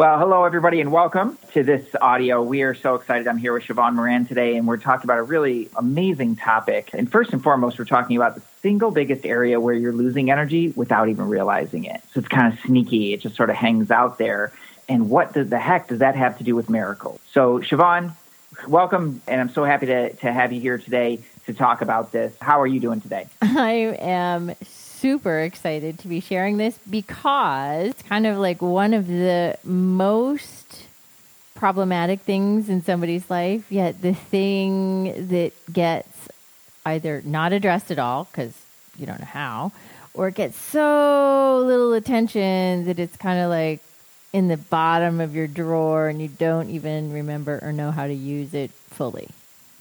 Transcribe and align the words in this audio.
Well, 0.00 0.18
hello, 0.18 0.44
everybody, 0.44 0.80
and 0.80 0.90
welcome 0.90 1.36
to 1.52 1.62
this 1.62 1.84
audio. 2.00 2.42
We 2.42 2.62
are 2.62 2.74
so 2.74 2.94
excited. 2.94 3.28
I'm 3.28 3.36
here 3.36 3.52
with 3.52 3.64
Siobhan 3.64 3.92
Moran 3.96 4.24
today, 4.24 4.56
and 4.56 4.66
we're 4.66 4.78
talking 4.78 5.04
about 5.04 5.18
a 5.18 5.22
really 5.22 5.68
amazing 5.76 6.36
topic. 6.36 6.88
And 6.94 7.12
first 7.12 7.34
and 7.34 7.42
foremost, 7.42 7.78
we're 7.78 7.84
talking 7.84 8.16
about 8.16 8.34
the 8.34 8.40
single 8.62 8.92
biggest 8.92 9.26
area 9.26 9.60
where 9.60 9.74
you're 9.74 9.92
losing 9.92 10.30
energy 10.30 10.68
without 10.68 11.10
even 11.10 11.28
realizing 11.28 11.84
it. 11.84 12.00
So 12.14 12.20
it's 12.20 12.28
kind 12.28 12.50
of 12.50 12.58
sneaky, 12.60 13.12
it 13.12 13.20
just 13.20 13.36
sort 13.36 13.50
of 13.50 13.56
hangs 13.56 13.90
out 13.90 14.16
there. 14.16 14.54
And 14.88 15.10
what 15.10 15.34
the 15.34 15.58
heck 15.58 15.88
does 15.88 15.98
that 15.98 16.16
have 16.16 16.38
to 16.38 16.44
do 16.44 16.56
with 16.56 16.70
miracles? 16.70 17.20
So, 17.34 17.58
Siobhan, 17.58 18.14
welcome, 18.66 19.20
and 19.26 19.38
I'm 19.38 19.50
so 19.50 19.64
happy 19.64 19.84
to, 19.84 20.14
to 20.14 20.32
have 20.32 20.50
you 20.50 20.62
here 20.62 20.78
today 20.78 21.20
to 21.44 21.52
talk 21.52 21.82
about 21.82 22.10
this. 22.10 22.32
How 22.40 22.58
are 22.62 22.66
you 22.66 22.80
doing 22.80 23.02
today? 23.02 23.26
I 23.42 23.72
am 23.98 24.54
super 25.00 25.40
excited 25.40 25.98
to 25.98 26.08
be 26.08 26.20
sharing 26.20 26.58
this 26.58 26.78
because 26.88 27.94
kind 28.06 28.26
of 28.26 28.36
like 28.36 28.60
one 28.60 28.92
of 28.92 29.06
the 29.06 29.56
most 29.64 30.86
problematic 31.54 32.20
things 32.20 32.68
in 32.68 32.82
somebody's 32.82 33.28
life, 33.30 33.64
yet 33.70 34.00
the 34.02 34.12
thing 34.14 35.28
that 35.28 35.52
gets 35.72 36.28
either 36.84 37.22
not 37.24 37.52
addressed 37.52 37.90
at 37.90 37.98
all 37.98 38.24
because 38.24 38.54
you 38.98 39.06
don't 39.06 39.20
know 39.20 39.26
how, 39.26 39.72
or 40.12 40.28
it 40.28 40.34
gets 40.34 40.56
so 40.58 41.62
little 41.64 41.94
attention 41.94 42.84
that 42.84 42.98
it's 42.98 43.16
kind 43.16 43.40
of 43.40 43.48
like 43.48 43.80
in 44.32 44.48
the 44.48 44.56
bottom 44.56 45.20
of 45.20 45.34
your 45.34 45.46
drawer 45.46 46.08
and 46.08 46.20
you 46.20 46.28
don't 46.28 46.70
even 46.70 47.12
remember 47.12 47.58
or 47.62 47.72
know 47.72 47.90
how 47.90 48.06
to 48.06 48.14
use 48.14 48.54
it 48.54 48.70
fully. 48.90 49.28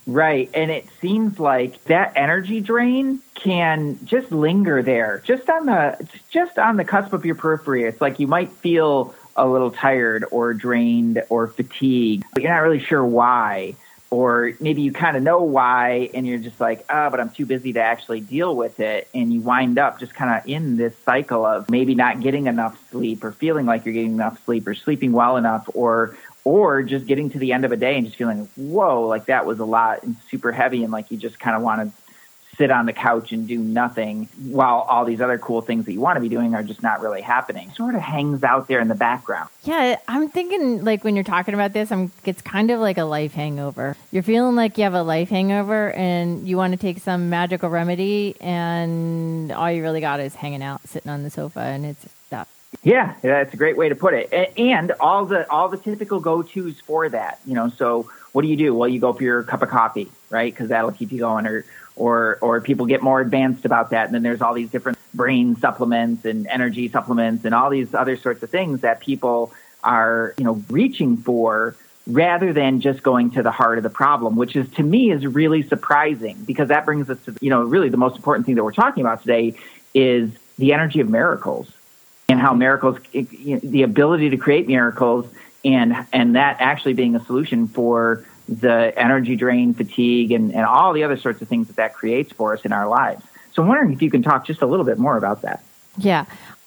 Right. 0.09 0.49
And 0.55 0.72
it 0.72 0.88
seems 1.02 1.40
like 1.40 1.84
that 1.84 2.13
energy 2.16 2.62
drain 2.62 3.20
can 3.36 3.99
just 4.05 4.32
linger 4.32 4.82
there, 4.82 5.22
just 5.23 5.48
on 5.48 5.68
the 5.68 6.08
just 6.32 6.58
on 6.58 6.77
the 6.77 6.84
cusp 6.84 7.13
of 7.13 7.26
your 7.26 7.35
periphery. 7.35 7.84
It's 7.84 8.02
like 8.02 8.20
you 8.20 8.26
might 8.26 8.52
feel 8.52 9.13
a 9.35 9.48
little 9.48 9.70
tired 9.70 10.26
or 10.32 10.55
drained 10.55 11.22
or 11.30 11.48
fatigued, 11.48 12.26
but 12.34 12.41
you're 12.41 12.52
not 12.52 12.62
really 12.62 12.80
sure 12.80 13.05
why. 13.05 13.76
Or 14.12 14.54
maybe 14.60 14.82
you 14.82 14.91
kind 14.91 15.15
of 15.15 15.21
know 15.21 15.43
why 15.43 16.10
and 16.15 16.26
you're 16.26 16.40
just 16.40 16.60
like, 16.60 16.84
ah, 16.90 17.05
oh, 17.05 17.10
but 17.12 17.20
I'm 17.20 17.30
too 17.30 17.46
busy 17.46 17.74
to 17.74 17.80
actually 17.80 18.21
deal 18.21 18.55
with 18.55 18.80
it. 18.80 19.07
And 19.13 19.32
you 19.32 19.41
wind 19.41 19.77
up 19.77 19.99
just 19.99 20.15
kind 20.15 20.35
of 20.35 20.49
in 20.49 20.77
this 20.77 20.96
cycle 21.05 21.46
of 21.46 21.70
maybe 21.70 21.93
not 21.93 22.20
getting 22.20 22.48
enough 22.48 22.76
sleep 22.90 23.24
or 23.24 23.32
feeling 23.32 23.68
like 23.68 23.85
you're 23.85 23.93
getting 23.93 24.13
enough 24.13 24.43
sleep 24.46 24.68
or 24.68 24.74
sleeping 24.74 25.12
well 25.12 25.37
enough 25.37 25.70
or 25.76 26.18
or 26.50 26.82
just 26.82 27.05
getting 27.05 27.30
to 27.30 27.38
the 27.38 27.54
end 27.54 27.64
of 27.64 27.72
a 27.72 27.78
day 27.78 27.96
and 27.96 28.08
just 28.08 28.18
feeling, 28.18 28.50
whoa, 28.55 29.05
like 29.05 29.26
that 29.26 29.46
was 29.46 29.60
a 29.60 29.66
lot 29.66 30.02
and 30.02 30.16
super 30.32 30.52
heavy, 30.52 30.84
and 30.84 30.92
like 30.92 31.12
you 31.12 31.18
just 31.18 31.40
kind 31.40 31.55
of 31.55 31.62
want 31.62 31.80
to 31.80 32.02
sit 32.58 32.72
on 32.72 32.88
the 32.88 32.92
couch 32.92 33.32
and 33.32 33.48
do 33.48 33.60
nothing 33.60 34.28
while 34.42 34.80
all 34.80 35.05
these 35.05 35.22
other 35.22 35.38
cool 35.38 35.62
things 35.62 35.86
that 35.86 35.94
you 35.94 36.02
want 36.02 36.18
to 36.18 36.22
be 36.22 36.27
doing 36.27 36.55
are 36.55 36.64
just 36.64 36.82
not 36.82 37.02
really 37.02 37.22
happening. 37.22 37.72
Sort 37.74 37.94
of 37.94 38.02
hangs 38.02 38.44
out 38.44 38.68
there 38.68 38.80
in 38.80 38.88
the 38.88 38.96
background. 38.96 39.48
Yeah, 39.64 39.98
I'm 40.08 40.27
thinking 40.27 40.84
like 40.84 41.04
when 41.04 41.16
you're 41.16 41.24
talking 41.24 41.54
about 41.54 41.72
this, 41.72 41.92
I'm 41.92 42.12
it's 42.26 42.42
kind 42.42 42.72
of 42.72 42.80
like 42.80 42.98
a 42.98 43.04
life 43.04 43.34
hangover. 43.34 43.96
You're 44.12 44.24
feeling 44.24 44.55
like 44.55 44.77
you 44.80 44.86
have 44.86 44.96
a 44.96 45.04
life 45.04 45.30
hangover 45.30 45.92
and 45.92 46.48
you 46.48 46.58
want 46.58 46.74
to 46.74 46.77
take 46.77 46.98
some 46.98 47.30
magical 47.30 47.70
remedy 47.70 48.36
and 48.42 49.52
all 49.52 49.72
you 49.72 49.84
really 49.84 50.02
got 50.02 50.20
is 50.20 50.34
hanging 50.34 50.64
out 50.64 50.82
sitting 50.88 51.12
on 51.12 51.22
the 51.22 51.30
sofa 51.30 51.60
and 51.60 51.86
it's 51.86 52.08
yeah, 52.84 53.15
that's 53.21 53.53
a 53.53 53.57
great 53.57 53.77
way 53.77 53.89
to 53.89 53.95
put 53.95 54.13
it. 54.13 54.31
And 54.57 54.91
all 54.99 55.25
the 55.25 55.49
all 55.49 55.70
the 55.70 55.77
typical 55.77 56.20
go 56.20 56.43
tos 56.43 56.79
for 56.79 57.09
that, 57.09 57.39
you 57.45 57.55
know. 57.55 57.70
So 57.70 58.09
what 58.31 58.43
do 58.43 58.48
you 58.48 58.55
do? 58.55 58.73
Well, 58.73 58.87
you 58.87 58.99
go 58.99 59.12
for 59.12 59.23
your 59.23 59.43
cup 59.43 59.62
of 59.62 59.70
coffee, 59.70 60.09
right? 60.29 60.53
Because 60.53 60.70
that'll 60.70 60.91
keep 60.91 61.12
you 61.12 61.20
going. 61.20 61.47
Or 61.47 61.65
or 61.95 62.37
or 62.41 62.62
people 62.62 62.85
get 62.85 63.01
more 63.01 63.21
advanced 63.21 63.65
about 63.65 63.90
that, 63.90 64.06
and 64.06 64.16
then 64.16 64.23
there's 64.23 64.41
all 64.41 64.53
these 64.53 64.69
different 64.69 64.97
brain 65.13 65.56
supplements 65.57 66.25
and 66.25 66.47
energy 66.47 66.88
supplements 66.88 67.44
and 67.44 67.53
all 67.53 67.69
these 67.69 67.94
other 67.94 68.16
sorts 68.16 68.44
of 68.44 68.50
things 68.50 68.81
that 68.81 69.00
people 69.00 69.51
are 69.84 70.34
you 70.38 70.44
know 70.44 70.63
reaching 70.69 71.17
for 71.17 71.75
rather 72.07 72.53
than 72.53 72.81
just 72.81 73.03
going 73.03 73.31
to 73.31 73.44
the 73.44 73.51
heart 73.51 73.78
of 73.78 73.84
the 73.84 73.90
problem, 73.90 74.35
which 74.35 74.56
is 74.56 74.69
to 74.72 74.84
me 74.84 75.12
is 75.12 75.25
really 75.25 75.63
surprising 75.63 76.38
because 76.45 76.69
that 76.69 76.85
brings 76.85 77.09
us 77.09 77.17
to 77.25 77.35
you 77.41 77.50
know 77.50 77.63
really 77.63 77.90
the 77.90 77.97
most 77.97 78.16
important 78.16 78.46
thing 78.46 78.56
that 78.56 78.63
we're 78.63 78.72
talking 78.72 79.03
about 79.03 79.22
today 79.22 79.56
is 79.94 80.31
the 80.58 80.72
energy 80.72 81.00
of 81.00 81.09
miracles 81.09 81.72
and 82.29 82.40
how 82.40 82.53
miracles, 82.53 82.97
the 83.12 83.81
ability 83.84 84.29
to 84.29 84.38
create 84.38 84.67
miracles, 84.67 85.25
and 85.66 85.94
and 86.13 86.35
that 86.35 86.57
actually 86.59 86.94
being 86.94 87.16
a 87.16 87.25
solution 87.25 87.67
for 87.67 88.25
the 88.47 88.94
energy 88.97 89.35
drain, 89.35 89.73
fatigue, 89.73 90.31
and, 90.31 90.53
and 90.53 90.66
all 90.66 90.94
the 90.94 91.03
other 91.03 91.17
sorts 91.17 91.41
of 91.41 91.47
things 91.47 91.67
that 91.67 91.75
that 91.75 91.94
creates 91.94 92.31
for 92.31 92.53
us 92.53 92.63
in 92.63 92.72
our 92.72 92.88
lives. 92.88 93.23
So 93.53 93.62
I'm 93.62 93.67
wondering 93.67 93.91
if 93.94 94.01
you 94.01 94.09
can 94.09 94.23
talk 94.23 94.45
just 94.45 94.62
a 94.62 94.66
little 94.66 94.85
bit 94.85 94.97
more 94.97 95.17
about 95.17 95.41
that. 95.41 95.63
Yeah. 95.97 96.25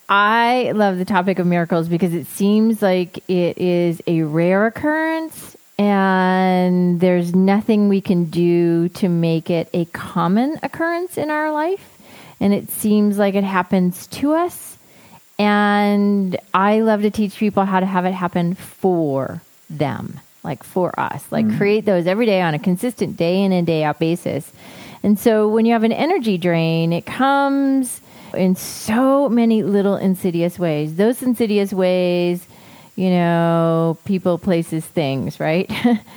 I 0.09 0.73
love 0.75 0.99
the 0.99 1.05
topic 1.05 1.39
of 1.39 1.47
miracles 1.47 1.89
because 1.89 2.13
it 2.13 2.27
seems 2.27 2.83
like 2.83 3.19
it 3.29 3.57
is 3.57 4.03
a 4.07 4.23
rare 4.23 4.67
occurrence 4.67 5.57
and 5.79 7.01
there's 7.01 7.35
nothing 7.35 7.89
we 7.89 8.01
can 8.01 8.27
do 8.27 8.89
to 8.91 9.09
make 9.09 9.49
it 9.49 9.69
a 9.73 9.87
common 9.87 10.59
occurrence 10.63 11.17
in 11.17 11.31
our 11.31 11.51
life. 11.51 11.99
And 12.41 12.53
it 12.53 12.71
seems 12.71 13.17
like 13.17 13.35
it 13.35 13.45
happens 13.45 14.07
to 14.09 14.35
us 14.35 14.72
and 15.43 16.37
I 16.55 16.83
love 16.83 17.03
to 17.03 17.11
teach 17.11 17.37
people 17.37 17.65
how 17.65 17.81
to 17.81 17.87
have 17.87 18.05
it 18.05 18.13
happen 18.13 18.55
for 18.55 19.43
them, 19.69 20.21
like 20.45 20.63
for 20.63 20.99
us, 21.01 21.25
like 21.33 21.47
mm 21.47 21.59
create 21.59 21.85
those 21.85 22.07
every 22.07 22.27
day 22.27 22.41
on 22.41 22.55
a 22.55 22.61
consistent 22.61 23.17
day 23.17 23.43
in 23.43 23.51
and 23.51 23.67
day 23.67 23.83
out 23.83 23.99
basis. 23.99 24.53
And 25.03 25.19
so 25.19 25.49
when 25.49 25.67
you 25.67 25.73
have 25.73 25.83
an 25.83 25.91
energy 25.91 26.39
drain, 26.39 26.93
it 26.93 27.05
comes 27.05 28.01
in 28.35 28.55
so 28.55 29.29
many 29.29 29.65
little 29.65 29.97
insidious 29.97 30.61
ways. 30.61 30.95
Those 30.95 31.23
insidious 31.23 31.73
ways, 31.73 32.47
you 32.95 33.11
know, 33.11 33.99
people, 34.05 34.39
places, 34.39 34.87
things, 34.87 35.41
right? 35.41 35.69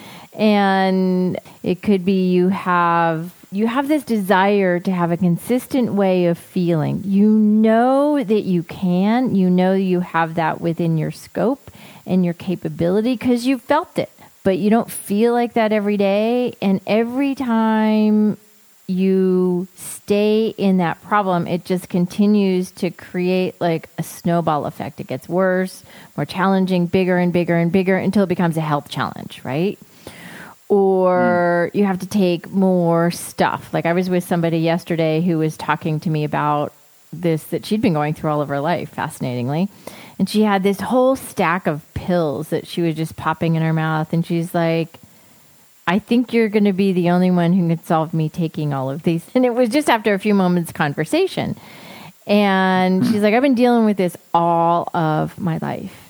and 0.34 1.40
it 1.63 1.81
could 1.81 2.06
be 2.06 2.30
you 2.30 2.50
have 2.50 3.34
you 3.51 3.67
have 3.67 3.88
this 3.88 4.03
desire 4.03 4.79
to 4.79 4.91
have 4.91 5.11
a 5.11 5.17
consistent 5.17 5.94
way 5.94 6.25
of 6.25 6.38
feeling. 6.38 7.01
You 7.06 7.29
know 7.29 8.23
that 8.23 8.41
you 8.41 8.63
can, 8.63 9.35
you 9.35 9.50
know 9.50 9.73
you 9.73 10.01
have 10.01 10.35
that 10.35 10.61
within 10.61 10.97
your 10.97 11.11
scope 11.11 11.72
and 12.06 12.23
your 12.23 12.33
capability 12.33 13.13
because 13.13 13.45
you've 13.45 13.61
felt 13.61 13.97
it, 13.97 14.11
but 14.44 14.57
you 14.57 14.69
don't 14.69 14.91
feel 14.91 15.33
like 15.33 15.53
that 15.53 15.72
every 15.72 15.97
day. 15.97 16.56
And 16.61 16.81
every 16.85 17.35
time 17.35 18.38
you 18.88 19.67
stay 19.75 20.53
in 20.57 20.77
that 20.77 21.01
problem, 21.01 21.47
it 21.47 21.66
just 21.66 21.89
continues 21.89 22.72
to 22.72 22.91
create 22.91 23.59
like 23.59 23.89
a 23.97 24.03
snowball 24.03 24.66
effect. 24.66 25.00
It 25.00 25.07
gets 25.07 25.27
worse, 25.27 25.83
more 26.16 26.25
challenging, 26.25 26.85
bigger 26.85 27.17
and 27.17 27.33
bigger 27.33 27.56
and 27.56 27.72
bigger 27.72 27.97
until 27.97 28.23
it 28.23 28.29
becomes 28.29 28.57
a 28.57 28.62
health 28.62 28.89
challenge, 28.89 29.41
right? 29.44 29.79
Or 30.70 31.70
mm. 31.72 31.78
you 31.78 31.86
have 31.86 32.00
to 32.00 32.08
take 32.08 32.50
more 32.50 33.12
stuff. 33.12 33.74
Like 33.74 33.86
I 33.86 33.94
was 33.94 34.09
with 34.09 34.24
somebody 34.24 34.59
yesterday 34.59 35.22
who 35.22 35.38
was 35.38 35.58
talking 35.58 36.00
to 36.02 36.09
me 36.09 36.24
about 36.24 36.74
this 37.14 37.44
that 37.46 37.66
she'd 37.66 37.81
been 37.81 37.94
going 37.94 38.14
through 38.14 38.31
all 38.31 38.42
of 38.42 38.50
her 38.50 38.59
life, 38.59 38.90
fascinatingly. 38.90 39.70
And 40.18 40.30
she 40.30 40.42
had 40.44 40.64
this 40.64 40.80
whole 40.80 41.16
stack 41.16 41.68
of 41.68 41.81
pills 41.94 42.50
that 42.50 42.68
she 42.68 42.81
was 42.81 42.96
just 42.96 43.16
popping 43.16 43.56
in 43.56 43.62
her 43.62 43.74
mouth. 43.74 44.14
And 44.14 44.25
she's 44.25 44.54
like, 44.54 45.00
I 45.88 46.00
think 46.00 46.34
you're 46.34 46.50
going 46.50 46.64
to 46.64 46.74
be 46.74 46.94
the 46.94 47.12
only 47.12 47.30
one 47.31 47.54
who 47.54 47.68
can 47.68 47.84
solve 47.84 48.14
me 48.14 48.30
taking 48.30 48.74
all 48.74 48.90
of 48.90 49.04
these. 49.04 49.24
And 49.36 49.46
it 49.46 49.54
was 49.54 49.70
just 49.70 49.90
after 49.90 50.14
a 50.14 50.20
few 50.20 50.34
moments 50.34 50.72
conversation. 50.72 51.56
And 52.25 53.06
she's 53.06 53.22
like, 53.22 53.36
I've 53.36 53.44
been 53.44 53.56
dealing 53.56 53.86
with 53.86 53.98
this 53.98 54.18
all 54.34 54.90
of 54.96 55.40
my 55.40 55.59
life 55.62 56.05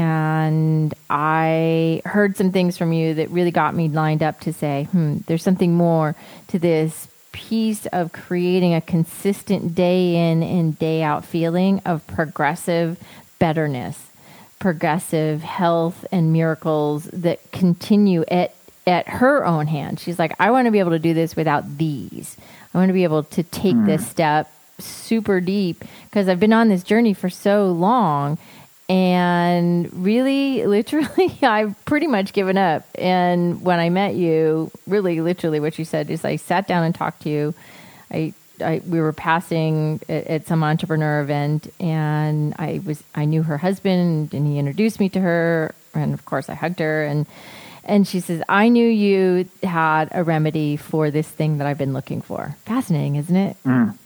and 0.00 0.94
I 1.10 2.00
heard 2.06 2.34
some 2.34 2.52
things 2.52 2.78
from 2.78 2.94
you 2.94 3.12
that 3.14 3.28
really 3.28 3.50
got 3.50 3.74
me 3.74 3.90
lined 3.90 4.22
up 4.22 4.40
to 4.40 4.52
say, 4.52 4.88
hmm, 4.92 5.18
there's 5.26 5.42
something 5.42 5.74
more 5.74 6.16
to 6.48 6.58
this 6.58 7.06
piece 7.32 7.84
of 7.86 8.10
creating 8.10 8.72
a 8.72 8.80
consistent 8.80 9.74
day 9.74 10.30
in 10.30 10.42
and 10.42 10.78
day 10.78 11.02
out 11.02 11.26
feeling 11.26 11.80
of 11.84 12.06
progressive 12.06 12.98
betterness, 13.38 14.06
progressive 14.58 15.42
health 15.42 16.06
and 16.10 16.32
miracles 16.32 17.04
that 17.12 17.52
continue 17.52 18.24
at 18.28 18.54
at 18.86 19.06
her 19.06 19.44
own 19.44 19.66
hand. 19.66 20.00
She's 20.00 20.18
like, 20.18 20.34
I 20.40 20.50
want 20.50 20.64
to 20.64 20.70
be 20.70 20.78
able 20.78 20.92
to 20.92 20.98
do 20.98 21.12
this 21.12 21.36
without 21.36 21.76
these. 21.76 22.38
I 22.72 22.78
want 22.78 22.88
to 22.88 22.94
be 22.94 23.04
able 23.04 23.24
to 23.24 23.42
take 23.42 23.76
mm. 23.76 23.84
this 23.84 24.08
step 24.08 24.50
super 24.78 25.42
deep 25.42 25.84
because 26.04 26.26
I've 26.26 26.40
been 26.40 26.54
on 26.54 26.70
this 26.70 26.82
journey 26.82 27.12
for 27.12 27.28
so 27.28 27.66
long 27.66 28.38
and 28.90 30.04
really 30.04 30.66
literally 30.66 31.38
i've 31.42 31.82
pretty 31.84 32.08
much 32.08 32.32
given 32.32 32.58
up. 32.58 32.84
And 32.96 33.62
when 33.62 33.78
i 33.78 33.88
met 33.88 34.16
you 34.16 34.70
really 34.86 35.20
literally 35.20 35.60
what 35.60 35.78
you 35.78 35.84
said 35.84 36.10
is 36.10 36.24
i 36.24 36.36
sat 36.36 36.66
down 36.66 36.82
and 36.82 36.94
talked 36.94 37.22
to 37.22 37.30
you. 37.30 37.54
I, 38.10 38.34
I 38.60 38.82
we 38.84 39.00
were 39.00 39.12
passing 39.12 40.00
at, 40.08 40.26
at, 40.26 40.46
some 40.48 40.64
entrepreneur 40.64 41.20
event 41.20 41.72
and 41.78 42.52
i 42.58 42.80
was 42.84 43.02
i 43.14 43.24
knew 43.24 43.44
her 43.44 43.58
husband 43.58 44.34
and 44.34 44.46
he 44.46 44.58
introduced 44.58 44.98
me 44.98 45.08
to 45.10 45.20
her. 45.20 45.74
And 45.94 46.12
of 46.12 46.24
course 46.24 46.48
i 46.48 46.54
hugged 46.54 46.80
her 46.80 47.04
and 47.04 47.26
and 47.84 48.08
she 48.08 48.18
says 48.18 48.42
i 48.48 48.68
knew 48.68 48.88
you 48.88 49.48
had 49.62 50.08
a 50.10 50.24
remedy 50.24 50.76
for 50.76 51.12
this 51.12 51.28
thing 51.28 51.58
that 51.58 51.66
i've 51.68 51.78
been 51.78 51.92
looking 51.92 52.22
for. 52.22 52.56
Fascinating 52.64 53.14
isn't 53.14 53.36
it? 53.36 53.56
Mm. 53.64 53.96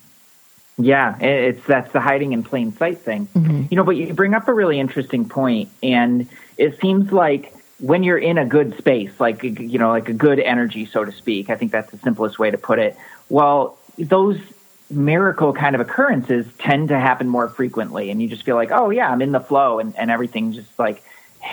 Yeah, 0.77 1.17
it's 1.21 1.65
that's 1.67 1.93
the 1.93 2.01
hiding 2.01 2.33
in 2.33 2.43
plain 2.43 2.77
sight 2.77 2.99
thing. 2.99 3.27
Mm-hmm. 3.29 3.67
You 3.71 3.77
know, 3.77 3.85
but 3.85 3.97
you 3.97 4.13
bring 4.13 4.35
up 4.35 4.49
a 4.49 4.55
really 4.55 4.81
interesting 4.81 5.29
point, 5.29 5.71
and 5.83 6.29
it 6.57 6.81
seems 6.81 7.13
like 7.13 7.55
when 7.79 8.03
you're 8.03 8.19
in 8.19 8.39
a 8.39 8.45
good 8.45 8.77
space, 8.77 9.13
like 9.21 9.43
you 9.45 9.79
know, 9.79 9.91
like 9.91 10.09
a 10.09 10.13
good 10.13 10.41
energy, 10.41 10.85
so 10.87 11.05
to 11.05 11.13
speak. 11.13 11.49
I 11.49 11.57
think 11.57 11.71
that's 11.71 11.93
the 11.93 11.99
simplest 11.99 12.41
way 12.41 12.51
to 12.51 12.59
put 12.59 12.81
it. 12.81 12.97
Well, 13.29 13.79
those 13.99 14.39
miracle 14.91 15.53
kind 15.53 15.75
of 15.75 15.81
occurrences 15.81 16.47
tend 16.59 16.89
to 16.89 16.99
happen 16.99 17.29
more 17.29 17.49
frequently, 17.49 18.11
and 18.11 18.21
you 18.21 18.29
just 18.29 18.43
feel 18.43 18.57
like, 18.57 18.73
oh 18.73 18.91
yeah, 18.91 19.11
I'm 19.11 19.23
in 19.23 19.31
the 19.31 19.41
flow, 19.41 19.79
and 19.79 19.97
and 19.97 20.11
everything's 20.11 20.57
just 20.57 20.77
like, 20.77 21.05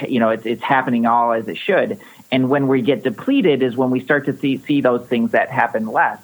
you 0.08 0.20
know, 0.20 0.30
it's 0.30 0.48
it's 0.48 0.64
happening 0.64 1.06
all 1.06 1.32
as 1.32 1.48
it 1.48 1.58
should. 1.58 2.00
And 2.32 2.50
when 2.50 2.68
we 2.68 2.82
get 2.82 3.04
depleted, 3.04 3.62
is 3.62 3.78
when 3.78 3.92
we 3.92 4.00
start 4.00 4.26
to 4.26 4.36
see 4.36 4.58
see 4.58 4.82
those 4.82 5.06
things 5.08 5.32
that 5.32 5.52
happen 5.52 5.86
less. 5.86 6.20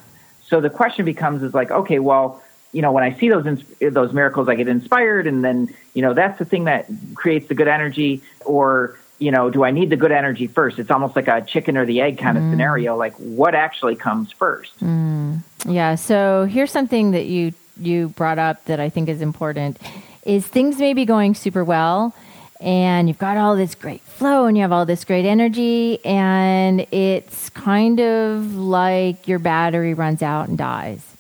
So 0.48 0.62
the 0.62 0.70
question 0.70 1.06
becomes, 1.06 1.44
is 1.44 1.54
like, 1.54 1.70
okay, 1.70 2.00
well 2.00 2.42
you 2.72 2.82
know, 2.82 2.92
when 2.92 3.04
I 3.04 3.18
see 3.18 3.30
those 3.30 3.64
those 3.80 4.14
miracles, 4.14 4.50
I 4.50 4.56
get 4.56 4.68
inspired, 4.68 5.28
and 5.28 5.44
then 5.44 5.74
you 5.94 6.02
know 6.02 6.14
that's 6.14 6.38
the 6.40 6.46
thing 6.46 6.66
that 6.66 6.88
creates 7.16 7.48
the 7.48 7.56
good 7.56 7.68
energy. 7.68 8.22
Or 8.46 8.98
you 9.20 9.32
know, 9.32 9.50
do 9.50 9.64
I 9.64 9.72
need 9.72 9.90
the 9.90 9.96
good 9.96 10.12
energy 10.12 10.48
first? 10.48 10.78
It's 10.78 10.92
almost 10.92 11.16
like 11.16 11.28
a 11.28 11.42
chicken 11.42 11.78
or 11.78 11.86
the 11.86 12.02
egg 12.02 12.18
kind 12.18 12.38
of 12.38 12.44
mm. 12.44 12.52
scenario. 12.52 12.96
Like, 12.96 13.16
what 13.16 13.56
actually 13.56 13.96
comes 13.96 14.32
first? 14.32 14.80
Mm. 14.80 15.42
Yeah. 15.66 15.96
So 15.96 16.46
here's 16.46 16.72
something 16.72 17.12
that 17.12 17.26
you 17.26 17.54
you 17.80 18.10
brought 18.10 18.40
up 18.40 18.66
that 18.66 18.80
I 18.80 18.90
think 18.90 19.10
is 19.10 19.22
important: 19.22 19.78
is 20.24 20.46
things 20.46 20.78
may 20.78 20.94
be 20.94 21.06
going 21.06 21.36
super 21.36 21.64
well, 21.64 22.14
and 22.60 23.08
you've 23.08 23.18
got 23.18 23.38
all 23.38 23.56
this 23.56 23.76
great 23.76 24.02
flow, 24.02 24.46
and 24.46 24.58
you 24.58 24.62
have 24.62 24.74
all 24.74 24.86
this 24.86 25.06
great 25.06 25.26
energy, 25.26 26.04
and 26.04 26.86
it's 26.92 27.50
kind 27.50 28.02
of 28.02 28.56
like 28.56 29.28
your 29.28 29.40
battery 29.40 29.94
runs 29.94 30.22
out 30.22 30.50
and 30.50 30.58
dies 30.58 31.17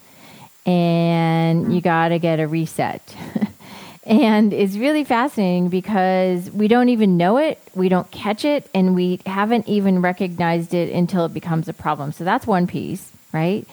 and 0.67 1.73
you 1.73 1.81
got 1.81 2.09
to 2.09 2.19
get 2.19 2.39
a 2.39 2.47
reset. 2.47 3.15
and 4.03 4.53
it's 4.53 4.75
really 4.75 5.05
fascinating 5.05 5.69
because 5.69 6.51
we 6.51 6.67
don't 6.67 6.89
even 6.89 7.15
know 7.17 7.37
it, 7.37 7.59
we 7.73 7.89
don't 7.89 8.11
catch 8.11 8.43
it, 8.45 8.69
and 8.75 8.93
we 8.93 9.21
haven't 9.25 9.67
even 9.67 10.01
recognized 10.01 10.73
it 10.73 10.93
until 10.93 11.25
it 11.25 11.33
becomes 11.33 11.69
a 11.69 11.73
problem. 11.73 12.11
So 12.11 12.25
that's 12.25 12.45
one 12.45 12.67
piece, 12.67 13.09
right? 13.31 13.65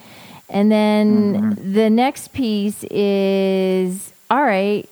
And 0.49 0.71
then 0.71 1.35
mm-hmm. 1.35 1.73
the 1.73 1.91
next 1.91 2.33
piece 2.33 2.85
is 2.85 4.13
all 4.31 4.43
right, 4.43 4.89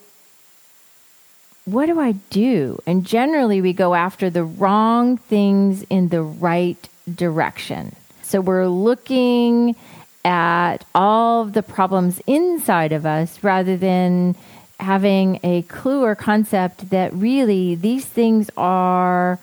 what 1.64 1.87
do 1.87 2.00
I 2.00 2.12
do? 2.31 2.82
And 2.87 3.06
generally, 3.06 3.60
we 3.60 3.72
go 3.72 3.94
after 3.94 4.28
the 4.28 4.43
wrong 4.43 5.19
things 5.19 5.82
in 5.84 6.08
the 6.08 6.22
right 6.22 6.88
direction. 7.14 7.94
So 8.22 8.40
we're 8.40 8.66
looking 8.66 9.76
at 10.24 10.84
all 10.94 11.42
of 11.42 11.52
the 11.52 11.62
problems 11.62 12.20
inside 12.26 12.92
of 12.92 13.04
us 13.04 13.42
rather 13.42 13.76
than 13.76 14.36
having 14.78 15.38
a 15.42 15.62
clue 15.62 16.02
or 16.02 16.14
concept 16.14 16.90
that 16.90 17.12
really 17.12 17.74
these 17.74 18.04
things 18.04 18.50
are 18.56 19.38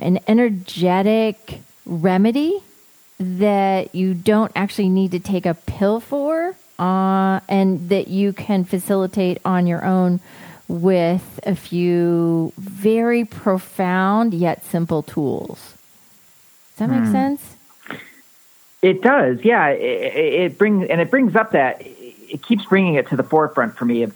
an 0.00 0.20
energetic 0.28 1.60
remedy 1.84 2.62
that 3.18 3.94
you 3.94 4.12
don't 4.12 4.52
actually 4.54 4.88
need 4.88 5.10
to 5.10 5.20
take 5.20 5.46
a 5.46 5.54
pill 5.54 6.00
for 6.00 6.54
uh, 6.78 7.40
and 7.48 7.88
that 7.88 8.08
you 8.08 8.32
can 8.32 8.64
facilitate 8.64 9.38
on 9.44 9.66
your 9.66 9.84
own 9.84 10.20
with 10.68 11.40
a 11.44 11.54
few 11.54 12.52
very 12.58 13.24
profound 13.24 14.34
yet 14.34 14.64
simple 14.64 15.02
tools. 15.02 15.74
Does 16.76 16.78
that 16.78 16.90
make 16.90 17.04
hmm. 17.04 17.12
sense? 17.12 17.55
It 18.86 19.02
does, 19.02 19.44
yeah. 19.44 19.70
It, 19.70 20.16
it, 20.16 20.58
brings 20.58 20.88
and 20.88 21.00
it 21.00 21.10
brings 21.10 21.34
up 21.34 21.50
that 21.52 21.82
it 21.82 22.40
keeps 22.44 22.64
bringing 22.66 22.94
it 22.94 23.08
to 23.08 23.16
the 23.16 23.24
forefront 23.24 23.76
for 23.76 23.84
me 23.84 24.04
of 24.04 24.14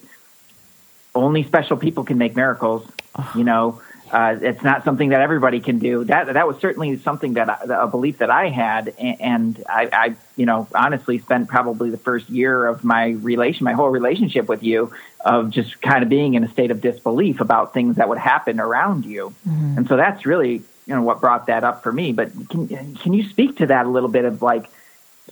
only 1.13 1.43
special 1.43 1.77
people 1.77 2.05
can 2.05 2.19
make 2.19 2.37
miracles. 2.37 2.87
You 3.35 3.43
know, 3.43 3.83
uh, 4.13 4.37
it's 4.41 4.63
not 4.63 4.85
something 4.85 5.09
that 5.09 5.21
everybody 5.21 5.59
can 5.59 5.81
do. 5.81 6.05
That 6.05 6.33
that 6.35 6.47
was 6.47 6.59
certainly 6.59 6.97
something 6.99 7.35
that 7.35 7.51
I, 7.51 7.83
a 7.83 7.89
belief 7.89 8.19
that 8.19 8.31
I 8.31 8.49
had, 8.49 8.95
and 8.99 9.63
I, 9.69 9.89
I, 9.93 10.17
you 10.37 10.47
know, 10.47 10.69
honestly 10.73 11.19
spent 11.19 11.49
probably 11.49 11.91
the 11.91 11.99
first 11.99 12.31
year 12.31 12.67
of 12.67 12.85
my 12.85 13.09
relation, 13.09 13.65
my 13.65 13.73
whole 13.73 13.91
relationship 13.91 14.49
with 14.49 14.63
you, 14.63 14.93
of 15.25 15.51
just 15.51 15.83
kind 15.83 16.05
of 16.05 16.09
being 16.09 16.35
in 16.35 16.45
a 16.45 16.49
state 16.49 16.71
of 16.71 16.81
disbelief 16.81 17.41
about 17.41 17.75
things 17.75 17.97
that 17.97 18.09
would 18.09 18.19
happen 18.19 18.61
around 18.61 19.05
you, 19.05 19.35
mm-hmm. 19.47 19.79
and 19.79 19.89
so 19.89 19.97
that's 19.97 20.25
really 20.25 20.63
you 20.91 20.97
know 20.97 21.03
what 21.03 21.21
brought 21.21 21.47
that 21.47 21.63
up 21.63 21.85
for 21.85 21.93
me. 21.93 22.13
But 22.13 22.33
can 22.49 22.97
can 22.97 23.13
you 23.13 23.23
speak 23.29 23.59
to 23.59 23.67
that 23.67 23.87
a 23.87 23.89
little 23.89 24.09
bit 24.09 24.25
of 24.25 24.43
like 24.43 24.67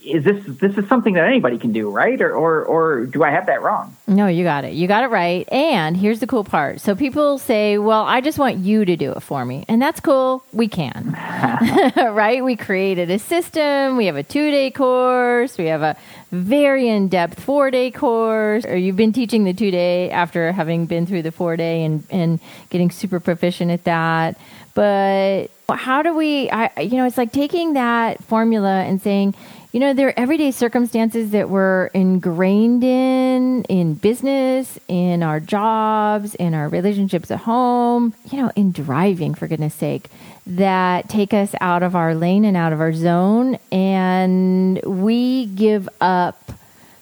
is 0.04 0.24
this 0.24 0.44
this 0.46 0.78
is 0.78 0.88
something 0.88 1.14
that 1.14 1.24
anybody 1.24 1.58
can 1.58 1.72
do, 1.72 1.90
right? 1.90 2.20
Or, 2.20 2.32
or 2.32 2.64
or 2.64 3.06
do 3.06 3.24
I 3.24 3.30
have 3.30 3.46
that 3.46 3.62
wrong? 3.62 3.96
No, 4.06 4.26
you 4.26 4.44
got 4.44 4.64
it. 4.64 4.74
You 4.74 4.86
got 4.86 5.04
it 5.04 5.08
right. 5.08 5.48
And 5.52 5.96
here's 5.96 6.20
the 6.20 6.26
cool 6.26 6.44
part. 6.44 6.80
So 6.80 6.94
people 6.94 7.38
say, 7.38 7.78
"Well, 7.78 8.04
I 8.04 8.20
just 8.20 8.38
want 8.38 8.58
you 8.58 8.84
to 8.84 8.96
do 8.96 9.12
it 9.12 9.20
for 9.20 9.44
me." 9.44 9.64
And 9.68 9.80
that's 9.80 10.00
cool. 10.00 10.44
We 10.52 10.68
can. 10.68 11.16
right? 11.96 12.44
We 12.44 12.56
created 12.56 13.10
a 13.10 13.18
system. 13.18 13.96
We 13.96 14.06
have 14.06 14.16
a 14.16 14.24
2-day 14.24 14.70
course. 14.72 15.58
We 15.58 15.66
have 15.66 15.82
a 15.82 15.96
very 16.30 16.88
in-depth 16.88 17.44
4-day 17.44 17.90
course. 17.90 18.64
Or 18.64 18.76
you've 18.76 18.96
been 18.96 19.12
teaching 19.12 19.44
the 19.44 19.54
2-day 19.54 20.10
after 20.10 20.52
having 20.52 20.86
been 20.86 21.06
through 21.06 21.22
the 21.22 21.32
4-day 21.32 21.84
and 21.84 22.04
and 22.10 22.40
getting 22.70 22.90
super 22.90 23.20
proficient 23.20 23.70
at 23.70 23.84
that. 23.84 24.38
But 24.74 25.48
how 25.68 26.02
do 26.02 26.14
we 26.14 26.50
I 26.50 26.80
you 26.80 26.96
know, 26.96 27.06
it's 27.06 27.18
like 27.18 27.32
taking 27.32 27.74
that 27.74 28.22
formula 28.24 28.82
and 28.82 29.00
saying, 29.00 29.34
you 29.72 29.80
know, 29.80 29.92
there 29.92 30.08
are 30.08 30.14
everyday 30.16 30.50
circumstances 30.50 31.30
that 31.32 31.50
we're 31.50 31.86
ingrained 31.88 32.82
in, 32.82 33.64
in 33.64 33.94
business, 33.94 34.78
in 34.88 35.22
our 35.22 35.40
jobs, 35.40 36.34
in 36.36 36.54
our 36.54 36.68
relationships 36.68 37.30
at 37.30 37.40
home, 37.40 38.14
you 38.30 38.40
know, 38.40 38.50
in 38.56 38.72
driving, 38.72 39.34
for 39.34 39.46
goodness 39.46 39.74
sake, 39.74 40.08
that 40.46 41.10
take 41.10 41.34
us 41.34 41.54
out 41.60 41.82
of 41.82 41.94
our 41.94 42.14
lane 42.14 42.46
and 42.46 42.56
out 42.56 42.72
of 42.72 42.80
our 42.80 42.94
zone. 42.94 43.58
And 43.70 44.80
we 44.84 45.46
give 45.46 45.86
up 46.00 46.50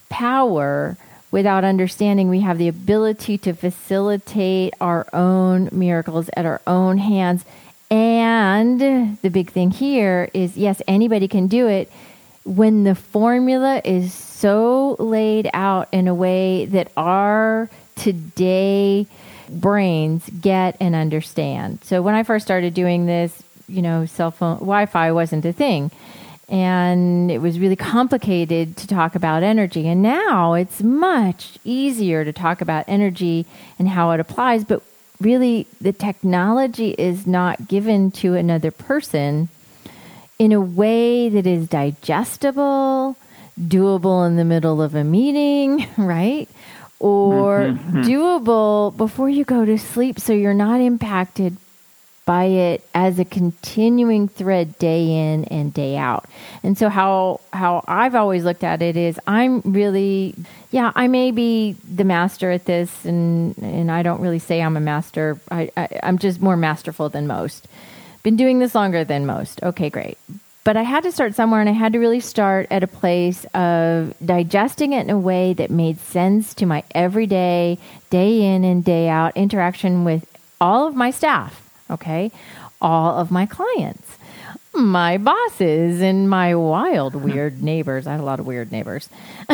power 0.09 0.97
without 1.37 1.65
understanding 1.65 2.31
we 2.31 2.41
have 2.41 2.57
the 2.57 2.67
ability 2.67 3.37
to 3.37 3.53
facilitate 3.53 4.73
our 4.81 5.07
own 5.13 5.69
miracles 5.71 6.31
at 6.35 6.47
our 6.47 6.63
own 6.67 6.97
hands. 6.97 7.45
And 7.91 8.81
the 9.21 9.29
big 9.29 9.51
thing 9.51 9.71
here 9.71 10.31
is 10.33 10.57
yes, 10.57 10.81
anybody 10.89 11.29
can 11.29 11.47
do 11.47 11.69
it 11.69 11.93
when 12.47 12.85
the 12.85 12.95
formula 12.95 13.83
is 13.85 14.15
so 14.15 14.97
laid 14.99 15.51
out 15.53 15.89
in 15.93 16.09
a 16.09 16.15
way 16.15 16.65
that 16.65 16.91
our 16.97 17.69
today 17.97 19.07
brains 19.51 20.31
get 20.41 20.79
and 20.81 20.95
understand. 20.95 21.81
So 21.85 22.01
when 22.01 22.15
I 22.15 22.23
first 22.23 22.47
started 22.47 22.73
doing 22.73 23.05
this, 23.05 23.43
you 23.69 23.83
know, 23.83 24.07
cell 24.07 24.31
phone 24.31 24.55
Wi-Fi 24.61 25.13
wasn't 25.13 25.45
a 25.45 25.53
thing. 25.53 25.91
And 26.49 27.31
it 27.31 27.39
was 27.39 27.59
really 27.59 27.77
complicated 27.77 28.77
to 28.77 28.87
talk 28.87 29.17
about 29.17 29.43
energy. 29.43 29.89
And 29.89 30.01
now 30.01 30.55
it's 30.55 30.81
much 30.81 31.59
easier 31.65 32.25
to 32.25 32.33
talk 32.33 32.61
about 32.61 32.85
energy 32.87 33.47
and 33.79 33.89
how 33.89 34.13
it 34.13 34.21
applies. 34.21 34.65
But 34.65 34.83
really, 35.21 35.67
the 35.81 35.93
technology 35.93 36.91
is 36.91 37.27
not 37.27 37.67
given 37.67 38.13
to 38.13 38.35
another 38.35 38.71
person 38.71 39.49
in 40.39 40.53
a 40.53 40.61
way 40.61 41.29
that 41.29 41.47
is 41.47 41.67
digestible, 41.67 43.17
doable 43.61 44.27
in 44.27 44.37
the 44.37 44.45
middle 44.45 44.81
of 44.83 44.95
a 44.95 45.03
meeting, 45.03 45.89
right? 45.97 46.49
Or 46.99 47.61
mm-hmm. 47.61 48.03
doable 48.03 48.97
before 48.97 49.29
you 49.29 49.45
go 49.45 49.65
to 49.65 49.79
sleep 49.79 50.21
so 50.21 50.33
you're 50.33 50.55
not 50.55 50.81
impacted 50.81 51.57
by 52.27 52.45
it 52.45 52.85
as 52.93 53.19
a 53.19 53.25
continuing 53.25 54.27
thread 54.27 54.77
day 54.79 55.33
in 55.33 55.45
and 55.45 55.73
day 55.73 55.97
out. 55.97 56.29
And 56.63 56.77
so 56.77 56.89
how 56.89 57.41
how 57.53 57.85
I've 57.87 58.17
always 58.17 58.45
looked 58.45 58.65
at 58.65 58.83
it 58.83 58.97
is 58.97 59.19
I'm 59.27 59.61
really 59.61 60.35
yeah, 60.73 60.93
I 60.95 61.07
may 61.07 61.31
be 61.31 61.77
the 61.89 62.05
master 62.05 62.51
at 62.51 62.67
this 62.67 63.05
and 63.05 63.57
and 63.59 63.91
I 63.91 64.03
don't 64.03 64.21
really 64.21 64.41
say 64.41 64.61
I'm 64.61 64.77
a 64.77 64.81
master. 64.81 65.41
I, 65.51 65.71
I 65.77 66.01
I'm 66.03 66.19
just 66.19 66.43
more 66.43 66.57
masterful 66.57 67.09
than 67.09 67.27
most. 67.27 67.69
Been 68.25 68.37
doing 68.37 68.59
this 68.59 68.75
longer 68.75 69.05
than 69.05 69.25
most. 69.25 69.63
Okay, 69.63 69.89
great. 69.89 70.19
But 70.65 70.77
I 70.77 70.83
had 70.83 71.05
to 71.05 71.13
start 71.13 71.37
somewhere 71.37 71.61
and 71.61 71.71
I 71.71 71.75
had 71.75 71.93
to 71.93 72.01
really 72.01 72.19
start 72.19 72.67
at 72.73 72.83
a 72.83 72.89
place 72.89 73.45
of 73.55 74.13
digesting 74.19 74.95
it 74.95 75.03
in 75.03 75.11
a 75.11 75.19
way 75.19 75.53
that 75.53 75.71
made 75.71 76.01
sense 76.01 76.55
to 76.55 76.67
my 76.67 76.83
everyday, 76.93 77.79
day 78.11 78.43
in 78.43 78.65
and 78.65 78.85
day 78.85 79.09
out 79.09 79.37
interaction 79.37 80.03
with 80.03 80.27
all 80.61 80.89
of 80.89 80.97
my 80.97 81.13
staff, 81.13 81.66
okay? 81.91 82.31
All 82.81 83.19
of 83.19 83.31
my 83.31 83.47
clients. 83.47 84.19
my 84.75 85.17
bosses 85.19 86.03
and 86.03 86.29
my 86.29 86.55
wild, 86.55 87.15
weird 87.15 87.63
neighbors. 87.73 88.07
I 88.07 88.13
had 88.13 88.21
a 88.21 88.25
lot 88.25 88.41
of 88.41 88.47
weird 88.47 88.71
neighbors. 88.73 89.09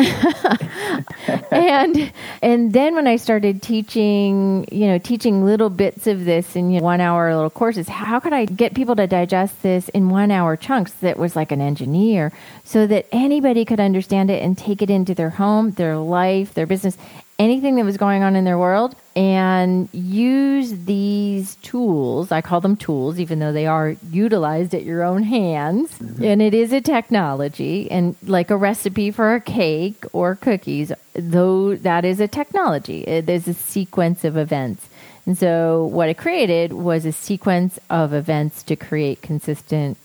and 1.51 2.11
and 2.41 2.73
then 2.73 2.95
when 2.95 3.07
I 3.07 3.15
started 3.15 3.61
teaching, 3.61 4.67
you 4.71 4.87
know, 4.87 4.97
teaching 4.97 5.45
little 5.45 5.69
bits 5.69 6.07
of 6.07 6.25
this 6.25 6.55
in 6.55 6.71
you 6.71 6.79
know, 6.79 6.83
one 6.83 7.01
hour 7.01 7.33
little 7.35 7.49
courses, 7.49 7.87
how 7.87 8.19
could 8.19 8.33
I 8.33 8.45
get 8.45 8.73
people 8.75 8.95
to 8.97 9.07
digest 9.07 9.61
this 9.63 9.89
in 9.89 10.09
one 10.09 10.31
hour 10.31 10.57
chunks 10.57 10.91
that 10.95 11.17
was 11.17 11.35
like 11.35 11.51
an 11.51 11.61
engineer 11.61 12.31
so 12.63 12.85
that 12.87 13.07
anybody 13.11 13.65
could 13.65 13.79
understand 13.79 14.29
it 14.29 14.43
and 14.43 14.57
take 14.57 14.81
it 14.81 14.89
into 14.89 15.15
their 15.15 15.31
home, 15.31 15.71
their 15.71 15.97
life, 15.97 16.53
their 16.53 16.65
business, 16.67 16.97
anything 17.39 17.75
that 17.75 17.85
was 17.85 17.97
going 17.97 18.23
on 18.23 18.35
in 18.35 18.43
their 18.45 18.57
world 18.57 18.95
and 19.15 19.89
use 19.93 20.85
these 20.85 21.55
tools. 21.55 22.31
I 22.31 22.41
call 22.41 22.61
them 22.61 22.75
tools, 22.75 23.19
even 23.19 23.39
though 23.39 23.51
they 23.51 23.67
are 23.67 23.95
utilized 24.09 24.73
at 24.73 24.83
your 24.83 25.03
own 25.03 25.23
hands. 25.23 25.91
Mm-hmm. 25.99 26.23
And 26.23 26.41
it 26.41 26.53
is 26.53 26.73
a 26.73 26.81
technology, 26.81 27.89
and 27.91 28.15
like 28.23 28.49
a 28.49 28.57
recipe 28.57 29.11
for 29.11 29.35
a 29.35 29.41
cake 29.41 30.03
or 30.13 30.35
cookies, 30.35 30.91
though 31.13 31.75
that 31.75 32.05
is 32.05 32.19
a 32.19 32.27
technology. 32.27 33.21
There's 33.21 33.47
a 33.47 33.53
sequence 33.53 34.23
of 34.23 34.37
events. 34.37 34.89
And 35.25 35.37
so, 35.37 35.85
what 35.85 36.09
it 36.09 36.17
created 36.17 36.73
was 36.73 37.05
a 37.05 37.13
sequence 37.13 37.79
of 37.89 38.13
events 38.13 38.61
to 38.63 38.75
create 38.75 39.21
consistent 39.21 39.97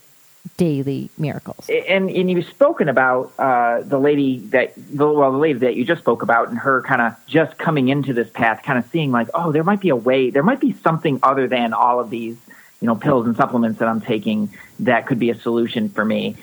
daily 0.56 1.10
miracles. 1.18 1.68
And 1.68 2.10
and 2.10 2.30
you've 2.30 2.46
spoken 2.46 2.88
about 2.88 3.32
uh, 3.38 3.82
the 3.82 3.98
lady 3.98 4.38
that 4.48 4.74
well 4.94 5.32
the 5.32 5.38
lady 5.38 5.58
that 5.60 5.76
you 5.76 5.84
just 5.84 6.00
spoke 6.00 6.22
about 6.22 6.48
and 6.48 6.58
her 6.58 6.82
kind 6.82 7.02
of 7.02 7.14
just 7.26 7.58
coming 7.58 7.88
into 7.88 8.12
this 8.12 8.30
path, 8.30 8.62
kind 8.62 8.78
of 8.78 8.90
seeing 8.90 9.12
like 9.12 9.28
oh 9.34 9.52
there 9.52 9.64
might 9.64 9.80
be 9.80 9.90
a 9.90 9.96
way, 9.96 10.30
there 10.30 10.42
might 10.42 10.60
be 10.60 10.72
something 10.82 11.18
other 11.22 11.48
than 11.48 11.72
all 11.72 12.00
of 12.00 12.10
these 12.10 12.36
you 12.80 12.86
know 12.86 12.94
pills 12.94 13.26
and 13.26 13.36
supplements 13.36 13.78
that 13.80 13.88
I'm 13.88 14.00
taking 14.00 14.50
that 14.80 15.06
could 15.06 15.18
be 15.18 15.30
a 15.30 15.34
solution 15.34 15.88
for 15.88 16.04
me. 16.04 16.36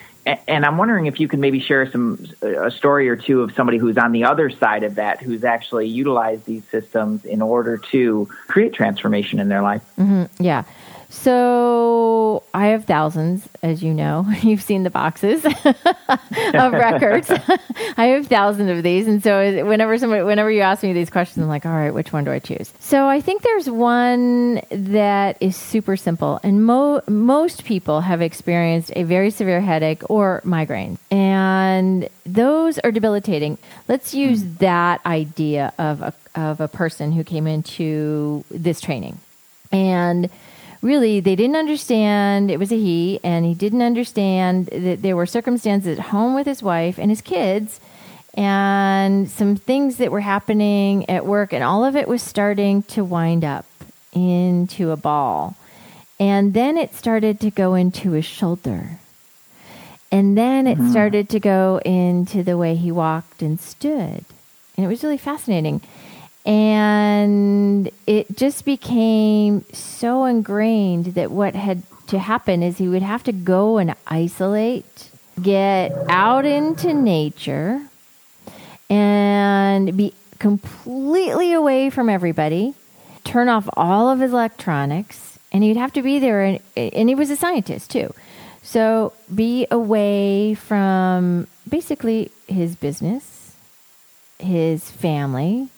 And 0.47 0.65
I'm 0.65 0.79
wondering 0.79 1.05
if 1.05 1.19
you 1.19 1.27
can 1.27 1.39
maybe 1.39 1.59
share 1.59 1.89
some 1.91 2.25
a 2.41 2.71
story 2.71 3.09
or 3.09 3.15
two 3.15 3.43
of 3.43 3.53
somebody 3.53 3.77
who's 3.77 3.95
on 3.95 4.11
the 4.11 4.23
other 4.23 4.49
side 4.49 4.81
of 4.81 4.95
that, 4.95 5.21
who's 5.21 5.43
actually 5.43 5.87
utilized 5.87 6.45
these 6.45 6.63
systems 6.71 7.25
in 7.25 7.43
order 7.43 7.77
to 7.91 8.27
create 8.47 8.73
transformation 8.73 9.39
in 9.39 9.49
their 9.49 9.61
life. 9.61 9.83
Mm-hmm. 9.99 10.43
Yeah. 10.43 10.63
So 11.09 12.43
I 12.53 12.67
have 12.67 12.85
thousands, 12.85 13.47
as 13.61 13.83
you 13.83 13.93
know. 13.93 14.25
You've 14.41 14.61
seen 14.61 14.83
the 14.83 14.89
boxes 14.89 15.45
of 15.45 16.73
records. 16.73 17.29
I 17.97 18.05
have 18.07 18.27
thousands 18.27 18.69
of 18.69 18.83
these, 18.83 19.07
and 19.07 19.21
so 19.21 19.65
whenever 19.65 19.97
somebody, 19.97 20.23
whenever 20.23 20.51
you 20.51 20.61
ask 20.61 20.83
me 20.83 20.93
these 20.93 21.09
questions, 21.09 21.43
I'm 21.43 21.49
like, 21.49 21.65
all 21.65 21.71
right, 21.71 21.93
which 21.93 22.11
one 22.11 22.23
do 22.23 22.31
I 22.31 22.39
choose? 22.39 22.73
So 22.79 23.07
I 23.07 23.21
think 23.21 23.41
there's 23.41 23.69
one 23.69 24.61
that 24.71 25.37
is 25.41 25.55
super 25.55 25.95
simple, 25.95 26.39
and 26.43 26.65
mo- 26.65 27.01
most 27.07 27.65
people 27.65 28.01
have 28.01 28.21
experienced 28.21 28.91
a 28.95 29.03
very 29.03 29.31
severe 29.31 29.61
headache 29.61 30.03
or 30.09 30.41
migraine, 30.43 30.97
and 31.11 32.09
those 32.25 32.79
are 32.79 32.91
debilitating. 32.91 33.57
Let's 33.87 34.13
use 34.13 34.43
mm. 34.43 34.57
that 34.59 35.05
idea 35.05 35.73
of 35.77 36.01
a 36.01 36.13
of 36.35 36.59
a 36.59 36.67
person 36.67 37.13
who 37.13 37.23
came 37.23 37.47
into 37.47 38.43
this 38.49 38.81
training, 38.81 39.19
and 39.71 40.29
really 40.85 41.19
they 41.19 41.35
didn't 41.35 41.55
understand 41.55 42.51
it 42.51 42.59
was 42.59 42.71
a 42.71 42.77
he 42.77 43.19
and 43.23 43.43
he 43.43 43.55
didn't 43.55 43.81
understand 43.81 44.67
that 44.67 45.01
there 45.01 45.15
were 45.15 45.25
circumstances 45.25 45.97
at 45.97 46.05
home 46.05 46.35
with 46.35 46.45
his 46.45 46.61
wife 46.61 46.99
and 46.99 47.09
his 47.09 47.21
kids 47.21 47.79
and 48.35 49.29
some 49.29 49.55
things 49.55 49.97
that 49.97 50.11
were 50.11 50.19
happening 50.21 51.09
at 51.09 51.25
work 51.25 51.51
and 51.51 51.63
all 51.63 51.83
of 51.83 51.95
it 51.95 52.07
was 52.07 52.21
starting 52.21 52.83
to 52.83 53.03
wind 53.03 53.43
up 53.43 53.65
into 54.13 54.91
a 54.91 54.97
ball. 54.97 55.55
And 56.19 56.53
then 56.53 56.77
it 56.77 56.93
started 56.95 57.39
to 57.41 57.51
go 57.51 57.75
into 57.75 58.11
his 58.11 58.25
shoulder. 58.25 58.99
And 60.11 60.37
then 60.37 60.67
it 60.67 60.77
mm-hmm. 60.77 60.91
started 60.91 61.29
to 61.29 61.39
go 61.39 61.81
into 61.83 62.43
the 62.43 62.57
way 62.57 62.75
he 62.75 62.91
walked 62.91 63.41
and 63.41 63.59
stood. 63.59 64.23
And 64.77 64.85
it 64.85 64.87
was 64.87 65.03
really 65.03 65.17
fascinating 65.17 65.81
and 66.45 67.89
it 68.05 68.37
just 68.37 68.65
became 68.65 69.65
so 69.73 70.25
ingrained 70.25 71.07
that 71.15 71.31
what 71.31 71.55
had 71.55 71.81
to 72.07 72.19
happen 72.19 72.61
is 72.61 72.77
he 72.77 72.87
would 72.87 73.01
have 73.01 73.23
to 73.23 73.31
go 73.31 73.79
and 73.79 73.95
isolate, 74.05 75.09
get 75.41 75.91
out 76.07 76.45
into 76.45 76.93
nature, 76.93 77.81
and 78.89 79.97
be 79.97 80.13
completely 80.37 81.51
away 81.51 81.89
from 81.89 82.09
everybody, 82.09 82.75
turn 83.23 83.49
off 83.49 83.67
all 83.75 84.09
of 84.09 84.19
his 84.19 84.31
electronics, 84.31 85.39
and 85.51 85.63
he'd 85.63 85.77
have 85.77 85.93
to 85.93 86.03
be 86.03 86.19
there. 86.19 86.43
And, 86.43 86.59
and 86.75 87.09
he 87.09 87.15
was 87.15 87.31
a 87.31 87.35
scientist 87.35 87.89
too. 87.89 88.13
So 88.61 89.13
be 89.33 89.65
away 89.71 90.53
from 90.53 91.47
basically 91.67 92.31
his 92.47 92.75
business, 92.75 93.55
his 94.37 94.91
family, 94.91 95.69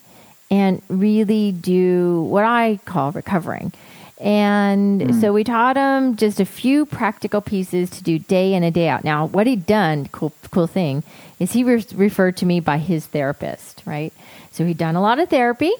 and 0.49 0.81
really 0.87 1.51
do 1.51 2.21
what 2.23 2.45
I 2.45 2.79
call 2.85 3.11
recovering. 3.11 3.73
And 4.19 5.01
mm. 5.01 5.21
so 5.21 5.31
we 5.31 5.43
taught 5.43 5.77
him 5.77 6.15
just 6.15 6.39
a 6.39 6.45
few 6.45 6.85
practical 6.87 7.39
pieces 7.39 7.89
to 7.91 8.03
do 8.03 8.17
day 8.17 8.55
in 8.55 8.63
and 8.63 8.73
day 8.73 8.89
out. 8.89 9.03
Now, 9.03 9.27
what 9.27 9.45
he'd 9.45 9.67
done, 9.67 10.07
cool, 10.07 10.33
cool 10.49 10.65
thing, 10.65 11.03
is 11.39 11.53
he 11.53 11.63
re- 11.63 11.85
referred 11.93 12.37
to 12.37 12.45
me 12.45 12.59
by 12.59 12.79
his 12.79 13.05
therapist, 13.05 13.83
right? 13.85 14.11
So 14.49 14.65
he'd 14.65 14.79
done 14.79 14.95
a 14.95 15.01
lot 15.01 15.19
of 15.19 15.29
therapy. 15.29 15.71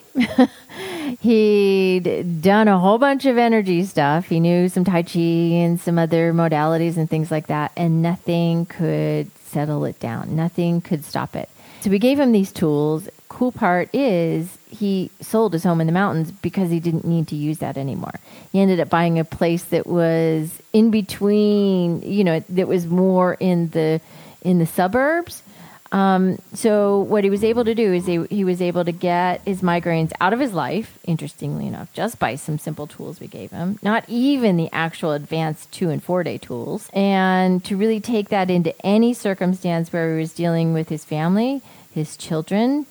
he'd 1.19 2.41
done 2.41 2.67
a 2.67 2.77
whole 2.77 2.99
bunch 2.99 3.25
of 3.25 3.39
energy 3.39 3.83
stuff. 3.85 4.27
He 4.27 4.39
knew 4.39 4.69
some 4.69 4.83
Tai 4.83 5.01
Chi 5.01 5.19
and 5.19 5.79
some 5.79 5.97
other 5.97 6.31
modalities 6.31 6.95
and 6.95 7.09
things 7.09 7.31
like 7.31 7.47
that, 7.47 7.71
and 7.75 8.03
nothing 8.03 8.67
could 8.67 9.31
settle 9.45 9.83
it 9.85 9.99
down. 9.99 10.35
Nothing 10.35 10.81
could 10.81 11.03
stop 11.03 11.35
it. 11.35 11.49
So 11.81 11.89
we 11.89 11.97
gave 11.97 12.19
him 12.19 12.33
these 12.33 12.51
tools. 12.51 13.09
Cool 13.29 13.51
part 13.51 13.89
is 13.93 14.56
he 14.69 15.11
sold 15.21 15.53
his 15.53 15.63
home 15.63 15.81
in 15.81 15.87
the 15.87 15.93
mountains 15.93 16.31
because 16.31 16.69
he 16.69 16.79
didn't 16.79 17.05
need 17.05 17.27
to 17.29 17.35
use 17.35 17.59
that 17.59 17.77
anymore. 17.77 18.19
He 18.51 18.59
ended 18.59 18.79
up 18.79 18.89
buying 18.89 19.19
a 19.19 19.25
place 19.25 19.63
that 19.65 19.87
was 19.87 20.61
in 20.73 20.91
between, 20.91 22.01
you 22.01 22.23
know, 22.23 22.39
that 22.49 22.67
was 22.67 22.85
more 22.85 23.35
in 23.39 23.69
the 23.69 24.01
in 24.41 24.59
the 24.59 24.65
suburbs. 24.65 25.43
Um, 25.91 26.37
so 26.53 26.99
what 26.99 27.23
he 27.23 27.29
was 27.29 27.43
able 27.43 27.63
to 27.65 27.73
do 27.73 27.93
is 27.93 28.05
he, 28.05 28.25
he 28.29 28.43
was 28.43 28.61
able 28.61 28.83
to 28.83 28.91
get 28.91 29.41
his 29.45 29.61
migraines 29.61 30.11
out 30.19 30.33
of 30.33 30.39
his 30.39 30.53
life, 30.53 30.99
interestingly 31.05 31.65
enough, 31.65 31.91
just 31.93 32.19
by 32.19 32.35
some 32.35 32.59
simple 32.59 32.87
tools 32.87 33.19
we 33.19 33.27
gave 33.27 33.51
him, 33.51 33.79
not 33.81 34.03
even 34.09 34.57
the 34.57 34.69
actual 34.73 35.13
advanced 35.13 35.71
two 35.71 35.89
and 35.89 36.03
four 36.03 36.23
day 36.23 36.37
tools, 36.37 36.89
and 36.93 37.63
to 37.63 37.77
really 37.77 37.99
take 37.99 38.29
that 38.29 38.49
into 38.49 38.73
any 38.85 39.13
circumstance 39.13 39.93
where 39.93 40.13
he 40.13 40.19
was 40.19 40.33
dealing 40.33 40.73
with 40.73 40.89
his 40.89 41.05
family, 41.05 41.61
his 41.93 42.17
children, 42.17 42.85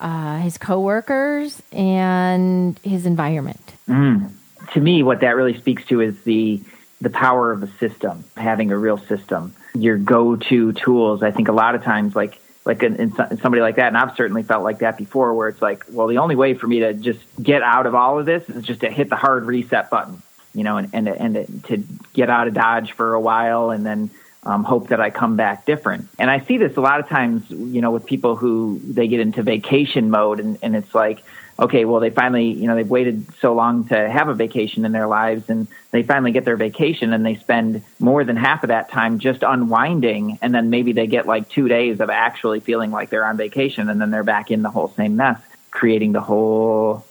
uh, 0.00 0.38
his 0.38 0.58
coworkers, 0.58 1.62
and 1.72 2.78
his 2.82 3.06
environment. 3.06 3.74
Mm. 3.88 4.30
To 4.72 4.80
me, 4.80 5.02
what 5.02 5.20
that 5.20 5.36
really 5.36 5.56
speaks 5.58 5.84
to 5.86 6.00
is 6.00 6.20
the 6.22 6.62
the 7.00 7.10
power 7.10 7.52
of 7.52 7.62
a 7.62 7.68
system, 7.78 8.24
having 8.36 8.72
a 8.72 8.78
real 8.78 8.96
system. 8.96 9.54
Your 9.74 9.98
go-to 9.98 10.72
tools. 10.72 11.22
I 11.22 11.30
think 11.32 11.48
a 11.48 11.52
lot 11.52 11.74
of 11.74 11.82
times, 11.82 12.16
like 12.16 12.40
like 12.64 12.82
in, 12.82 12.96
in, 12.96 13.12
somebody 13.12 13.60
like 13.60 13.76
that, 13.76 13.88
and 13.88 13.96
I've 13.96 14.16
certainly 14.16 14.42
felt 14.42 14.64
like 14.64 14.78
that 14.78 14.96
before, 14.96 15.34
where 15.34 15.48
it's 15.48 15.60
like, 15.60 15.84
well, 15.90 16.06
the 16.06 16.18
only 16.18 16.34
way 16.34 16.54
for 16.54 16.66
me 16.66 16.80
to 16.80 16.94
just 16.94 17.20
get 17.42 17.62
out 17.62 17.86
of 17.86 17.94
all 17.94 18.18
of 18.18 18.26
this 18.26 18.48
is 18.48 18.64
just 18.64 18.80
to 18.80 18.90
hit 18.90 19.10
the 19.10 19.16
hard 19.16 19.44
reset 19.44 19.90
button, 19.90 20.22
you 20.54 20.64
know, 20.64 20.78
and 20.78 20.90
and 20.94 21.08
and 21.08 21.64
to 21.64 21.84
get 22.14 22.30
out 22.30 22.48
of 22.48 22.54
Dodge 22.54 22.92
for 22.92 23.14
a 23.14 23.20
while, 23.20 23.70
and 23.70 23.84
then 23.84 24.10
um, 24.44 24.64
hope 24.64 24.88
that 24.88 25.00
I 25.00 25.10
come 25.10 25.36
back 25.36 25.66
different. 25.66 26.08
And 26.18 26.30
I 26.30 26.40
see 26.40 26.58
this 26.58 26.76
a 26.76 26.80
lot 26.80 27.00
of 27.00 27.08
times, 27.08 27.50
you 27.50 27.80
know, 27.80 27.90
with 27.90 28.06
people 28.06 28.36
who 28.36 28.80
they 28.84 29.08
get 29.08 29.20
into 29.20 29.42
vacation 29.42 30.10
mode 30.10 30.40
and, 30.40 30.58
and 30.62 30.76
it's 30.76 30.94
like, 30.94 31.22
okay, 31.58 31.84
well, 31.84 32.00
they 32.00 32.10
finally, 32.10 32.50
you 32.50 32.66
know, 32.66 32.74
they've 32.74 32.88
waited 32.88 33.26
so 33.40 33.54
long 33.54 33.86
to 33.88 34.10
have 34.10 34.28
a 34.28 34.34
vacation 34.34 34.84
in 34.84 34.92
their 34.92 35.06
lives 35.06 35.48
and 35.48 35.68
they 35.92 36.02
finally 36.02 36.32
get 36.32 36.44
their 36.44 36.56
vacation 36.56 37.12
and 37.12 37.24
they 37.24 37.36
spend 37.36 37.82
more 38.00 38.24
than 38.24 38.36
half 38.36 38.64
of 38.64 38.68
that 38.68 38.90
time 38.90 39.18
just 39.18 39.42
unwinding. 39.42 40.38
And 40.42 40.52
then 40.52 40.70
maybe 40.70 40.92
they 40.92 41.06
get 41.06 41.26
like 41.26 41.48
two 41.48 41.68
days 41.68 42.00
of 42.00 42.10
actually 42.10 42.60
feeling 42.60 42.90
like 42.90 43.10
they're 43.10 43.24
on 43.24 43.36
vacation 43.36 43.88
and 43.88 44.00
then 44.00 44.10
they're 44.10 44.24
back 44.24 44.50
in 44.50 44.62
the 44.62 44.70
whole 44.70 44.88
same 44.88 45.16
mess, 45.16 45.40
creating 45.70 46.12
the 46.12 46.20
whole 46.20 47.06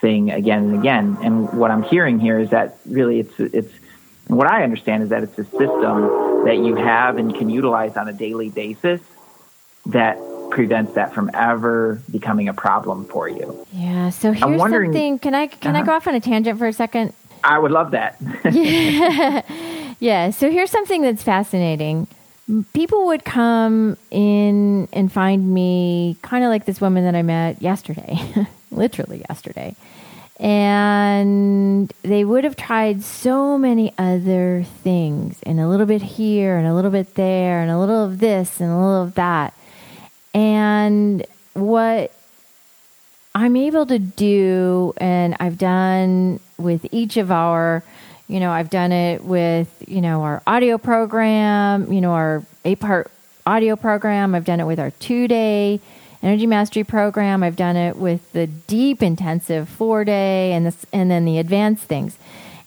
thing 0.00 0.30
again 0.30 0.64
and 0.64 0.78
again. 0.78 1.18
And 1.22 1.52
what 1.52 1.70
I'm 1.70 1.82
hearing 1.82 2.18
here 2.18 2.38
is 2.38 2.50
that 2.50 2.78
really 2.86 3.20
it's, 3.20 3.38
it's, 3.38 3.72
what 4.36 4.50
I 4.50 4.62
understand 4.62 5.02
is 5.02 5.10
that 5.10 5.22
it's 5.22 5.38
a 5.38 5.44
system 5.44 6.44
that 6.44 6.56
you 6.56 6.74
have 6.74 7.18
and 7.18 7.34
can 7.34 7.50
utilize 7.50 7.96
on 7.96 8.08
a 8.08 8.12
daily 8.12 8.48
basis 8.50 9.00
that 9.86 10.18
prevents 10.50 10.94
that 10.94 11.12
from 11.12 11.30
ever 11.34 12.00
becoming 12.10 12.48
a 12.48 12.54
problem 12.54 13.04
for 13.06 13.28
you. 13.28 13.66
Yeah. 13.72 14.10
So 14.10 14.32
here's 14.32 14.60
something. 14.60 15.18
Can 15.18 15.34
I 15.34 15.46
can 15.46 15.74
uh-huh. 15.74 15.82
I 15.82 15.86
go 15.86 15.92
off 15.92 16.06
on 16.06 16.14
a 16.14 16.20
tangent 16.20 16.58
for 16.58 16.66
a 16.66 16.72
second? 16.72 17.12
I 17.44 17.58
would 17.58 17.72
love 17.72 17.90
that. 17.92 18.16
yeah. 18.50 19.42
Yeah. 20.00 20.30
So 20.30 20.50
here's 20.50 20.70
something 20.70 21.02
that's 21.02 21.22
fascinating. 21.22 22.06
People 22.72 23.06
would 23.06 23.24
come 23.24 23.96
in 24.10 24.88
and 24.92 25.10
find 25.12 25.52
me 25.52 26.16
kind 26.22 26.44
of 26.44 26.50
like 26.50 26.64
this 26.64 26.80
woman 26.80 27.04
that 27.04 27.14
I 27.14 27.22
met 27.22 27.62
yesterday, 27.62 28.18
literally 28.70 29.24
yesterday 29.28 29.76
And 30.42 31.92
they 32.02 32.24
would 32.24 32.42
have 32.42 32.56
tried 32.56 33.04
so 33.04 33.56
many 33.56 33.94
other 33.96 34.64
things, 34.82 35.38
and 35.44 35.60
a 35.60 35.68
little 35.68 35.86
bit 35.86 36.02
here, 36.02 36.56
and 36.56 36.66
a 36.66 36.74
little 36.74 36.90
bit 36.90 37.14
there, 37.14 37.62
and 37.62 37.70
a 37.70 37.78
little 37.78 38.04
of 38.04 38.18
this, 38.18 38.60
and 38.60 38.68
a 38.68 38.76
little 38.76 39.02
of 39.04 39.14
that. 39.14 39.54
And 40.34 41.24
what 41.54 42.12
I'm 43.36 43.56
able 43.56 43.86
to 43.86 44.00
do, 44.00 44.94
and 44.96 45.36
I've 45.38 45.58
done 45.58 46.40
with 46.58 46.86
each 46.90 47.16
of 47.16 47.30
our, 47.30 47.84
you 48.26 48.40
know, 48.40 48.50
I've 48.50 48.70
done 48.70 48.90
it 48.90 49.22
with, 49.24 49.68
you 49.86 50.00
know, 50.00 50.22
our 50.22 50.42
audio 50.44 50.76
program, 50.76 51.92
you 51.92 52.00
know, 52.00 52.12
our 52.12 52.42
eight 52.64 52.80
part 52.80 53.12
audio 53.46 53.76
program. 53.76 54.34
I've 54.34 54.44
done 54.44 54.58
it 54.58 54.64
with 54.64 54.80
our 54.80 54.90
two 54.90 55.28
day 55.28 55.80
energy 56.22 56.46
mastery 56.46 56.84
program. 56.84 57.42
I've 57.42 57.56
done 57.56 57.76
it 57.76 57.96
with 57.96 58.30
the 58.32 58.46
deep 58.46 59.02
intensive 59.02 59.68
four 59.68 60.04
day 60.04 60.52
and 60.52 60.66
this, 60.66 60.86
and 60.92 61.10
then 61.10 61.24
the 61.24 61.38
advanced 61.38 61.84
things. 61.84 62.18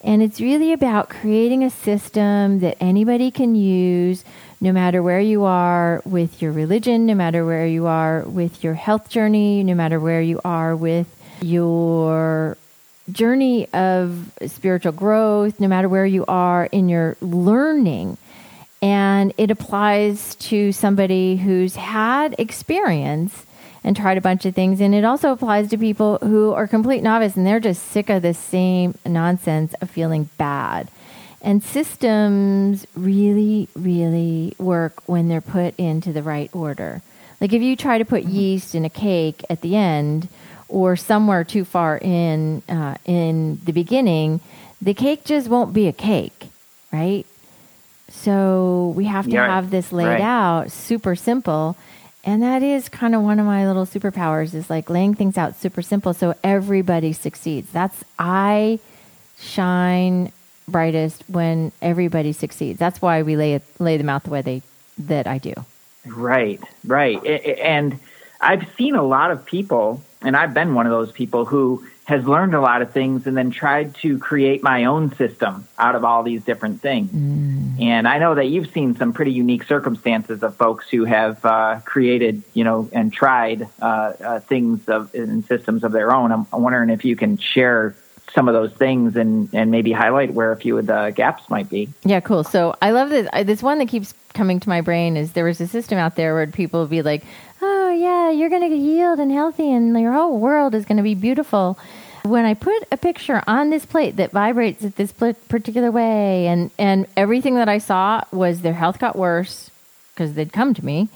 And 0.02 0.22
it's 0.22 0.40
really 0.40 0.72
about 0.72 1.10
creating 1.10 1.64
a 1.64 1.70
system 1.70 2.60
that 2.60 2.78
anybody 2.80 3.32
can 3.32 3.56
use 3.56 4.24
no 4.62 4.72
matter 4.72 5.02
where 5.02 5.20
you 5.20 5.44
are 5.44 6.02
with 6.06 6.42
your 6.42 6.52
religion, 6.52 7.06
no 7.06 7.16
matter 7.16 7.46
where 7.46 7.66
you 7.66 7.88
are 7.88 8.24
with 8.24 8.64
your 8.64 8.76
health 8.76 9.10
journey, 9.10 9.64
no 9.64 9.74
matter 9.74 10.00
where 10.00 10.22
you 10.22 10.40
are 10.46 10.76
with 10.76 11.08
your 11.42 12.58
journey 13.12 13.68
of 13.74 14.32
spiritual 14.48 14.92
growth, 14.92 15.60
no 15.60 15.68
matter 15.68 15.90
where 15.90 16.06
you 16.06 16.26
are 16.28 16.66
in 16.72 16.90
your 16.90 17.18
learning. 17.22 18.18
And 18.86 19.34
it 19.40 19.50
applies 19.50 20.36
to 20.36 20.72
somebody 20.72 21.38
who's 21.38 21.76
had 21.76 22.36
experience 22.38 23.44
and 23.84 23.98
tried 23.98 24.20
a 24.20 24.22
bunch 24.22 24.46
of 24.46 24.54
things. 24.54 24.80
And 24.80 24.94
it 24.94 25.04
also 25.04 25.32
applies 25.32 25.72
to 25.72 25.78
people 25.80 26.20
who 26.22 26.52
are 26.54 26.68
complete 26.68 27.02
novice 27.02 27.36
and 27.36 27.48
they're 27.48 27.60
just 27.60 27.82
sick 27.82 28.12
of 28.12 28.22
the 28.22 28.36
same 28.36 28.94
nonsense 29.04 29.74
of 29.82 29.90
feeling 29.90 30.30
bad. 30.38 30.88
And 31.42 31.64
systems 31.64 32.86
really, 32.96 33.70
really 33.76 34.54
work 34.60 35.02
when 35.08 35.30
they're 35.30 35.42
put 35.42 35.74
into 35.80 36.14
the 36.14 36.22
right 36.22 36.52
order. 36.54 37.02
Like 37.42 37.54
if 37.54 37.64
you 37.64 37.76
try 37.76 37.98
to 37.98 38.06
put 38.06 38.26
yeast 38.26 38.76
in 38.76 38.86
a 38.86 38.90
cake 38.92 39.44
at 39.50 39.62
the 39.62 39.76
end, 39.76 40.30
or 40.68 40.96
somewhere 40.96 41.44
too 41.44 41.66
far 41.66 41.98
in 41.98 42.62
uh, 42.70 42.98
in 43.06 43.60
the 43.66 43.72
beginning, 43.72 44.42
the 44.80 44.94
cake 44.94 45.24
just 45.24 45.48
won't 45.48 45.74
be 45.74 45.88
a 45.88 45.94
cake, 45.94 46.50
right? 46.92 47.26
So 48.10 48.94
we 48.96 49.06
have 49.06 49.26
to 49.26 49.32
yeah, 49.32 49.48
have 49.48 49.72
this 49.72 49.92
laid 49.92 50.06
right. 50.06 50.22
out 50.22 50.72
super 50.72 51.16
simple. 51.16 51.76
And 52.24 52.42
that 52.42 52.64
is 52.64 52.90
kind 52.90 53.14
of 53.14 53.22
one 53.22 53.40
of 53.40 53.46
my 53.46 53.68
little 53.68 53.86
superpowers 53.86 54.54
is 54.54 54.70
like 54.70 54.90
laying 54.90 55.14
things 55.14 55.38
out 55.38 55.56
super 55.56 55.82
simple 55.82 56.14
so 56.14 56.34
everybody 56.44 57.14
succeeds. 57.14 57.72
That's 57.72 58.04
I 58.18 58.80
shine 59.40 60.32
brightest 60.68 61.24
when 61.28 61.72
everybody 61.82 62.32
succeeds. 62.32 62.80
That's 62.80 63.02
why 63.02 63.22
we 63.22 63.36
lay 63.36 63.54
it, 63.54 63.64
lay 63.80 63.98
them 63.98 64.10
out 64.10 64.24
the 64.24 64.32
way 64.32 64.42
they 64.42 64.62
that 64.98 65.28
I 65.28 65.38
do. 65.38 65.54
Right, 66.06 66.60
right. 66.86 67.24
And 67.26 68.00
I've 68.42 68.68
seen 68.76 68.96
a 68.96 69.04
lot 69.04 69.32
of 69.32 69.46
people, 69.46 70.02
and 70.22 70.36
I've 70.36 70.54
been 70.54 70.74
one 70.74 70.86
of 70.86 70.92
those 70.92 71.12
people 71.12 71.46
who 71.46 71.86
has 72.06 72.28
learned 72.28 72.54
a 72.54 72.62
lot 72.62 72.84
of 72.84 72.92
things 72.92 73.26
and 73.26 73.36
then 73.36 73.50
tried 73.50 73.96
to 73.96 74.20
create 74.20 74.62
my 74.62 74.86
own 74.86 75.14
system 75.16 75.68
out 75.78 75.96
of 75.96 76.06
all 76.06 76.22
these 76.22 76.44
different 76.44 76.80
things. 76.80 77.10
Mm. 77.10 77.82
And 77.82 78.08
I 78.08 78.20
know 78.20 78.36
that 78.36 78.46
you've 78.46 78.72
seen 78.72 78.96
some 78.96 79.12
pretty 79.12 79.32
unique 79.32 79.64
circumstances 79.64 80.44
of 80.44 80.56
folks 80.56 80.88
who 80.90 81.06
have 81.06 81.44
uh, 81.44 81.80
created, 81.84 82.44
you 82.54 82.64
know, 82.64 82.88
and 82.94 83.12
tried 83.12 83.68
uh, 83.82 83.86
uh, 83.86 84.40
things 84.42 84.88
of 84.88 85.14
and 85.16 85.44
systems 85.46 85.84
of 85.84 85.92
their 85.92 86.14
own. 86.14 86.32
I'm, 86.32 86.46
I'm 86.54 86.62
wondering 86.62 86.92
if 86.92 87.04
you 87.04 87.16
can 87.16 87.38
share 87.38 87.96
some 88.34 88.48
of 88.48 88.54
those 88.54 88.74
things 88.74 89.16
and, 89.16 89.50
and 89.54 89.72
maybe 89.72 89.92
highlight 89.92 90.34
where 90.34 90.52
a 90.52 90.58
few 90.58 90.78
of 90.78 90.86
the 90.86 91.12
gaps 91.16 91.50
might 91.50 91.70
be. 91.70 91.90
Yeah, 92.04 92.20
cool. 92.20 92.44
So 92.44 92.76
I 92.82 92.92
love 92.92 93.10
this. 93.10 93.28
This 93.46 93.64
one 93.64 93.80
that 93.80 93.88
keeps 93.88 94.14
coming 94.34 94.60
to 94.60 94.70
my 94.70 94.82
brain 94.82 95.18
is 95.18 95.32
there 95.32 95.46
was 95.46 95.60
a 95.62 95.68
system 95.68 95.98
out 95.98 96.16
there 96.16 96.36
where 96.36 96.46
people 96.46 96.82
would 96.82 96.90
be 96.90 97.02
like, 97.02 97.24
oh, 97.62 97.75
yeah, 97.96 98.30
you're 98.30 98.50
going 98.50 98.62
to 98.62 98.70
get 98.70 98.80
healed 98.80 99.20
and 99.20 99.32
healthy 99.32 99.72
and 99.72 100.00
your 100.00 100.14
whole 100.14 100.38
world 100.38 100.76
is 100.76 100.86
going 100.86 100.98
to 100.98 101.04
be 101.04 101.16
beautiful. 101.16 101.78
When 102.24 102.46
I 102.46 102.54
put 102.56 102.84
a 102.92 102.98
picture 102.98 103.44
on 103.48 103.70
this 103.70 103.86
plate 103.86 104.16
that 104.18 104.32
vibrates 104.32 104.84
at 104.84 104.96
this 104.96 105.12
particular 105.12 105.92
way, 105.92 106.48
and, 106.48 106.72
and 106.80 107.08
everything 107.16 107.56
that 107.56 107.70
I 107.70 107.78
saw 107.78 108.22
was 108.32 108.62
their 108.62 108.74
health 108.74 109.00
got 109.00 109.16
worse 109.16 109.70
because 110.14 110.34
they'd 110.34 110.52
come 110.52 110.74
to 110.74 110.86
me 110.86 111.10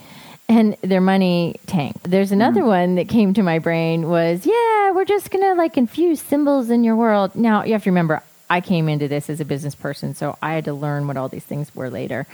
and 0.48 0.76
their 0.82 1.00
money 1.00 1.56
tanked. 1.66 2.10
There's 2.10 2.32
another 2.32 2.62
mm. 2.62 2.66
one 2.66 2.94
that 2.96 3.08
came 3.08 3.34
to 3.34 3.42
my 3.42 3.58
brain 3.58 4.08
was, 4.08 4.44
yeah, 4.44 4.90
we're 4.92 5.04
just 5.04 5.30
going 5.30 5.44
to 5.44 5.54
like 5.54 5.76
infuse 5.76 6.20
symbols 6.20 6.70
in 6.70 6.84
your 6.84 6.96
world. 6.96 7.34
Now, 7.34 7.64
you 7.64 7.72
have 7.72 7.84
to 7.84 7.90
remember, 7.90 8.22
I 8.48 8.60
came 8.60 8.88
into 8.88 9.06
this 9.06 9.30
as 9.30 9.40
a 9.40 9.44
business 9.44 9.74
person, 9.74 10.14
so 10.14 10.36
I 10.42 10.54
had 10.54 10.64
to 10.64 10.74
learn 10.74 11.06
what 11.06 11.16
all 11.16 11.28
these 11.28 11.44
things 11.44 11.74
were 11.74 11.88
later. 11.88 12.26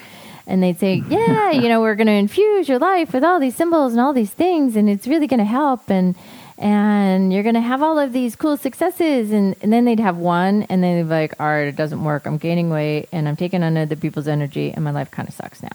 And 0.47 0.63
they'd 0.63 0.79
say, 0.79 1.03
yeah, 1.09 1.51
you 1.51 1.69
know, 1.69 1.81
we're 1.81 1.97
going 1.97 2.07
to 2.07 2.13
infuse 2.13 2.69
your 2.69 2.79
life 2.79 3.13
with 3.13 3.25
all 3.25 3.41
these 3.41 3.57
symbols 3.57 3.93
and 3.93 4.01
all 4.01 4.13
these 4.13 4.31
things, 4.31 4.77
and 4.77 4.89
it's 4.89 5.07
really 5.07 5.27
going 5.27 5.39
to 5.39 5.45
help. 5.45 5.91
And 5.91 6.15
and 6.59 7.35
you're 7.35 7.43
going 7.43 7.57
to 7.57 7.61
have 7.61 7.83
all 7.83 7.99
of 7.99 8.15
these 8.15 8.35
cool 8.35 8.57
successes. 8.57 9.31
And, 9.31 9.57
and 9.61 9.71
then 9.71 9.85
they'd 9.85 10.01
have 10.01 10.17
one, 10.17 10.63
and 10.65 10.83
then 10.83 10.97
they'd 10.97 11.03
be 11.03 11.09
like, 11.09 11.35
all 11.39 11.47
right, 11.47 11.69
it 11.69 11.77
doesn't 11.77 12.03
work. 12.03 12.27
I'm 12.27 12.39
gaining 12.39 12.71
weight, 12.71 13.09
and 13.13 13.29
I'm 13.29 13.37
taking 13.37 13.63
on 13.63 13.77
other 13.77 13.97
people's 13.97 14.29
energy, 14.29 14.73
and 14.73 14.83
my 14.83 14.91
life 14.91 15.11
kind 15.11 15.29
of 15.29 15.35
sucks 15.35 15.63
now 15.63 15.69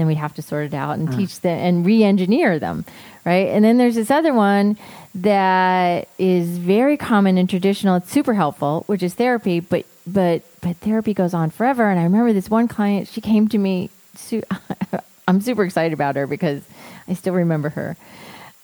then 0.00 0.06
we'd 0.06 0.16
have 0.16 0.34
to 0.34 0.42
sort 0.42 0.66
it 0.66 0.74
out 0.74 0.98
and 0.98 1.08
uh. 1.08 1.16
teach 1.16 1.40
them 1.40 1.58
and 1.58 1.86
re-engineer 1.86 2.58
them 2.58 2.84
right 3.24 3.48
and 3.48 3.64
then 3.64 3.76
there's 3.76 3.94
this 3.94 4.10
other 4.10 4.32
one 4.32 4.76
that 5.14 6.08
is 6.18 6.58
very 6.58 6.96
common 6.96 7.38
and 7.38 7.48
traditional 7.48 7.96
it's 7.96 8.10
super 8.10 8.34
helpful 8.34 8.84
which 8.86 9.02
is 9.02 9.14
therapy 9.14 9.60
but 9.60 9.84
but 10.06 10.42
but 10.60 10.76
therapy 10.78 11.14
goes 11.14 11.34
on 11.34 11.50
forever 11.50 11.90
and 11.90 12.00
i 12.00 12.02
remember 12.02 12.32
this 12.32 12.50
one 12.50 12.68
client 12.68 13.08
she 13.08 13.20
came 13.20 13.48
to 13.48 13.58
me 13.58 13.90
su- 14.14 14.42
i'm 15.28 15.40
super 15.40 15.64
excited 15.64 15.92
about 15.92 16.16
her 16.16 16.26
because 16.26 16.62
i 17.08 17.14
still 17.14 17.34
remember 17.34 17.70
her. 17.70 17.96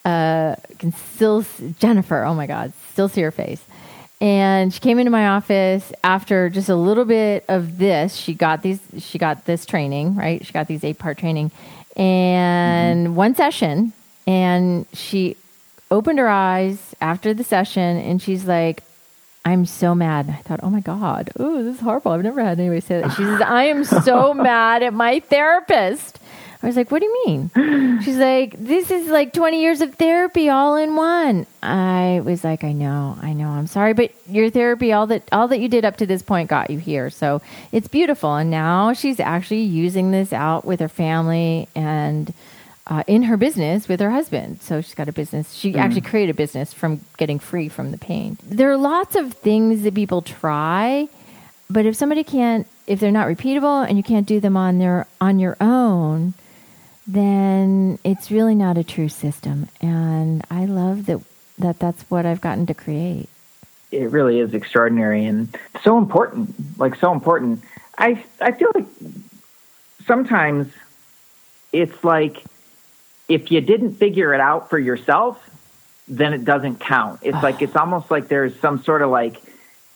Uh 0.05 0.55
can 0.79 0.93
still 0.93 1.45
jennifer 1.79 2.25
oh 2.25 2.35
my 2.35 2.47
god 2.47 2.73
still 2.93 3.09
see 3.09 3.23
her 3.23 3.31
face. 3.31 3.63
And 4.19 4.73
she 4.73 4.81
came 4.81 4.99
into 4.99 5.11
my 5.11 5.29
office 5.29 5.93
after 6.03 6.49
just 6.49 6.71
a 6.71 6.75
little 6.75 7.05
bit 7.05 7.45
of 7.49 7.77
this. 7.77 8.15
She 8.15 8.33
got 8.33 8.63
these 8.63 8.81
she 8.99 9.19
got 9.19 9.45
this 9.45 9.67
training 9.67 10.17
right? 10.17 10.45
She 10.45 10.53
got 10.53 10.67
these 10.67 10.85
eight 10.85 10.99
part 10.99 11.19
training 11.19 11.51
and 11.97 13.09
mm-hmm. 13.09 13.15
one 13.17 13.35
session. 13.35 13.93
And 14.27 14.87
she 14.93 15.37
opened 15.91 16.19
her 16.19 16.29
eyes 16.29 16.95
after 17.01 17.35
the 17.35 17.45
session 17.45 17.99
and 17.99 18.21
she's 18.21 18.45
like 18.47 18.83
i'm 19.47 19.65
so 19.65 19.95
mad 19.95 20.29
i 20.29 20.43
thought 20.43 20.61
oh 20.63 20.71
my 20.71 20.81
god 20.81 21.31
oh 21.39 21.63
this 21.63 21.77
is 21.77 21.81
horrible 21.81 22.13
i've 22.13 22.23
never 22.23 22.43
had 22.43 22.61
anybody 22.61 22.81
say 22.81 23.01
that 23.01 23.11
she 23.13 23.23
says 23.23 23.41
i 23.41 23.65
am 23.65 23.85
so 23.85 24.35
mad 24.51 24.83
at 24.83 24.93
my 24.93 25.21
therapist 25.21 26.19
I 26.63 26.69
was 26.69 26.77
like, 26.77 26.91
what 26.91 27.01
do 27.01 27.07
you 27.07 27.23
mean? 27.27 28.01
She's 28.03 28.17
like, 28.17 28.59
this 28.59 28.91
is 28.91 29.09
like 29.09 29.33
20 29.33 29.61
years 29.61 29.81
of 29.83 29.95
therapy 29.95 30.49
all 30.49 30.77
in 30.77 30.97
one. 30.97 31.47
I 31.63 32.23
was 32.25 32.43
like, 32.43 32.65
I 32.65 32.73
know, 32.73 33.17
I 33.23 33.35
know. 33.35 33.49
I'm 33.49 33.67
sorry, 33.67 33.93
but 33.93 34.11
your 34.27 34.51
therapy, 34.51 34.93
all 34.93 35.07
that, 35.09 35.23
all 35.33 35.49
that 35.49 35.61
you 35.61 35.69
did 35.69 35.85
up 35.85 35.99
to 35.99 36.07
this 36.07 36.23
point 36.23 36.49
got 36.49 36.71
you 36.71 36.79
here. 36.79 37.11
So 37.11 37.43
it's 37.73 37.89
beautiful. 37.89 38.35
And 38.35 38.51
now 38.51 38.95
she's 38.95 39.21
actually 39.21 39.63
using 39.63 40.11
this 40.11 40.33
out 40.33 40.65
with 40.65 40.81
her 40.81 40.89
family 40.89 41.69
and 41.75 42.33
uh, 42.87 43.03
in 43.07 43.25
her 43.25 43.37
business 43.37 43.88
with 43.88 44.01
her 44.01 44.11
husband. 44.11 44.62
So 44.62 44.81
she's 44.81 44.94
got 44.94 45.09
a 45.09 45.12
business. 45.12 45.55
She 45.55 45.72
mm. 45.72 45.77
actually 45.77 46.03
created 46.03 46.31
a 46.31 46.35
business 46.35 46.72
from 46.72 47.01
getting 47.16 47.38
free 47.38 47.68
from 47.68 47.90
the 47.90 47.99
pain. 47.99 48.38
There 48.44 48.70
are 48.70 48.77
lots 48.77 49.16
of 49.16 49.35
things 49.35 49.83
that 49.83 49.94
people 49.94 50.22
try, 50.22 51.09
but 51.68 51.87
if 51.87 51.96
somebody 51.96 52.22
can't, 52.22 52.66
if 52.87 53.01
they're 53.01 53.11
not 53.11 53.27
repeatable 53.27 53.87
and 53.88 53.96
you 53.96 54.05
can't 54.05 54.27
do 54.27 54.38
them 54.38 54.57
on 54.57 54.79
their 54.79 55.07
on 55.20 55.38
your 55.38 55.57
own, 55.61 56.35
then 57.07 57.99
it's 58.05 58.31
really 58.31 58.55
not 58.55 58.79
a 58.79 58.85
true 58.85 59.09
system. 59.09 59.68
And 59.81 60.44
I 60.51 60.64
love 60.66 61.07
that, 61.07 61.20
that 61.59 61.79
that's 61.79 62.03
what 62.05 62.27
I've 62.27 62.40
gotten 62.40 62.66
to 62.66 62.75
create. 62.75 63.29
It 63.92 64.11
really 64.11 64.40
is 64.40 64.55
extraordinary 64.55 65.25
and 65.25 65.57
so 65.83 65.99
important, 65.99 66.55
like 66.79 66.96
so 66.96 67.12
important. 67.12 67.62
I, 67.99 68.25
I 68.40 68.53
feel 68.53 68.70
like 68.75 68.87
sometimes 70.05 70.68
it's 71.72 72.05
like 72.05 72.44
if 73.29 73.51
you 73.51 73.61
didn't 73.61 73.95
figure 73.95 74.35
it 74.35 74.41
out 74.41 74.71
for 74.71 74.79
yourself, 74.79 75.43
then 76.09 76.33
it 76.33 76.45
doesn't 76.45 76.79
count. 76.81 77.21
It's 77.23 77.43
like, 77.43 77.62
it's 77.62 77.77
almost 77.77 78.11
like 78.11 78.29
there's 78.29 78.59
some 78.61 78.83
sort 78.83 79.03
of 79.03 79.11
like, 79.11 79.43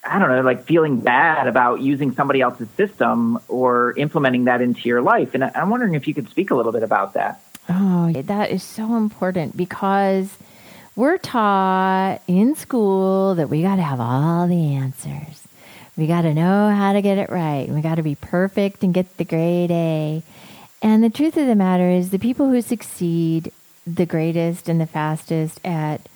I 0.03 0.19
don't 0.19 0.29
know, 0.29 0.41
like 0.41 0.65
feeling 0.65 1.01
bad 1.01 1.47
about 1.47 1.81
using 1.81 2.13
somebody 2.15 2.41
else's 2.41 2.69
system 2.71 3.39
or 3.49 3.97
implementing 3.97 4.45
that 4.45 4.61
into 4.61 4.89
your 4.89 5.03
life. 5.03 5.35
And 5.35 5.45
I'm 5.45 5.71
wondering 5.71 5.95
if 5.95 6.09
you 6.09 6.15
could 6.15 6.29
speak 6.29 6.51
a 6.51 6.55
little 6.55 6.73
bit 6.73 6.83
about 6.83 7.13
that. 7.15 7.43
Oh, 7.69 8.11
that 8.13 8.51
is 8.51 8.63
so 8.63 8.97
important 8.97 9.57
because 9.57 10.37
we're 10.97 11.19
taught 11.19 12.21
in 12.27 12.57
school 12.57 13.37
that 13.37 13.49
we 13.49 13.63
got 13.63 13.77
to 13.77 13.83
have 13.83 14.01
all 14.01 14.49
the 14.49 14.75
answers. 14.75 15.47
We 15.97 16.07
got 16.07 16.23
to 16.23 16.35
know 16.35 16.71
how 16.71 16.95
to 16.95 17.03
get 17.03 17.19
it 17.19 17.31
right. 17.31 17.69
We 17.69 17.81
got 17.83 17.97
to 17.97 18.03
be 18.03 18.15
perfect 18.15 18.83
and 18.83 18.93
get 18.95 19.17
the 19.19 19.25
grade 19.25 19.71
A. 19.71 20.23
And 20.83 21.05
the 21.05 21.11
truth 21.11 21.37
of 21.37 21.47
the 21.47 21.55
matter 21.55 21.91
is, 21.91 22.11
the 22.11 22.19
people 22.19 22.49
who 22.49 22.63
succeed 22.63 23.53
the 23.87 24.07
greatest 24.07 24.69
and 24.69 24.81
the 24.81 24.87
fastest 24.87 25.61
at 25.65 26.09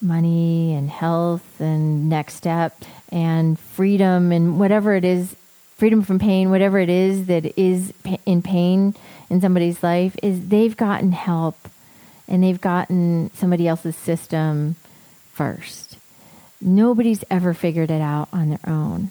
money 0.00 0.74
and 0.74 0.88
health 0.90 1.60
and 1.60 2.08
next 2.08 2.34
step 2.34 2.76
and 3.10 3.58
freedom 3.58 4.30
and 4.30 4.58
whatever 4.58 4.94
it 4.94 5.04
is 5.04 5.34
freedom 5.76 6.02
from 6.02 6.20
pain 6.20 6.50
whatever 6.50 6.78
it 6.78 6.88
is 6.88 7.26
that 7.26 7.58
is 7.58 7.92
in 8.24 8.40
pain 8.40 8.94
in 9.28 9.40
somebody's 9.40 9.82
life 9.82 10.16
is 10.22 10.48
they've 10.48 10.76
gotten 10.76 11.10
help 11.10 11.68
and 12.28 12.44
they've 12.44 12.60
gotten 12.60 13.30
somebody 13.34 13.66
else's 13.66 13.96
system 13.96 14.76
first. 15.32 15.96
Nobody's 16.60 17.24
ever 17.30 17.54
figured 17.54 17.90
it 17.90 18.02
out 18.02 18.28
on 18.32 18.50
their 18.50 18.66
own 18.66 19.10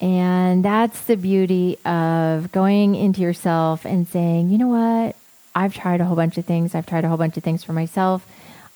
and 0.00 0.64
that's 0.64 1.00
the 1.02 1.16
beauty 1.16 1.78
of 1.84 2.52
going 2.52 2.94
into 2.94 3.20
yourself 3.20 3.84
and 3.84 4.06
saying 4.08 4.50
you 4.50 4.58
know 4.58 4.68
what 4.68 5.16
i've 5.54 5.74
tried 5.74 6.00
a 6.00 6.04
whole 6.04 6.16
bunch 6.16 6.36
of 6.36 6.44
things 6.44 6.74
i've 6.74 6.86
tried 6.86 7.04
a 7.04 7.08
whole 7.08 7.16
bunch 7.16 7.36
of 7.36 7.42
things 7.42 7.64
for 7.64 7.72
myself 7.72 8.26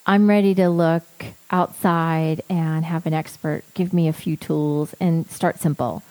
I'm 0.06 0.28
ready 0.28 0.54
to 0.56 0.68
look 0.68 1.04
outside 1.50 2.42
and 2.48 2.84
have 2.84 3.06
an 3.06 3.14
expert 3.14 3.62
give 3.74 3.92
me 3.92 4.08
a 4.08 4.12
few 4.12 4.36
tools 4.36 4.94
and 5.00 5.30
start 5.30 5.60
simple. 5.60 6.02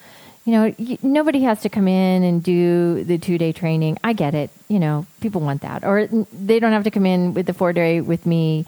You 0.46 0.54
know, 0.54 0.98
nobody 1.04 1.42
has 1.42 1.62
to 1.62 1.70
come 1.70 1.88
in 1.88 2.24
and 2.24 2.42
do 2.42 3.04
the 3.04 3.18
two 3.18 3.38
day 3.38 3.52
training. 3.52 3.98
I 4.04 4.14
get 4.14 4.36
it. 4.36 4.52
You 4.68 4.80
know, 4.80 5.06
people 5.22 5.42
want 5.42 5.64
that. 5.64 5.84
Or 5.84 6.08
they 6.08 6.60
don't 6.60 6.72
have 6.72 6.86
to 6.86 6.92
come 6.92 7.06
in 7.06 7.34
with 7.34 7.46
the 7.46 7.54
four 7.54 7.74
day 7.74 8.02
with 8.02 8.26
me 8.26 8.66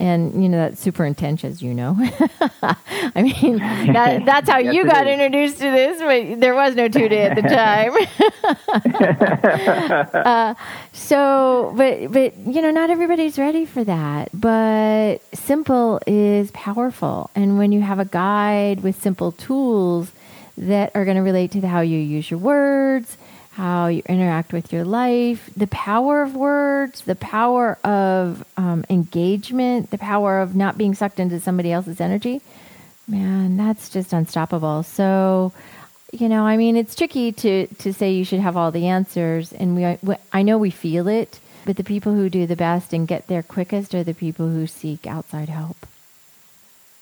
and 0.00 0.42
you 0.42 0.48
know 0.48 0.56
that's 0.56 0.80
super 0.80 1.04
intense 1.04 1.44
as 1.44 1.62
you 1.62 1.74
know. 1.74 1.96
I 2.62 3.22
mean 3.22 3.58
that, 3.58 4.22
that's 4.24 4.48
how 4.48 4.58
yes, 4.58 4.74
you 4.74 4.86
got 4.86 5.06
is. 5.06 5.12
introduced 5.12 5.58
to 5.58 5.70
this 5.70 6.00
but 6.00 6.40
there 6.40 6.54
was 6.54 6.74
no 6.74 6.88
two 6.88 7.08
day 7.08 7.22
at 7.22 7.36
the 7.36 7.42
time. 10.02 10.08
Uh, 10.14 10.54
so 10.92 11.72
but 11.76 12.12
but 12.12 12.36
you 12.38 12.62
know 12.62 12.70
not 12.70 12.90
everybody's 12.90 13.38
ready 13.38 13.66
for 13.66 13.84
that 13.84 14.30
but 14.32 15.18
simple 15.34 16.00
is 16.06 16.50
powerful. 16.52 17.30
And 17.34 17.58
when 17.58 17.70
you 17.70 17.82
have 17.82 17.98
a 17.98 18.06
guide 18.06 18.82
with 18.82 19.00
simple 19.00 19.32
tools 19.32 20.12
that 20.56 20.90
are 20.94 21.04
going 21.04 21.16
to 21.16 21.22
relate 21.22 21.50
to 21.52 21.66
how 21.66 21.80
you 21.80 21.98
use 21.98 22.30
your 22.30 22.40
words 22.40 23.18
how 23.60 23.88
you 23.88 24.02
interact 24.08 24.54
with 24.54 24.72
your 24.72 24.84
life, 24.84 25.50
the 25.54 25.66
power 25.66 26.22
of 26.22 26.34
words, 26.34 27.02
the 27.02 27.14
power 27.14 27.76
of 27.84 28.42
um, 28.56 28.86
engagement, 28.88 29.90
the 29.90 29.98
power 29.98 30.40
of 30.40 30.56
not 30.56 30.78
being 30.78 30.94
sucked 30.94 31.20
into 31.20 31.38
somebody 31.38 31.70
else's 31.70 32.00
energy. 32.00 32.40
Man, 33.06 33.58
that's 33.58 33.90
just 33.90 34.14
unstoppable. 34.14 34.82
So, 34.82 35.52
you 36.10 36.26
know, 36.30 36.46
I 36.46 36.56
mean, 36.56 36.74
it's 36.74 36.94
tricky 36.94 37.32
to 37.32 37.66
to 37.66 37.92
say 37.92 38.12
you 38.12 38.24
should 38.24 38.40
have 38.40 38.56
all 38.56 38.70
the 38.70 38.86
answers, 38.86 39.52
and 39.52 39.76
we 39.76 40.16
I 40.32 40.42
know 40.42 40.56
we 40.56 40.70
feel 40.70 41.06
it, 41.06 41.38
but 41.66 41.76
the 41.76 41.84
people 41.84 42.14
who 42.14 42.30
do 42.30 42.46
the 42.46 42.56
best 42.56 42.94
and 42.94 43.06
get 43.06 43.26
there 43.26 43.42
quickest 43.42 43.94
are 43.94 44.04
the 44.04 44.14
people 44.14 44.48
who 44.48 44.66
seek 44.66 45.06
outside 45.06 45.50
help. 45.50 45.86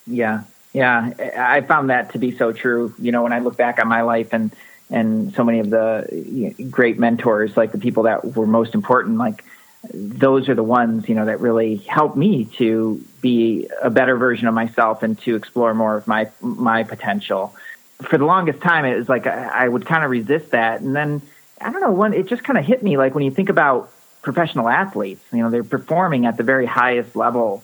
Yeah, 0.09 0.43
yeah, 0.73 1.13
I 1.39 1.61
found 1.61 1.91
that 1.91 2.11
to 2.15 2.19
be 2.19 2.37
so 2.37 2.53
true. 2.53 2.95
You 2.99 3.13
know, 3.13 3.23
when 3.23 3.33
I 3.33 3.39
look 3.39 3.57
back 3.57 3.79
on 3.79 3.87
my 3.87 4.03
life 4.03 4.33
and 4.33 4.51
and 4.91 5.35
so 5.35 5.45
many 5.45 5.61
of 5.61 5.71
the 5.71 6.55
great 6.71 6.99
mentors, 6.99 7.57
like 7.57 7.73
the 7.73 7.79
people 7.79 8.05
that 8.05 8.37
were 8.37 8.47
most 8.47 8.75
important, 8.75 9.19
like 9.19 9.45
those 9.93 10.49
are 10.49 10.55
the 10.55 10.63
ones 10.63 11.09
you 11.09 11.15
know 11.15 11.27
that 11.27 11.41
really 11.41 11.77
helped 11.77 12.17
me 12.17 12.47
to 12.57 13.05
be 13.21 13.69
a 13.83 13.91
better 13.91 14.17
version 14.17 14.49
of 14.49 14.55
myself 14.55 15.03
and 15.03 15.19
to 15.21 15.37
explore 15.37 15.75
more 15.75 15.97
of 15.97 16.07
my 16.07 16.31
my 16.41 16.85
potential. 16.85 17.55
For 18.03 18.19
the 18.19 18.25
longest 18.25 18.61
time, 18.61 18.85
it 18.85 18.97
was 18.97 19.09
like 19.09 19.27
I, 19.27 19.65
I 19.65 19.69
would 19.69 19.87
kind 19.87 20.05
of 20.05 20.11
resist 20.11 20.51
that, 20.51 20.81
and 20.81 20.97
then 20.97 21.23
I 21.61 21.71
don't 21.71 21.81
know 21.81 21.93
when 21.93 22.13
it 22.13 22.27
just 22.27 22.45
kind 22.45 22.59
of 22.59 22.65
hit 22.65 22.83
me. 22.83 22.97
Like 22.97 23.15
when 23.15 23.25
you 23.25 23.31
think 23.31 23.49
about 23.49 23.93
professional 24.23 24.69
athletes, 24.69 25.23
you 25.33 25.43
know, 25.43 25.51
they're 25.51 25.65
performing 25.65 26.27
at 26.27 26.37
the 26.37 26.43
very 26.43 26.67
highest 26.67 27.15
level, 27.15 27.63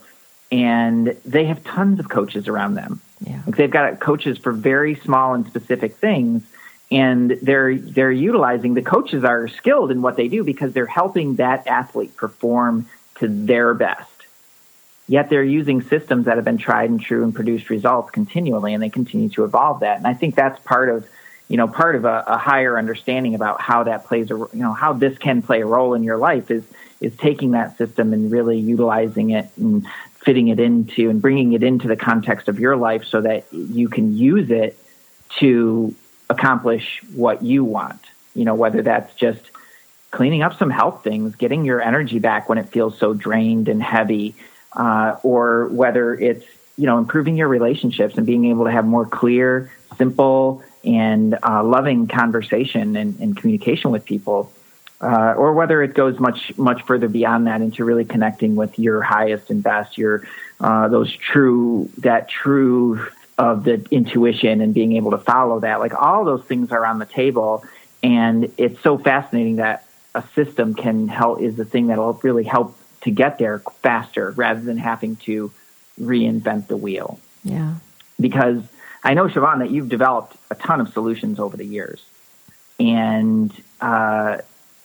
and 0.53 1.17
they 1.25 1.47
have 1.47 1.65
tons 1.65 1.99
of 2.01 2.09
coaches 2.09 2.49
around 2.49 2.75
them. 2.75 3.01
Yeah. 3.21 3.43
Like 3.47 3.57
they've 3.57 3.71
got 3.71 3.99
coaches 4.01 4.39
for 4.39 4.53
very 4.53 4.95
small 4.97 5.35
and 5.35 5.47
specific 5.47 5.97
things 5.97 6.43
and 6.95 7.33
they're 7.43 7.77
they're 7.77 8.13
utilizing 8.13 8.75
the 8.75 8.83
coaches 8.83 9.25
are 9.25 9.49
skilled 9.49 9.91
in 9.91 10.01
what 10.01 10.17
they 10.17 10.29
do 10.29 10.45
because 10.45 10.73
they're 10.73 10.87
helping 10.87 11.37
that 11.37 11.67
athlete 11.67 12.17
perform 12.17 12.89
to 13.17 13.27
their 13.27 13.75
best. 13.75 14.09
Yet 15.09 15.29
they're 15.29 15.43
using 15.43 15.83
systems 15.83 16.27
that 16.27 16.37
have 16.37 16.45
been 16.45 16.57
tried 16.57 16.91
and 16.91 17.01
true 17.01 17.25
and 17.25 17.35
produced 17.35 17.69
results 17.69 18.11
continually 18.13 18.73
and 18.75 18.83
they 18.83 18.91
continue 18.91 19.29
to 19.31 19.45
evolve 19.45 19.81
that. 19.81 19.99
And 19.99 20.07
i 20.07 20.15
think 20.15 20.37
that's 20.37 20.59
part 20.61 20.89
of 20.89 21.05
you 21.49 21.57
know 21.57 21.67
part 21.67 21.97
of 21.97 22.05
a, 22.05 22.25
a 22.29 22.39
higher 22.39 22.79
understanding 22.79 23.35
about 23.35 23.61
how 23.61 23.83
that 23.83 24.07
plays 24.07 24.31
a 24.31 24.35
you 24.35 24.49
know 24.53 24.73
how 24.73 24.93
this 24.93 25.19
can 25.19 25.43
play 25.43 25.63
a 25.63 25.67
role 25.67 25.95
in 25.95 26.05
your 26.05 26.17
life 26.17 26.51
is 26.51 26.65
is 27.01 27.15
taking 27.17 27.51
that 27.51 27.77
system 27.77 28.13
and 28.13 28.31
really 28.31 28.59
utilizing 28.59 29.31
it 29.31 29.51
and 29.57 29.85
fitting 30.25 30.47
it 30.49 30.61
into 30.61 31.11
and 31.11 31.21
bringing 31.21 31.53
it 31.55 31.63
into 31.65 31.89
the 31.89 31.97
context 31.97 32.49
of 32.49 32.61
your 32.61 32.77
life 32.77 33.05
so 33.05 33.21
that 33.21 33.53
you 33.53 33.89
can 33.89 34.17
use 34.17 34.51
it 34.51 34.79
to 35.41 35.95
accomplish 36.31 37.03
what 37.15 37.43
you 37.43 37.65
want. 37.65 38.01
You 38.35 38.45
know, 38.45 38.55
whether 38.55 38.83
that's 38.83 39.15
just 39.15 39.51
cleaning 40.11 40.43
up 40.43 40.57
some 40.59 40.71
health 40.71 41.03
things, 41.03 41.35
getting 41.35 41.65
your 41.65 41.81
energy 41.81 42.19
back 42.19 42.49
when 42.49 42.59
it 42.59 42.69
feels 42.69 42.99
so 42.99 43.15
drained 43.15 43.69
and 43.69 43.83
heavy, 43.83 44.35
uh, 44.73 45.17
or 45.23 45.67
whether 45.69 46.15
it's, 46.15 46.45
you 46.77 46.87
know, 46.87 46.99
improving 46.99 47.37
your 47.37 47.49
relationships 47.49 48.17
and 48.17 48.27
being 48.27 48.45
able 48.47 48.65
to 48.65 48.71
have 48.71 48.85
more 48.85 49.07
clear, 49.07 49.73
simple, 49.99 50.63
and 50.85 51.37
uh, 51.43 51.65
loving 51.65 52.07
conversation 52.07 52.97
and, 52.97 53.19
and, 53.21 53.37
communication 53.37 53.91
with 53.91 54.05
people. 54.05 54.53
Uh, 55.01 55.35
or 55.37 55.53
whether 55.53 55.83
it 55.83 55.95
goes 55.95 56.19
much 56.21 56.57
much 56.57 56.81
further 56.83 57.09
beyond 57.09 57.47
that 57.47 57.61
into 57.61 57.85
really 57.85 58.05
connecting 58.05 58.55
with 58.57 58.79
your 58.79 59.03
highest 59.03 59.51
and 59.51 59.63
best, 59.63 59.99
your 59.99 60.27
uh, 60.61 60.89
those 60.89 61.15
true 61.17 61.91
that 61.99 62.29
true 62.29 63.07
of 63.37 63.65
the 63.65 63.85
intuition 63.91 64.61
and 64.61 64.73
being 64.73 64.93
able 64.97 65.11
to 65.11 65.19
follow 65.19 65.61
that. 65.61 65.81
Like 65.81 65.95
all 65.95 66.25
those 66.25 66.45
things 66.45 66.71
are 66.71 66.87
on 66.87 66.99
the 66.99 67.07
table. 67.07 67.65
And 68.03 68.53
it's 68.59 68.81
so 68.81 68.99
fascinating 68.99 69.57
that 69.57 69.87
a 70.15 70.23
system 70.35 70.75
can 70.75 71.09
help 71.09 71.41
is 71.41 71.57
the 71.57 71.65
thing 71.65 71.89
that'll 71.89 72.15
really 72.23 72.45
help 72.45 72.79
to 73.03 73.11
get 73.11 73.39
there 73.39 73.59
faster 73.83 74.31
rather 74.33 74.61
than 74.61 74.79
having 74.79 75.17
to 75.17 75.53
reinvent 76.01 76.69
the 76.69 76.77
wheel. 76.77 77.19
Yeah. 77.43 77.75
Because 78.21 78.63
I 79.03 79.15
know, 79.15 79.27
Siobhan, 79.27 79.59
that 79.59 79.71
you've 79.71 79.89
developed 79.89 80.37
a 80.51 80.55
ton 80.55 80.81
of 80.81 80.93
solutions 80.93 81.41
over 81.41 81.57
the 81.57 81.67
years. 81.67 82.03
And, 82.79 83.53
uh, 83.81 84.39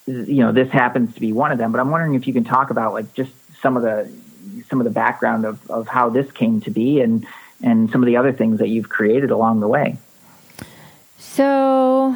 you 0.07 0.43
know, 0.43 0.51
this 0.51 0.69
happens 0.71 1.13
to 1.13 1.21
be 1.21 1.31
one 1.33 1.51
of 1.51 1.57
them, 1.57 1.71
but 1.71 1.79
I'm 1.79 1.91
wondering 1.91 2.15
if 2.15 2.27
you 2.27 2.33
can 2.33 2.43
talk 2.43 2.71
about 2.71 2.93
like 2.93 3.13
just 3.13 3.31
some 3.61 3.77
of 3.77 3.83
the, 3.83 4.11
some 4.69 4.79
of 4.79 4.85
the 4.85 4.91
background 4.91 5.45
of, 5.45 5.69
of 5.69 5.87
how 5.87 6.09
this 6.09 6.31
came 6.31 6.61
to 6.61 6.71
be 6.71 7.01
and, 7.01 7.27
and 7.63 7.89
some 7.91 8.01
of 8.01 8.07
the 8.07 8.17
other 8.17 8.31
things 8.31 8.59
that 8.59 8.69
you've 8.69 8.89
created 8.89 9.31
along 9.31 9.59
the 9.59 9.67
way. 9.67 9.97
So, 11.17 12.15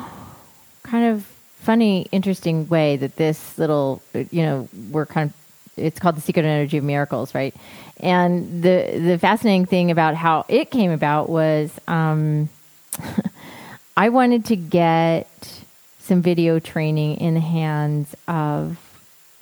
kind 0.83 1.13
of 1.13 1.23
funny, 1.57 2.07
interesting 2.11 2.67
way 2.67 2.97
that 2.97 3.15
this 3.15 3.57
little, 3.57 4.01
you 4.13 4.43
know, 4.43 4.69
we're 4.89 5.05
kind 5.05 5.29
of 5.29 5.35
it's 5.77 5.99
called 5.99 6.15
the 6.15 6.21
secret 6.21 6.45
energy 6.45 6.77
of 6.77 6.83
miracles 6.83 7.33
right 7.33 7.55
and 7.97 8.61
the 8.61 8.99
the 8.99 9.17
fascinating 9.17 9.65
thing 9.65 9.91
about 9.91 10.15
how 10.15 10.45
it 10.47 10.69
came 10.69 10.91
about 10.91 11.29
was 11.29 11.71
um, 11.87 12.49
i 13.97 14.09
wanted 14.09 14.45
to 14.45 14.55
get 14.55 15.61
some 15.99 16.21
video 16.21 16.59
training 16.59 17.17
in 17.17 17.33
the 17.33 17.39
hands 17.39 18.13
of 18.27 18.77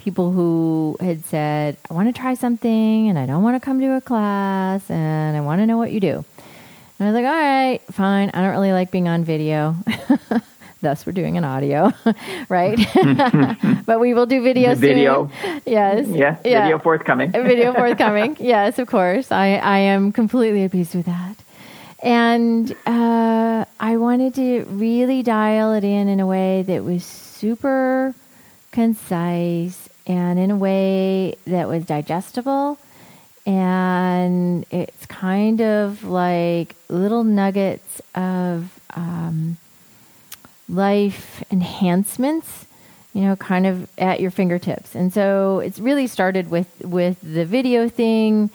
people 0.02 0.32
who 0.32 0.98
had 1.00 1.24
said, 1.26 1.78
I 1.90 1.94
want 1.94 2.14
to 2.14 2.20
try 2.20 2.34
something 2.34 3.08
and 3.08 3.20
I 3.20 3.28
don't 3.28 3.44
want 3.44 3.56
to 3.56 3.64
come 3.64 3.80
to 3.80 3.96
a 3.96 4.02
class 4.02 4.90
and 4.90 5.38
I 5.38 5.42
want 5.42 5.62
to 5.62 5.68
know 5.68 5.78
what 5.78 5.92
you 5.92 6.00
do. 6.00 6.26
And 7.00 7.08
I 7.08 7.12
was 7.12 7.14
like, 7.14 7.26
all 7.26 7.32
right, 7.32 7.82
fine. 7.92 8.32
I 8.34 8.42
don't 8.42 8.52
really 8.52 8.74
like 8.74 8.92
being 8.92 9.08
on 9.08 9.24
video. 9.24 9.76
Thus, 10.82 11.06
we're 11.06 11.14
doing 11.14 11.38
an 11.38 11.44
audio, 11.44 11.92
right? 12.50 12.80
but 13.86 14.00
we 14.00 14.16
will 14.16 14.26
do 14.26 14.42
video 14.42 14.74
Video. 14.74 15.30
Soon. 15.44 15.62
Yes. 15.68 16.08
Yeah. 16.08 16.38
yeah. 16.44 16.64
Video 16.64 16.80
forthcoming. 16.80 17.32
video 17.32 17.72
forthcoming. 17.74 18.38
Yes, 18.40 18.80
of 18.80 18.88
course. 18.88 19.32
I, 19.32 19.58
I 19.58 19.78
am 19.78 20.12
completely 20.12 20.64
at 20.64 20.72
peace 20.72 20.96
with 20.96 21.06
that. 21.06 21.36
And 22.02 22.76
uh, 22.88 23.66
I 23.80 23.98
wanted 23.98 24.34
to 24.36 24.64
really 24.70 25.22
dial 25.22 25.74
it 25.74 25.84
in 25.84 26.08
in 26.08 26.20
a 26.20 26.26
way 26.26 26.64
that 26.64 26.84
was 26.84 27.06
super 27.06 28.16
concise 28.72 29.90
and 30.06 30.40
in 30.40 30.52
a 30.52 30.56
way 30.56 31.36
that 31.46 31.68
was 31.68 31.86
digestible. 31.86 32.78
And 33.46 34.66
it's 34.70 35.06
kind 35.08 35.62
of 35.62 36.04
like 36.04 36.76
little 36.90 37.24
nuggets 37.24 38.02
of 38.14 38.80
um, 38.96 39.58
life 40.70 41.44
enhancements, 41.52 42.66
you 43.14 43.22
know, 43.22 43.36
kind 43.36 43.66
of 43.66 43.90
at 43.98 44.20
your 44.20 44.32
fingertips. 44.32 44.96
And 44.96 45.12
so 45.12 45.60
it's 45.60 45.80
really 45.80 46.08
started 46.08 46.52
with, 46.52 46.68
with 46.82 47.20
the 47.22 47.46
video 47.46 47.90
thing 47.90 48.52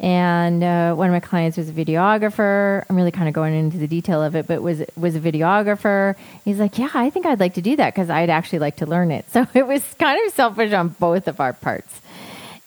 and 0.00 0.64
uh, 0.64 0.94
one 0.94 1.08
of 1.08 1.12
my 1.12 1.20
clients 1.20 1.58
was 1.58 1.68
a 1.68 1.72
videographer. 1.72 2.84
I'm 2.88 2.96
really 2.96 3.10
kind 3.10 3.28
of 3.28 3.34
going 3.34 3.54
into 3.54 3.76
the 3.76 3.86
detail 3.86 4.22
of 4.22 4.34
it, 4.34 4.46
but 4.46 4.62
was 4.62 4.82
was 4.96 5.14
a 5.14 5.20
videographer. 5.20 6.16
He's 6.44 6.58
like, 6.58 6.78
"Yeah, 6.78 6.88
I 6.94 7.10
think 7.10 7.26
I'd 7.26 7.38
like 7.38 7.54
to 7.54 7.62
do 7.62 7.76
that 7.76 7.94
because 7.94 8.08
I'd 8.08 8.30
actually 8.30 8.60
like 8.60 8.76
to 8.76 8.86
learn 8.86 9.10
it." 9.10 9.26
So 9.32 9.46
it 9.54 9.66
was 9.66 9.84
kind 9.98 10.18
of 10.26 10.32
selfish 10.32 10.72
on 10.72 10.88
both 10.88 11.28
of 11.28 11.38
our 11.38 11.52
parts. 11.52 12.00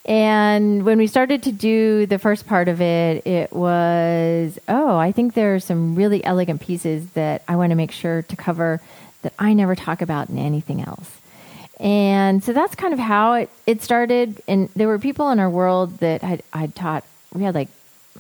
And 0.06 0.84
when 0.84 0.98
we 0.98 1.08
started 1.08 1.44
to 1.44 1.52
do 1.52 2.06
the 2.06 2.20
first 2.20 2.46
part 2.46 2.68
of 2.68 2.82
it, 2.82 3.26
it 3.26 3.54
was, 3.54 4.60
oh, 4.68 4.98
I 4.98 5.12
think 5.12 5.34
there 5.34 5.56
are 5.56 5.60
some 5.60 5.96
really 5.96 6.24
elegant 6.24 6.62
pieces 6.62 7.10
that 7.12 7.42
I 7.48 7.56
want 7.56 7.72
to 7.72 7.76
make 7.76 7.92
sure 7.92 8.22
to 8.22 8.36
cover 8.36 8.82
that 9.22 9.34
I 9.40 9.54
never 9.54 9.76
talk 9.76 10.02
about 10.02 10.30
in 10.30 10.38
anything 10.38 10.82
else. 10.82 11.10
And 11.80 12.44
so 12.44 12.54
that's 12.54 12.76
kind 12.76 12.94
of 12.94 13.00
how 13.00 13.34
it, 13.34 13.50
it 13.66 13.82
started. 13.82 14.42
And 14.48 14.70
there 14.76 14.88
were 14.88 15.00
people 15.00 15.30
in 15.32 15.40
our 15.40 15.50
world 15.50 16.00
that 16.00 16.24
I'd, 16.24 16.44
I'd 16.52 16.76
taught, 16.76 17.06
we 17.34 17.44
had 17.44 17.56
like, 17.56 17.70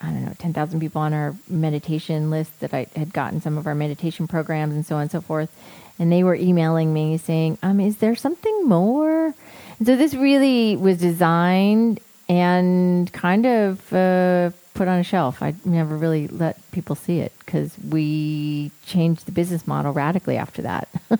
I 0.01 0.07
don't 0.07 0.25
know, 0.25 0.33
10,000 0.37 0.79
people 0.79 1.01
on 1.01 1.13
our 1.13 1.35
meditation 1.47 2.29
list 2.29 2.59
that 2.61 2.73
I 2.73 2.87
had 2.95 3.13
gotten 3.13 3.41
some 3.41 3.57
of 3.57 3.67
our 3.67 3.75
meditation 3.75 4.27
programs 4.27 4.73
and 4.73 4.85
so 4.85 4.95
on 4.95 5.03
and 5.03 5.11
so 5.11 5.21
forth. 5.21 5.51
And 5.99 6.11
they 6.11 6.23
were 6.23 6.35
emailing 6.35 6.93
me 6.93 7.17
saying, 7.17 7.59
um, 7.61 7.79
is 7.79 7.97
there 7.97 8.15
something 8.15 8.65
more? 8.65 9.33
And 9.77 9.87
So 9.87 9.95
this 9.95 10.15
really 10.15 10.75
was 10.75 10.97
designed 10.97 11.99
and 12.27 13.11
kind 13.13 13.45
of 13.45 13.93
uh, 13.93 14.49
put 14.73 14.87
on 14.87 14.99
a 14.99 15.03
shelf. 15.03 15.43
I 15.43 15.53
never 15.65 15.95
really 15.95 16.27
let 16.27 16.59
people 16.71 16.95
see 16.95 17.19
it 17.19 17.31
because 17.45 17.77
we 17.77 18.71
changed 18.85 19.27
the 19.27 19.31
business 19.31 19.67
model 19.67 19.93
radically 19.93 20.37
after 20.37 20.63
that. 20.63 20.87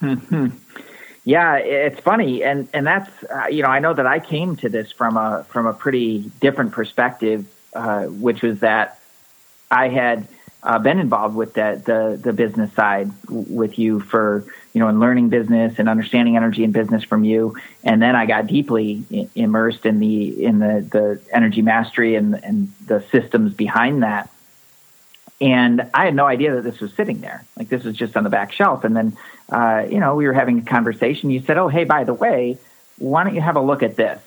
yeah, 1.24 1.56
it's 1.56 2.00
funny, 2.00 2.42
and 2.42 2.68
and 2.72 2.86
that's 2.86 3.10
uh, 3.24 3.46
you 3.46 3.62
know 3.62 3.68
I 3.68 3.78
know 3.80 3.94
that 3.94 4.06
I 4.06 4.18
came 4.18 4.56
to 4.56 4.68
this 4.68 4.92
from 4.92 5.16
a 5.16 5.44
from 5.48 5.66
a 5.66 5.72
pretty 5.72 6.30
different 6.40 6.72
perspective, 6.72 7.46
uh, 7.74 8.04
which 8.04 8.42
was 8.42 8.60
that 8.60 8.98
I 9.70 9.88
had 9.88 10.28
uh, 10.62 10.78
been 10.78 10.98
involved 10.98 11.36
with 11.36 11.54
that 11.54 11.84
the 11.84 12.18
the 12.22 12.32
business 12.32 12.72
side 12.72 13.10
with 13.28 13.78
you 13.78 14.00
for 14.00 14.44
you 14.72 14.80
know 14.80 14.88
in 14.88 15.00
learning 15.00 15.28
business 15.28 15.78
and 15.78 15.88
understanding 15.88 16.36
energy 16.36 16.64
and 16.64 16.72
business 16.72 17.04
from 17.04 17.24
you, 17.24 17.56
and 17.84 18.00
then 18.00 18.16
I 18.16 18.26
got 18.26 18.46
deeply 18.46 19.28
immersed 19.34 19.86
in 19.86 20.00
the 20.00 20.44
in 20.44 20.58
the 20.58 20.86
the 20.90 21.20
energy 21.32 21.62
mastery 21.62 22.14
and 22.14 22.34
and 22.44 22.72
the 22.86 23.04
systems 23.10 23.54
behind 23.54 24.02
that. 24.02 24.30
And 25.40 25.88
I 25.94 26.04
had 26.06 26.14
no 26.14 26.26
idea 26.26 26.56
that 26.56 26.62
this 26.62 26.80
was 26.80 26.92
sitting 26.94 27.20
there. 27.20 27.44
Like 27.56 27.68
this 27.68 27.84
was 27.84 27.94
just 27.96 28.16
on 28.16 28.24
the 28.24 28.30
back 28.30 28.52
shelf. 28.52 28.84
And 28.84 28.96
then, 28.96 29.16
uh, 29.50 29.86
you 29.88 30.00
know, 30.00 30.16
we 30.16 30.26
were 30.26 30.32
having 30.32 30.58
a 30.58 30.62
conversation. 30.62 31.30
You 31.30 31.40
said, 31.42 31.58
"Oh, 31.58 31.68
hey, 31.68 31.84
by 31.84 32.04
the 32.04 32.14
way, 32.14 32.58
why 32.98 33.22
don't 33.24 33.34
you 33.34 33.40
have 33.40 33.56
a 33.56 33.60
look 33.60 33.82
at 33.82 33.94
this? 33.94 34.20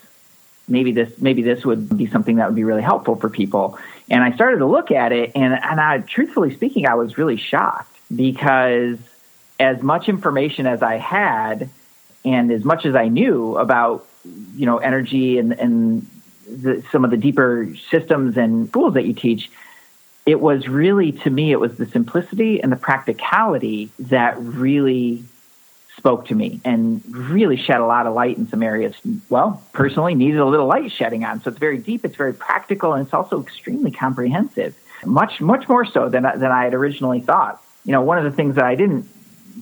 Maybe 0.67 0.93
this 0.93 1.19
maybe 1.19 1.41
this 1.41 1.65
would 1.65 1.97
be 1.97 2.07
something 2.07 2.37
that 2.37 2.47
would 2.47 2.55
be 2.55 2.63
really 2.63 2.81
helpful 2.81 3.17
for 3.17 3.29
people." 3.29 3.77
And 4.09 4.23
I 4.23 4.33
started 4.33 4.59
to 4.59 4.65
look 4.65 4.91
at 4.91 5.11
it, 5.11 5.31
and, 5.35 5.53
and 5.53 5.79
I, 5.79 5.99
truthfully 5.99 6.53
speaking, 6.53 6.85
I 6.85 6.95
was 6.95 7.17
really 7.17 7.37
shocked 7.37 7.97
because 8.13 8.97
as 9.59 9.81
much 9.81 10.09
information 10.09 10.65
as 10.65 10.81
I 10.81 10.97
had 10.97 11.69
and 12.25 12.51
as 12.51 12.63
much 12.63 12.85
as 12.85 12.95
I 12.95 13.07
knew 13.07 13.57
about, 13.57 14.05
you 14.55 14.65
know, 14.65 14.79
energy 14.79 15.37
and, 15.37 15.53
and 15.53 16.07
the, 16.49 16.83
some 16.91 17.05
of 17.05 17.11
the 17.11 17.17
deeper 17.17 17.69
systems 17.89 18.37
and 18.37 18.71
tools 18.73 18.95
that 18.95 19.05
you 19.05 19.13
teach, 19.13 19.49
it 20.25 20.39
was 20.39 20.67
really, 20.67 21.11
to 21.11 21.29
me, 21.29 21.51
it 21.51 21.59
was 21.59 21.77
the 21.77 21.85
simplicity 21.85 22.61
and 22.61 22.71
the 22.71 22.75
practicality 22.75 23.89
that 23.99 24.39
really 24.39 25.23
spoke 25.97 26.27
to 26.27 26.35
me 26.35 26.59
and 26.63 27.03
really 27.13 27.57
shed 27.57 27.77
a 27.77 27.85
lot 27.85 28.07
of 28.07 28.13
light 28.13 28.37
in 28.37 28.47
some 28.47 28.63
areas. 28.63 28.95
Well, 29.29 29.61
personally, 29.73 30.15
needed 30.15 30.39
a 30.39 30.45
little 30.45 30.67
light 30.67 30.91
shedding 30.91 31.23
on. 31.23 31.41
So 31.41 31.49
it's 31.49 31.59
very 31.59 31.77
deep, 31.77 32.05
it's 32.05 32.15
very 32.15 32.33
practical, 32.33 32.93
and 32.93 33.05
it's 33.05 33.13
also 33.13 33.41
extremely 33.41 33.91
comprehensive. 33.91 34.75
Much, 35.05 35.41
much 35.41 35.67
more 35.67 35.85
so 35.85 36.09
than 36.09 36.23
than 36.23 36.51
I 36.51 36.65
had 36.65 36.73
originally 36.73 37.21
thought. 37.21 37.63
You 37.85 37.91
know, 37.91 38.01
one 38.01 38.19
of 38.19 38.23
the 38.23 38.31
things 38.31 38.55
that 38.55 38.65
I 38.65 38.75
didn't 38.75 39.07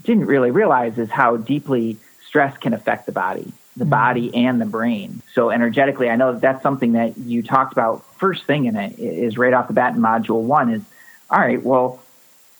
didn't 0.04 0.26
really 0.26 0.52
realize 0.52 0.98
is 0.98 1.10
how 1.10 1.38
deeply 1.38 1.98
stress 2.26 2.58
can 2.58 2.74
affect 2.74 3.06
the 3.06 3.12
body, 3.12 3.52
the 3.80 3.86
body 3.86 4.34
and 4.36 4.62
the 4.62 4.65
brain. 4.65 5.22
So 5.34 5.50
energetically, 5.50 6.10
I 6.10 6.15
know 6.15 6.34
that 6.34 6.42
that's 6.42 6.62
something 6.62 6.94
that 6.94 7.18
you 7.18 7.42
talked 7.42 7.72
about 7.72 8.06
first 8.18 8.46
thing 8.46 8.65
in 8.65 8.76
it 8.76 9.00
is 9.00 9.38
right 9.38 9.54
off 9.54 9.68
the 9.68 9.74
bat 9.74 9.96
in 9.96 10.02
module 10.02 10.42
one 10.42 10.72
is 10.72 10.84
all 11.32 11.39
right. 11.39 11.63
Well, 11.63 12.02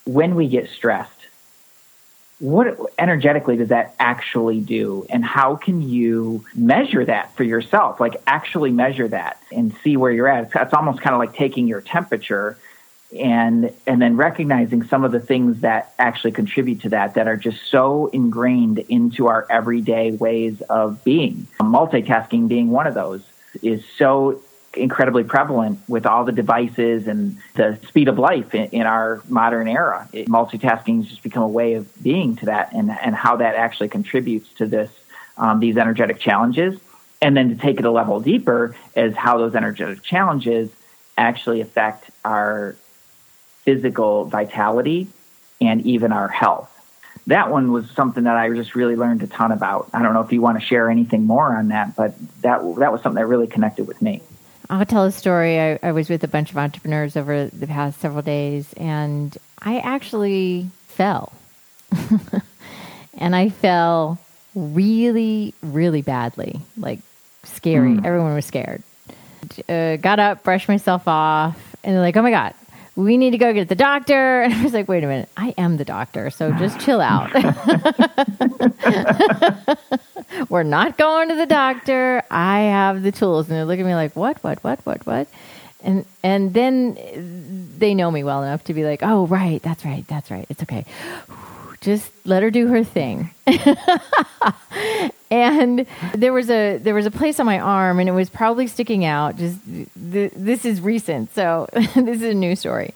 when 0.06 0.36
we 0.36 0.48
get 0.48 0.70
stressed 0.70 1.12
what 2.40 2.80
energetically 2.98 3.58
does 3.58 3.68
that 3.68 3.94
actually 4.00 4.62
do 4.62 5.06
and 5.10 5.26
how 5.26 5.58
can 5.58 5.82
you 5.82 6.46
measure 6.56 7.04
that 7.04 7.36
for 7.36 7.44
yourself 7.44 8.00
like 8.00 8.16
actually 8.26 8.72
measure 8.72 9.10
that 9.10 9.42
and 9.52 9.76
see 9.84 9.98
where 9.98 10.12
you're 10.12 10.28
at 10.28 10.46
it's, 10.46 10.54
it's 10.56 10.74
almost 10.74 11.02
kind 11.02 11.14
of 11.14 11.20
like 11.20 11.36
taking 11.36 11.68
your 11.68 11.82
temperature 11.82 12.58
and 13.18 13.74
and 13.88 14.02
then 14.02 14.16
recognizing 14.16 14.84
some 14.84 15.04
of 15.04 15.12
the 15.12 15.20
things 15.20 15.62
that 15.62 15.94
actually 15.98 16.32
contribute 16.32 16.82
to 16.82 16.90
that 16.90 17.16
that 17.16 17.28
are 17.28 17.38
just 17.38 17.58
so 17.70 18.08
ingrained 18.08 18.80
into 18.80 19.28
our 19.28 19.48
everyday 19.50 20.12
ways 20.12 20.62
of 20.70 21.04
being 21.04 21.48
multitasking 21.60 22.48
being 22.48 22.70
one 22.70 22.86
of 22.86 22.94
those 22.94 23.24
is 23.64 23.84
so 23.98 24.40
incredibly 24.76 25.24
prevalent 25.24 25.80
with 25.88 26.06
all 26.06 26.24
the 26.24 26.32
devices 26.32 27.08
and 27.08 27.38
the 27.56 27.80
speed 27.88 28.08
of 28.08 28.20
life 28.20 28.54
in, 28.54 28.66
in 28.66 28.82
our 28.84 29.22
modern 29.28 29.68
era. 29.68 30.08
It, 30.14 30.28
multitasking 30.28 30.98
has 30.98 31.08
just 31.08 31.24
become 31.24 31.44
a 31.44 31.48
way 31.48 31.74
of 31.74 31.88
being 32.02 32.36
to 32.38 32.46
that, 32.46 32.74
and 32.74 32.92
and 32.92 33.16
how 33.16 33.38
that 33.38 33.56
actually 33.56 33.90
contributes 33.90 34.52
to 34.54 34.66
this 34.66 34.92
um, 35.38 35.60
these 35.60 35.78
energetic 35.78 36.20
challenges. 36.20 36.80
And 37.22 37.36
then 37.36 37.50
to 37.50 37.56
take 37.56 37.80
it 37.80 37.86
a 37.86 37.92
level 37.92 38.22
deeper 38.22 38.76
is 38.96 39.14
how 39.16 39.38
those 39.38 39.54
energetic 39.54 40.04
challenges 40.04 40.70
actually 41.18 41.60
affect 41.60 42.10
our 42.24 42.78
physical 43.64 44.26
vitality 44.26 45.08
and 45.62 45.86
even 45.86 46.12
our 46.12 46.28
health. 46.28 46.70
That 47.28 47.52
one 47.52 47.72
was 47.72 47.90
something 47.92 48.24
that 48.24 48.36
I 48.36 48.50
just 48.50 48.74
really 48.76 48.96
learned 48.96 49.22
a 49.22 49.28
ton 49.28 49.52
about. 49.52 49.90
I 49.94 50.02
don't 50.02 50.14
know 50.14 50.22
if 50.22 50.32
you 50.32 50.42
want 50.42 50.60
to 50.60 50.66
share 50.66 50.90
anything 50.90 51.26
more 51.26 51.56
on 51.56 51.68
that, 51.68 51.96
but 51.96 52.16
that 52.42 52.62
that 52.78 52.92
was 52.92 53.02
something 53.02 53.16
that 53.16 53.28
really 53.28 53.48
connected 53.48 53.88
with 53.88 54.02
me. 54.02 54.22
I'll 54.70 54.86
tell 54.86 55.06
a 55.06 55.12
story. 55.12 55.60
I, 55.60 55.80
I, 55.82 55.92
was 55.92 56.10
with 56.10 56.24
a 56.24 56.28
bunch 56.28 56.52
of 56.52 56.58
entrepreneurs 56.58 57.18
over 57.18 57.48
the 57.48 57.66
past 57.66 58.00
several 58.00 58.22
days, 58.22 58.72
and 58.74 59.36
I 59.60 59.80
actually 59.80 60.70
fell. 60.88 61.34
and 63.18 63.36
I 63.36 63.50
fell 63.50 64.20
really, 64.54 65.56
really 65.64 66.04
badly, 66.04 66.62
like 66.78 67.00
scary. 67.44 67.96
Mm. 67.96 68.06
Everyone 68.06 68.36
was 68.36 68.46
scared. 68.46 68.84
Uh, 69.68 69.96
got 69.96 70.20
up, 70.20 70.44
brushed 70.44 70.68
myself 70.68 71.08
off, 71.08 71.76
and 71.84 71.96
they're 71.96 72.02
like, 72.02 72.18
oh 72.18 72.22
my 72.22 72.32
God, 72.32 72.54
we 73.00 73.18
need 73.18 73.32
to 73.32 73.38
go 73.38 73.54
get 73.54 73.70
the 73.70 73.76
doctor. 73.76 74.44
And 74.50 74.54
I 74.54 74.64
was 74.64 74.74
like, 74.74 74.88
wait 74.88 75.04
a 75.04 75.08
minute, 75.08 75.30
I 75.38 75.54
am 75.58 75.78
the 75.78 75.86
doctor, 75.86 76.30
so 76.30 76.52
just 76.54 76.80
chill 76.86 77.02
out. 77.02 77.32
We're 80.50 80.64
not 80.64 80.98
going 80.98 81.30
to 81.30 81.36
the 81.36 81.46
doctor. 81.46 82.24
I 82.30 82.62
have 82.62 83.04
the 83.04 83.12
tools. 83.12 83.50
And 83.50 83.58
they 83.58 83.64
look 83.64 83.80
at 83.80 83.86
me 83.86 83.96
like, 83.96 84.16
what, 84.16 84.44
what, 84.44 84.64
what, 84.64 84.86
what, 84.86 85.06
what? 85.06 85.28
And 85.82 86.06
and 86.24 86.54
then 86.54 86.98
they 87.78 87.96
know 87.96 88.12
me 88.12 88.24
well 88.24 88.44
enough 88.44 88.66
to 88.66 88.74
be 88.74 88.84
like, 88.84 89.00
oh 89.02 89.28
right, 89.28 89.62
that's 89.62 89.86
right, 89.86 90.06
that's 90.08 90.30
right. 90.30 90.46
It's 90.50 90.62
okay. 90.64 90.86
Just 91.82 92.12
let 92.26 92.44
her 92.44 92.52
do 92.52 92.68
her 92.68 92.84
thing. 92.84 93.32
and 95.32 95.86
there 96.14 96.34
was 96.34 96.50
a 96.50 96.78
there 96.78 96.96
was 96.96 97.06
a 97.06 97.12
place 97.12 97.40
on 97.40 97.46
my 97.46 97.60
arm, 97.60 98.00
and 98.00 98.10
it 98.10 98.14
was 98.14 98.30
probably 98.30 98.68
sticking 98.68 99.06
out. 99.06 99.38
Just 99.38 99.60
th- 99.66 100.32
this 100.36 100.66
is 100.66 100.82
recent, 100.82 101.34
so 101.34 101.68
this 101.74 101.96
is 101.96 102.24
a 102.24 102.34
new 102.34 102.56
story, 102.56 102.94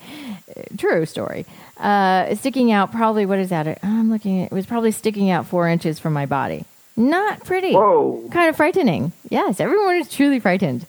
true 0.78 1.06
story. 1.06 1.46
Uh, 1.78 2.34
sticking 2.36 2.72
out, 2.72 2.92
probably 2.92 3.26
what 3.26 3.40
is 3.40 3.50
that? 3.50 3.80
I'm 3.84 4.10
looking. 4.10 4.44
At, 4.44 4.52
it 4.52 4.56
was 4.56 4.66
probably 4.66 4.92
sticking 4.92 5.30
out 5.30 5.46
four 5.46 5.68
inches 5.68 6.00
from 6.00 6.14
my 6.14 6.26
body. 6.26 6.66
Not 6.96 7.44
pretty. 7.44 7.74
Whoa. 7.74 8.28
Kind 8.32 8.50
of 8.50 8.56
frightening. 8.56 9.14
Yes, 9.30 9.60
everyone 9.60 9.96
is 9.96 10.10
truly 10.10 10.40
frightened. 10.40 10.86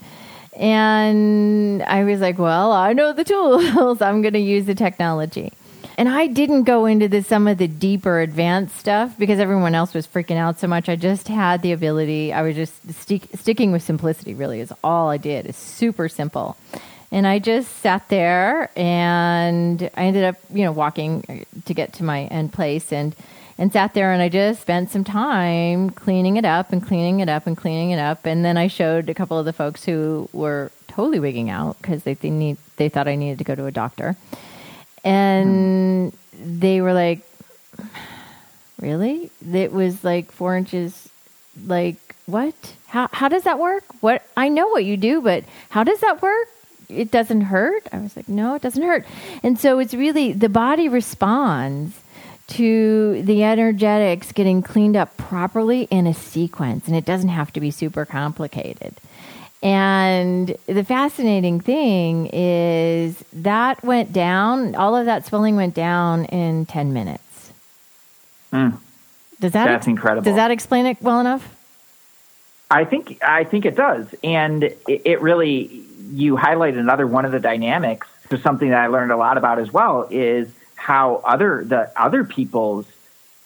And 0.56 1.82
I 1.82 2.04
was 2.04 2.20
like, 2.20 2.38
well, 2.38 2.72
I 2.72 2.92
know 2.92 3.12
the 3.12 3.24
tools. 3.24 4.00
I'm 4.02 4.22
going 4.22 4.34
to 4.34 4.38
use 4.38 4.66
the 4.66 4.74
technology. 4.74 5.52
And 5.96 6.08
I 6.08 6.26
didn't 6.26 6.64
go 6.64 6.86
into 6.86 7.08
the, 7.08 7.22
some 7.22 7.46
of 7.46 7.58
the 7.58 7.68
deeper 7.68 8.20
advanced 8.20 8.76
stuff 8.76 9.16
because 9.16 9.38
everyone 9.38 9.74
else 9.74 9.94
was 9.94 10.06
freaking 10.06 10.36
out 10.36 10.58
so 10.58 10.66
much. 10.66 10.88
I 10.88 10.96
just 10.96 11.28
had 11.28 11.62
the 11.62 11.72
ability. 11.72 12.32
I 12.32 12.42
was 12.42 12.56
just 12.56 12.92
stick, 12.94 13.28
sticking 13.34 13.70
with 13.70 13.82
simplicity, 13.82 14.34
really, 14.34 14.60
is 14.60 14.72
all 14.82 15.08
I 15.08 15.18
did. 15.18 15.46
It's 15.46 15.58
super 15.58 16.08
simple. 16.08 16.56
And 17.12 17.28
I 17.28 17.38
just 17.38 17.76
sat 17.78 18.08
there 18.08 18.70
and 18.76 19.88
I 19.94 20.04
ended 20.06 20.24
up, 20.24 20.36
you 20.52 20.64
know, 20.64 20.72
walking 20.72 21.46
to 21.64 21.74
get 21.74 21.92
to 21.94 22.04
my 22.04 22.24
end 22.24 22.52
place 22.52 22.92
and 22.92 23.14
and 23.56 23.72
sat 23.72 23.94
there 23.94 24.12
and 24.12 24.20
I 24.20 24.28
just 24.28 24.62
spent 24.62 24.90
some 24.90 25.04
time 25.04 25.90
cleaning 25.90 26.36
it 26.36 26.44
up 26.44 26.72
and 26.72 26.84
cleaning 26.84 27.20
it 27.20 27.28
up 27.28 27.46
and 27.46 27.56
cleaning 27.56 27.92
it 27.92 28.00
up. 28.00 28.26
And 28.26 28.44
then 28.44 28.56
I 28.56 28.66
showed 28.66 29.08
a 29.08 29.14
couple 29.14 29.38
of 29.38 29.44
the 29.44 29.52
folks 29.52 29.84
who 29.84 30.28
were 30.32 30.72
totally 30.88 31.20
wigging 31.20 31.50
out 31.50 31.76
because 31.80 32.02
they, 32.02 32.14
they 32.14 32.30
need 32.30 32.56
they 32.78 32.88
thought 32.88 33.06
I 33.06 33.14
needed 33.14 33.38
to 33.38 33.44
go 33.44 33.54
to 33.54 33.66
a 33.66 33.70
doctor 33.70 34.16
and 35.04 36.12
mm. 36.12 36.14
they 36.32 36.80
were 36.80 36.92
like, 36.92 37.20
"Really? 38.80 39.30
It 39.52 39.72
was 39.72 40.02
like 40.02 40.32
four 40.32 40.56
inches. 40.56 41.08
Like 41.66 42.16
what? 42.26 42.54
How 42.86 43.08
how 43.12 43.28
does 43.28 43.44
that 43.44 43.58
work? 43.58 43.84
What? 44.00 44.26
I 44.36 44.48
know 44.48 44.68
what 44.68 44.84
you 44.84 44.96
do, 44.96 45.20
but 45.20 45.44
how 45.68 45.84
does 45.84 46.00
that 46.00 46.22
work? 46.22 46.48
It 46.88 47.10
doesn't 47.10 47.42
hurt." 47.42 47.86
I 47.92 47.98
was 47.98 48.16
like, 48.16 48.28
"No, 48.28 48.54
it 48.54 48.62
doesn't 48.62 48.82
hurt." 48.82 49.04
And 49.42 49.58
so 49.58 49.78
it's 49.78 49.94
really 49.94 50.32
the 50.32 50.48
body 50.48 50.88
responds 50.88 52.00
to 52.46 53.22
the 53.22 53.42
energetics 53.42 54.32
getting 54.32 54.62
cleaned 54.62 54.96
up 54.96 55.16
properly 55.16 55.82
in 55.90 56.06
a 56.06 56.14
sequence. 56.14 56.86
And 56.86 56.96
it 56.96 57.04
doesn't 57.04 57.30
have 57.30 57.52
to 57.54 57.60
be 57.60 57.70
super 57.70 58.04
complicated. 58.04 58.94
And 59.64 60.54
the 60.66 60.84
fascinating 60.84 61.58
thing 61.58 62.28
is 62.34 63.24
that 63.32 63.82
went 63.82 64.12
down, 64.12 64.74
all 64.74 64.94
of 64.94 65.06
that 65.06 65.24
swelling 65.24 65.56
went 65.56 65.74
down 65.74 66.26
in 66.26 66.66
10 66.66 66.92
minutes. 66.92 67.50
Mm. 68.52 68.78
Does 69.40 69.52
that 69.52 69.64
That's 69.66 69.86
incredible. 69.86 70.22
Does 70.22 70.36
that 70.36 70.50
explain 70.50 70.84
it 70.84 71.00
well 71.00 71.18
enough? 71.18 71.50
I 72.70 72.84
think 72.84 73.22
I 73.22 73.44
think 73.44 73.66
it 73.66 73.76
does, 73.76 74.06
and 74.24 74.64
it, 74.64 74.80
it 74.86 75.20
really 75.20 75.84
you 76.12 76.36
highlighted 76.36 76.78
another 76.78 77.06
one 77.06 77.24
of 77.24 77.32
the 77.32 77.40
dynamics. 77.40 78.06
So 78.30 78.36
something 78.36 78.70
that 78.70 78.80
I 78.80 78.86
learned 78.86 79.12
a 79.12 79.16
lot 79.16 79.36
about 79.36 79.58
as 79.58 79.72
well 79.72 80.08
is 80.10 80.48
how 80.76 81.16
other 81.24 81.62
the 81.64 81.92
other 82.00 82.24
people's 82.24 82.86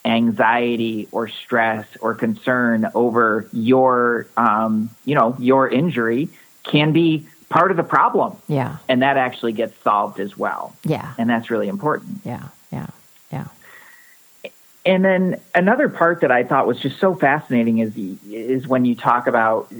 anxiety 0.05 1.09
or 1.13 1.29
stress 1.29 1.87
or 2.01 2.15
concern 2.15 2.91
over 2.95 3.49
your 3.53 4.27
um, 4.37 4.91
you 5.05 5.15
know 5.15 5.37
your 5.39 5.69
injury 5.69 6.29
can 6.63 6.93
be 6.93 7.27
part 7.49 7.71
of 7.71 7.77
the 7.77 7.83
problem. 7.83 8.37
Yeah, 8.49 8.79
and 8.89 9.03
that 9.03 9.17
actually 9.17 9.53
gets 9.53 9.77
solved 9.83 10.21
as 10.21 10.37
well. 10.37 10.75
Yeah, 10.85 11.15
and 11.19 11.29
that's 11.29 11.51
really 11.51 11.69
important. 11.69 12.21
Yeah, 12.25 12.49
yeah, 12.73 12.87
yeah. 13.33 13.49
And 14.87 15.05
then 15.05 15.41
another 15.55 15.89
part 15.89 16.23
that 16.23 16.31
I 16.31 16.45
thought 16.45 16.67
was 16.67 16.81
just 16.81 16.99
so 16.99 17.15
fascinating 17.15 17.79
is 17.79 17.97
is 17.97 18.67
when 18.67 18.85
you 18.85 18.95
talk 18.95 19.27
about 19.27 19.73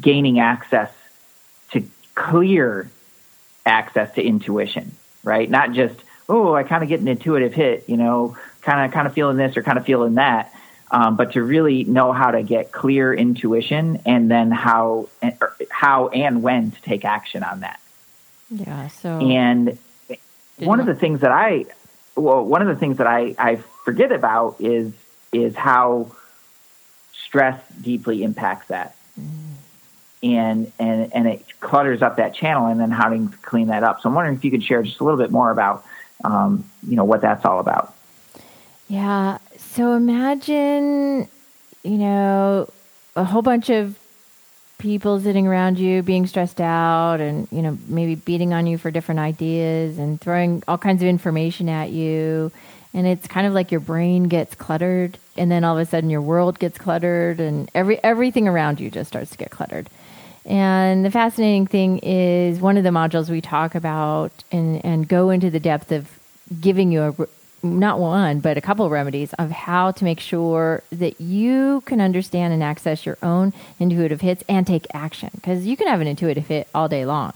gaining 0.00 0.40
access 0.40 0.90
to 1.72 1.82
clear 2.14 2.90
access 3.66 4.14
to 4.14 4.22
intuition, 4.22 4.94
right? 5.22 5.50
Not 5.50 5.72
just 5.72 5.96
oh, 6.28 6.54
I 6.54 6.62
kind 6.62 6.82
of 6.82 6.88
get 6.88 7.00
an 7.00 7.08
intuitive 7.08 7.54
hit, 7.54 7.84
you 7.86 7.96
know, 7.96 8.36
kind 8.64 8.84
of 8.84 8.92
kind 8.92 9.06
of 9.06 9.14
feeling 9.14 9.36
this 9.36 9.56
or 9.56 9.62
kind 9.62 9.78
of 9.78 9.84
feeling 9.84 10.14
that, 10.14 10.52
um, 10.90 11.16
but 11.16 11.32
to 11.32 11.42
really 11.42 11.84
know 11.84 12.12
how 12.12 12.30
to 12.30 12.42
get 12.42 12.72
clear 12.72 13.12
intuition 13.12 14.00
and 14.06 14.30
then 14.30 14.50
how 14.50 15.08
how 15.70 16.08
and 16.08 16.42
when 16.42 16.70
to 16.70 16.82
take 16.82 17.04
action 17.04 17.42
on 17.42 17.60
that. 17.60 17.80
Yeah. 18.50 18.88
So 18.88 19.20
and 19.20 19.78
one 20.58 20.80
of 20.80 20.86
the 20.86 20.94
things 20.94 21.20
that 21.20 21.32
I 21.32 21.66
well, 22.16 22.44
one 22.44 22.62
of 22.62 22.68
the 22.68 22.76
things 22.76 22.98
that 22.98 23.06
I 23.06 23.34
I 23.38 23.56
forget 23.84 24.12
about 24.12 24.60
is 24.60 24.92
is 25.32 25.54
how 25.56 26.14
stress 27.12 27.60
deeply 27.80 28.22
impacts 28.22 28.68
that. 28.68 28.96
Mm. 29.20 29.28
And, 30.22 30.72
and 30.78 31.12
and 31.14 31.28
it 31.28 31.60
clutters 31.60 32.00
up 32.00 32.16
that 32.16 32.34
channel 32.34 32.66
and 32.66 32.80
then 32.80 32.90
how 32.90 33.10
to 33.10 33.28
clean 33.42 33.66
that 33.66 33.82
up. 33.82 34.00
So 34.00 34.08
I'm 34.08 34.14
wondering 34.14 34.36
if 34.36 34.44
you 34.44 34.50
could 34.50 34.62
share 34.62 34.82
just 34.82 35.00
a 35.00 35.04
little 35.04 35.18
bit 35.18 35.30
more 35.30 35.50
about 35.50 35.84
um, 36.24 36.70
you 36.86 36.96
know 36.96 37.04
what 37.04 37.20
that's 37.20 37.44
all 37.44 37.60
about. 37.60 37.94
Yeah. 38.88 39.38
So 39.56 39.94
imagine, 39.94 41.28
you 41.82 41.98
know, 41.98 42.70
a 43.16 43.24
whole 43.24 43.42
bunch 43.42 43.70
of 43.70 43.98
people 44.78 45.20
sitting 45.20 45.46
around 45.46 45.78
you 45.78 46.02
being 46.02 46.26
stressed 46.26 46.60
out 46.60 47.20
and, 47.20 47.48
you 47.50 47.62
know, 47.62 47.78
maybe 47.86 48.14
beating 48.14 48.52
on 48.52 48.66
you 48.66 48.76
for 48.76 48.90
different 48.90 49.20
ideas 49.20 49.98
and 49.98 50.20
throwing 50.20 50.62
all 50.68 50.78
kinds 50.78 51.02
of 51.02 51.08
information 51.08 51.68
at 51.68 51.90
you 51.90 52.52
and 52.94 53.08
it's 53.08 53.26
kind 53.26 53.46
of 53.46 53.52
like 53.52 53.72
your 53.72 53.80
brain 53.80 54.24
gets 54.24 54.54
cluttered 54.54 55.18
and 55.36 55.50
then 55.50 55.64
all 55.64 55.76
of 55.76 55.86
a 55.86 55.90
sudden 55.90 56.08
your 56.08 56.22
world 56.22 56.58
gets 56.58 56.78
cluttered 56.78 57.40
and 57.40 57.68
every 57.74 58.02
everything 58.04 58.46
around 58.46 58.80
you 58.80 58.90
just 58.90 59.08
starts 59.08 59.32
to 59.32 59.36
get 59.36 59.50
cluttered 59.50 59.90
and 60.46 61.04
the 61.04 61.10
fascinating 61.10 61.66
thing 61.66 61.98
is 61.98 62.60
one 62.60 62.76
of 62.76 62.84
the 62.84 62.90
modules 62.90 63.28
we 63.28 63.40
talk 63.40 63.74
about 63.74 64.30
and, 64.52 64.84
and 64.84 65.08
go 65.08 65.30
into 65.30 65.50
the 65.50 65.60
depth 65.60 65.90
of 65.90 66.08
giving 66.60 66.92
you 66.92 67.02
a 67.02 67.28
not 67.64 67.98
one 67.98 68.40
but 68.40 68.56
a 68.56 68.60
couple 68.60 68.84
of 68.84 68.92
remedies 68.92 69.32
of 69.34 69.50
how 69.50 69.90
to 69.90 70.04
make 70.04 70.20
sure 70.20 70.82
that 70.92 71.20
you 71.20 71.80
can 71.86 72.00
understand 72.00 72.52
and 72.52 72.62
access 72.62 73.04
your 73.04 73.18
own 73.22 73.52
intuitive 73.78 74.20
hits 74.20 74.44
and 74.48 74.66
take 74.66 74.86
action 74.94 75.30
because 75.34 75.66
you 75.66 75.76
can 75.76 75.88
have 75.88 76.00
an 76.00 76.06
intuitive 76.06 76.46
hit 76.46 76.68
all 76.74 76.88
day 76.88 77.04
long 77.04 77.32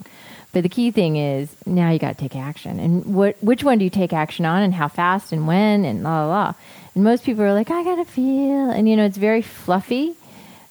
but 0.52 0.62
the 0.62 0.68
key 0.68 0.90
thing 0.90 1.16
is 1.16 1.54
now 1.66 1.90
you 1.90 1.98
got 1.98 2.16
to 2.16 2.20
take 2.20 2.34
action. 2.34 2.80
And 2.80 3.14
what 3.14 3.36
which 3.42 3.62
one 3.62 3.78
do 3.78 3.84
you 3.84 3.90
take 3.90 4.12
action 4.12 4.44
on 4.44 4.62
and 4.62 4.74
how 4.74 4.88
fast 4.88 5.32
and 5.32 5.46
when 5.46 5.84
and 5.84 6.02
la 6.02 6.24
la 6.24 6.28
la. 6.28 6.54
And 6.94 7.04
most 7.04 7.24
people 7.24 7.44
are 7.44 7.52
like, 7.52 7.70
I 7.70 7.84
got 7.84 7.96
to 7.96 8.04
feel. 8.04 8.70
And 8.70 8.88
you 8.88 8.96
know, 8.96 9.04
it's 9.04 9.18
very 9.18 9.42
fluffy. 9.42 10.14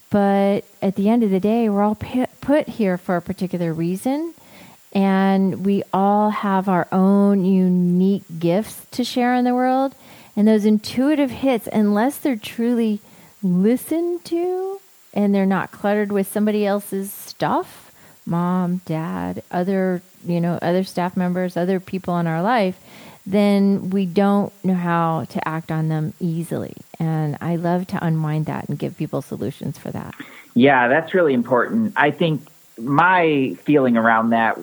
But 0.10 0.66
at 0.82 0.96
the 0.96 1.10
end 1.10 1.24
of 1.24 1.32
the 1.32 1.40
day, 1.40 1.70
we're 1.70 1.84
all 1.84 1.96
put 1.96 2.68
here 2.68 2.98
for 2.98 3.18
a 3.18 3.22
particular 3.22 3.74
reason. 3.74 4.34
And 4.94 5.66
we 5.66 5.84
all 5.94 6.30
have 6.30 6.70
our 6.70 6.88
own 6.92 7.46
unique 7.46 8.24
gifts 8.40 8.86
to 8.92 9.04
share 9.04 9.36
in 9.36 9.46
the 9.46 9.54
world. 9.54 9.94
And 10.36 10.48
those 10.48 10.66
intuitive 10.66 11.32
hits, 11.32 11.68
unless 11.74 12.18
they're 12.18 12.36
truly 12.36 13.00
listened 13.44 14.24
to 14.26 14.80
and 15.14 15.34
they're 15.34 15.46
not 15.46 15.72
cluttered 15.72 16.12
with 16.12 16.32
somebody 16.32 16.66
else's 16.66 17.12
stuff, 17.12 17.92
mom, 18.26 18.82
dad, 18.86 19.44
other, 19.52 20.02
you 20.26 20.40
know, 20.40 20.60
other 20.62 20.84
staff 20.84 21.18
members, 21.18 21.58
other 21.58 21.80
people 21.80 22.18
in 22.18 22.28
our 22.28 22.42
life, 22.42 22.80
then 23.26 23.90
we 23.90 24.06
don't 24.06 24.54
know 24.64 24.74
how 24.74 25.26
to 25.26 25.48
act 25.48 25.72
on 25.72 25.90
them 25.90 26.14
easily. 26.20 26.74
And 27.00 27.38
I 27.42 27.56
love 27.58 27.88
to 27.88 28.04
unwind 28.04 28.46
that 28.46 28.70
and 28.70 28.80
give 28.80 28.98
people 28.98 29.22
solutions 29.22 29.78
for 29.78 29.92
that. 29.92 30.16
Yeah, 30.54 30.88
that's 30.88 31.14
really 31.14 31.34
important. 31.34 31.94
I 31.96 32.12
think 32.12 32.42
my 32.80 33.56
feeling 33.64 33.98
around 33.98 34.30
that 34.30 34.58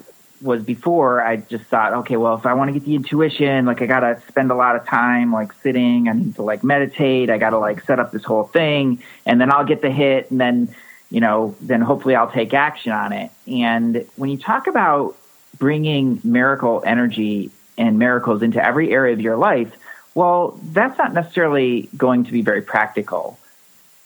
was 0.44 0.62
before 0.62 1.24
I 1.24 1.36
just 1.36 1.64
thought, 1.64 1.94
okay, 1.94 2.16
well, 2.16 2.36
if 2.36 2.44
I 2.44 2.52
want 2.52 2.68
to 2.68 2.78
get 2.78 2.84
the 2.84 2.94
intuition, 2.94 3.64
like 3.64 3.80
I 3.80 3.86
got 3.86 4.00
to 4.00 4.22
spend 4.28 4.50
a 4.50 4.54
lot 4.54 4.76
of 4.76 4.86
time 4.86 5.32
like 5.32 5.52
sitting, 5.62 6.06
I 6.08 6.12
need 6.12 6.34
to 6.36 6.42
like 6.42 6.62
meditate, 6.62 7.30
I 7.30 7.38
got 7.38 7.50
to 7.50 7.58
like 7.58 7.82
set 7.84 7.98
up 7.98 8.12
this 8.12 8.24
whole 8.24 8.44
thing, 8.44 9.02
and 9.24 9.40
then 9.40 9.50
I'll 9.50 9.64
get 9.64 9.80
the 9.80 9.90
hit, 9.90 10.30
and 10.30 10.38
then 10.38 10.74
you 11.10 11.20
know, 11.20 11.54
then 11.60 11.80
hopefully 11.80 12.14
I'll 12.14 12.30
take 12.30 12.52
action 12.52 12.92
on 12.92 13.12
it. 13.12 13.30
And 13.46 14.06
when 14.16 14.30
you 14.30 14.36
talk 14.36 14.66
about 14.66 15.16
bringing 15.58 16.20
miracle 16.24 16.82
energy 16.84 17.50
and 17.78 17.98
miracles 17.98 18.42
into 18.42 18.64
every 18.64 18.92
area 18.92 19.12
of 19.12 19.20
your 19.20 19.36
life, 19.36 19.72
well, 20.14 20.58
that's 20.62 20.98
not 20.98 21.12
necessarily 21.14 21.88
going 21.96 22.24
to 22.24 22.32
be 22.32 22.42
very 22.42 22.62
practical. 22.62 23.38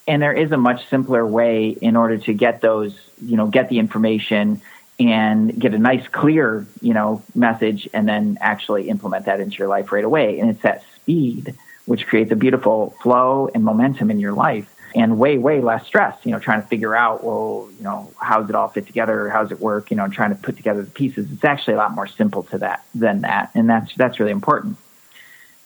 And 0.07 0.23
there 0.23 0.33
is 0.33 0.53
a 0.53 0.57
much 0.57 0.89
simpler 0.89 1.27
way 1.27 1.71
in 1.71 1.97
order 1.97 2.19
to 2.19 2.33
get 2.33 2.61
those, 2.61 2.99
you 3.23 3.37
know, 3.37 3.47
get 3.47 3.69
the 3.69 3.79
information 3.79 4.63
and 4.99 5.59
get 5.59 5.75
a 5.75 5.79
nice, 5.79 6.07
clear, 6.09 6.67
you 6.81 6.93
know, 6.93 7.23
message 7.35 7.89
and 7.93 8.09
then 8.09 8.37
actually 8.41 8.89
implement 8.89 9.27
that 9.27 9.41
into 9.41 9.57
your 9.57 9.69
life 9.69 9.93
right 9.93 10.05
away. 10.05 10.41
And 10.41 10.51
it's 10.51 10.63
that 10.63 10.83
speed 10.97 11.55
which 11.87 12.07
creates 12.07 12.31
a 12.31 12.37
beautiful 12.37 12.95
flow 13.03 13.49
and 13.55 13.65
momentum 13.65 14.11
in 14.11 14.21
your 14.21 14.33
life 14.33 14.69
and 14.95 15.19
way, 15.19 15.39
way 15.39 15.61
less 15.61 15.87
stress, 15.87 16.19
you 16.25 16.33
know, 16.33 16.39
trying 16.39 16.61
to 16.61 16.69
figure 16.69 16.95
out, 16.95 17.25
well, 17.25 17.69
you 17.79 17.85
know, 17.85 18.13
how 18.21 18.41
does 18.41 18.51
it 18.51 18.55
all 18.55 18.69
fit 18.69 18.87
together? 18.87 19.29
How 19.31 19.43
does 19.43 19.53
it 19.53 19.61
work? 19.61 19.91
You 19.91 19.97
know, 19.97 20.09
trying 20.09 20.31
to 20.31 20.37
put 20.37 20.57
together 20.57 20.83
the 20.83 20.91
pieces. 20.91 21.31
It's 21.33 21.45
actually 21.45 21.75
a 21.75 21.77
lot 21.79 21.95
more 21.95 22.07
simple 22.07 22.43
to 22.45 22.59
that 22.59 22.85
than 22.95 23.23
that. 23.23 23.51
And 23.55 23.71
that's, 23.71 23.95
that's 23.95 24.21
really 24.21 24.33
important. 24.33 24.77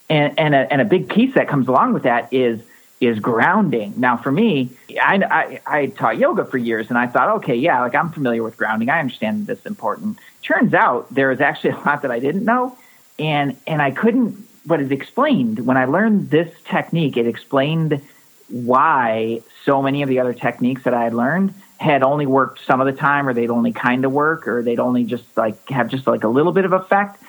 And, 0.09 0.38
and 0.38 0.55
a, 0.55 0.73
and 0.73 0.81
a 0.81 0.85
big 0.85 1.09
piece 1.09 1.35
that 1.35 1.49
comes 1.49 1.66
along 1.68 1.95
with 1.95 2.05
that 2.05 2.33
is, 2.33 2.61
is 3.03 3.19
grounding. 3.19 3.95
Now, 3.97 4.17
for 4.17 4.31
me, 4.31 4.71
I, 5.01 5.61
I, 5.67 5.79
I 5.79 5.87
taught 5.87 6.19
yoga 6.19 6.45
for 6.45 6.59
years 6.59 6.88
and 6.88 6.99
I 6.99 7.07
thought, 7.07 7.29
okay, 7.37 7.57
yeah, 7.57 7.81
like 7.81 7.95
I'm 7.95 8.11
familiar 8.11 8.43
with 8.43 8.57
grounding. 8.57 8.88
I 8.91 9.01
understand 9.01 9.47
this 9.47 9.65
important. 9.67 10.19
Turns 10.43 10.73
out 10.75 11.12
there 11.12 11.31
is 11.33 11.41
actually 11.41 11.71
a 11.75 11.77
lot 11.77 12.03
that 12.03 12.11
I 12.11 12.19
didn't 12.19 12.45
know. 12.45 12.77
And, 13.19 13.57
and 13.67 13.83
I 13.83 13.91
couldn't, 13.91 14.47
but 14.65 14.81
it 14.81 14.93
explained 14.93 15.67
when 15.67 15.77
I 15.77 15.85
learned 15.85 16.31
this 16.31 16.53
technique, 16.65 17.17
it 17.17 17.27
explained 17.27 18.01
why 18.49 19.43
so 19.65 19.83
many 19.83 20.03
of 20.03 20.09
the 20.09 20.21
other 20.21 20.35
techniques 20.35 20.85
that 20.85 20.95
I 20.95 21.05
had 21.05 21.15
learned 21.15 21.55
had 21.79 22.03
only 22.03 22.27
worked 22.27 22.65
some 22.65 22.81
of 22.81 22.87
the 22.87 22.93
time 22.93 23.27
or 23.27 23.35
they'd 23.35 23.51
only 23.51 23.73
kind 23.73 24.05
of 24.05 24.12
work 24.12 24.47
or 24.47 24.62
they'd 24.62 24.79
only 24.79 25.05
just 25.05 25.25
like 25.37 25.69
have 25.69 25.88
just 25.88 26.07
like 26.07 26.23
a 26.23 26.29
little 26.29 26.53
bit 26.53 26.65
of 26.65 26.73
effect 26.73 27.21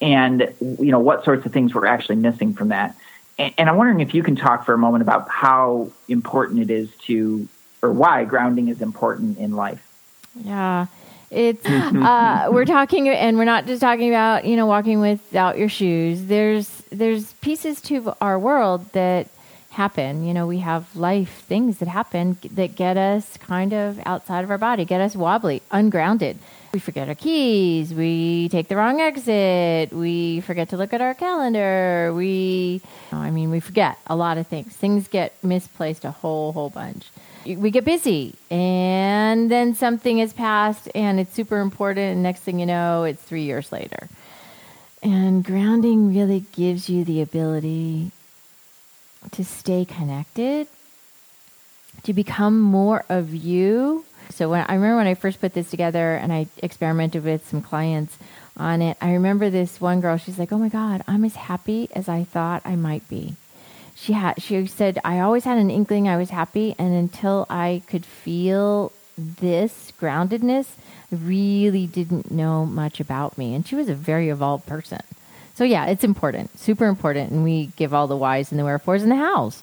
and 0.00 0.52
you 0.60 0.90
know 0.90 0.98
what 0.98 1.24
sorts 1.24 1.46
of 1.46 1.52
things 1.52 1.72
were 1.72 1.86
actually 1.86 2.16
missing 2.16 2.52
from 2.54 2.68
that 2.68 2.94
and, 3.38 3.54
and 3.58 3.68
i'm 3.68 3.76
wondering 3.76 4.00
if 4.00 4.14
you 4.14 4.22
can 4.22 4.36
talk 4.36 4.64
for 4.64 4.74
a 4.74 4.78
moment 4.78 5.02
about 5.02 5.28
how 5.28 5.90
important 6.08 6.60
it 6.60 6.70
is 6.70 6.88
to 6.96 7.46
or 7.82 7.92
why 7.92 8.24
grounding 8.24 8.68
is 8.68 8.80
important 8.80 9.38
in 9.38 9.52
life 9.52 9.82
yeah 10.42 10.86
it's 11.30 11.66
uh, 11.66 12.48
we're 12.52 12.64
talking 12.64 13.08
and 13.08 13.36
we're 13.36 13.44
not 13.44 13.66
just 13.66 13.80
talking 13.80 14.08
about 14.08 14.44
you 14.44 14.56
know 14.56 14.66
walking 14.66 15.00
without 15.00 15.58
your 15.58 15.68
shoes 15.68 16.26
there's 16.26 16.68
there's 16.90 17.32
pieces 17.34 17.80
to 17.80 18.14
our 18.20 18.38
world 18.38 18.90
that 18.92 19.28
happen. 19.74 20.24
You 20.24 20.32
know, 20.32 20.46
we 20.46 20.60
have 20.60 20.96
life 20.96 21.44
things 21.46 21.78
that 21.78 21.88
happen 21.88 22.38
that 22.52 22.74
get 22.74 22.96
us 22.96 23.36
kind 23.36 23.72
of 23.72 24.00
outside 24.06 24.42
of 24.42 24.50
our 24.50 24.58
body, 24.58 24.84
get 24.84 25.00
us 25.00 25.14
wobbly, 25.14 25.62
ungrounded. 25.70 26.38
We 26.74 26.80
forget 26.80 27.08
our 27.08 27.14
keys, 27.14 27.94
we 27.94 28.48
take 28.48 28.66
the 28.66 28.74
wrong 28.74 29.00
exit, 29.00 29.92
we 29.92 30.40
forget 30.40 30.70
to 30.70 30.76
look 30.76 30.92
at 30.92 31.00
our 31.00 31.14
calendar, 31.14 32.12
we, 32.12 32.80
I 33.12 33.30
mean, 33.30 33.50
we 33.52 33.60
forget 33.60 33.96
a 34.08 34.16
lot 34.16 34.38
of 34.38 34.48
things. 34.48 34.74
Things 34.74 35.06
get 35.06 35.32
misplaced 35.44 36.04
a 36.04 36.10
whole, 36.10 36.52
whole 36.52 36.70
bunch. 36.70 37.06
We 37.46 37.70
get 37.70 37.84
busy, 37.84 38.34
and 38.50 39.52
then 39.52 39.76
something 39.76 40.18
has 40.18 40.32
passed, 40.32 40.88
and 40.96 41.20
it's 41.20 41.32
super 41.32 41.60
important, 41.60 42.12
and 42.14 42.24
next 42.24 42.40
thing 42.40 42.58
you 42.58 42.66
know, 42.66 43.04
it's 43.04 43.22
three 43.22 43.44
years 43.44 43.70
later 43.70 44.08
And 45.00 45.44
grounding 45.44 46.12
really 46.12 46.40
gives 46.56 46.88
you 46.88 47.04
the 47.04 47.22
ability 47.22 48.10
to 49.30 49.44
stay 49.44 49.84
connected, 49.84 50.66
to 52.02 52.12
become 52.12 52.60
more 52.60 53.04
of 53.08 53.32
you. 53.32 54.04
So 54.30 54.48
when 54.48 54.64
I 54.68 54.74
remember 54.74 54.96
when 54.96 55.06
I 55.06 55.14
first 55.14 55.40
put 55.40 55.54
this 55.54 55.70
together 55.70 56.14
and 56.14 56.32
I 56.32 56.46
experimented 56.62 57.24
with 57.24 57.48
some 57.48 57.62
clients 57.62 58.18
on 58.56 58.82
it, 58.82 58.96
I 59.00 59.12
remember 59.12 59.50
this 59.50 59.80
one 59.80 60.00
girl, 60.00 60.16
she's 60.16 60.38
like, 60.38 60.52
"Oh 60.52 60.58
my 60.58 60.68
god, 60.68 61.02
I'm 61.06 61.24
as 61.24 61.36
happy 61.36 61.88
as 61.94 62.08
I 62.08 62.24
thought 62.24 62.62
I 62.64 62.76
might 62.76 63.08
be." 63.08 63.36
She 63.94 64.12
had 64.12 64.42
she 64.42 64.66
said, 64.66 64.98
"I 65.04 65.20
always 65.20 65.44
had 65.44 65.58
an 65.58 65.70
inkling 65.70 66.08
I 66.08 66.16
was 66.16 66.30
happy 66.30 66.74
and 66.78 66.94
until 66.94 67.46
I 67.48 67.82
could 67.86 68.04
feel 68.04 68.92
this 69.16 69.92
groundedness, 70.00 70.66
I 71.12 71.16
really 71.16 71.86
didn't 71.86 72.30
know 72.30 72.66
much 72.66 73.00
about 73.00 73.38
me." 73.38 73.54
And 73.54 73.66
she 73.66 73.76
was 73.76 73.88
a 73.88 73.94
very 73.94 74.28
evolved 74.28 74.66
person. 74.66 75.00
So 75.54 75.62
yeah, 75.62 75.86
it's 75.86 76.02
important, 76.02 76.58
super 76.58 76.86
important, 76.86 77.30
and 77.30 77.44
we 77.44 77.66
give 77.76 77.94
all 77.94 78.08
the 78.08 78.16
whys 78.16 78.50
and 78.50 78.58
the 78.58 78.64
wherefores 78.64 79.02
and 79.04 79.12
the 79.12 79.16
hows. 79.16 79.62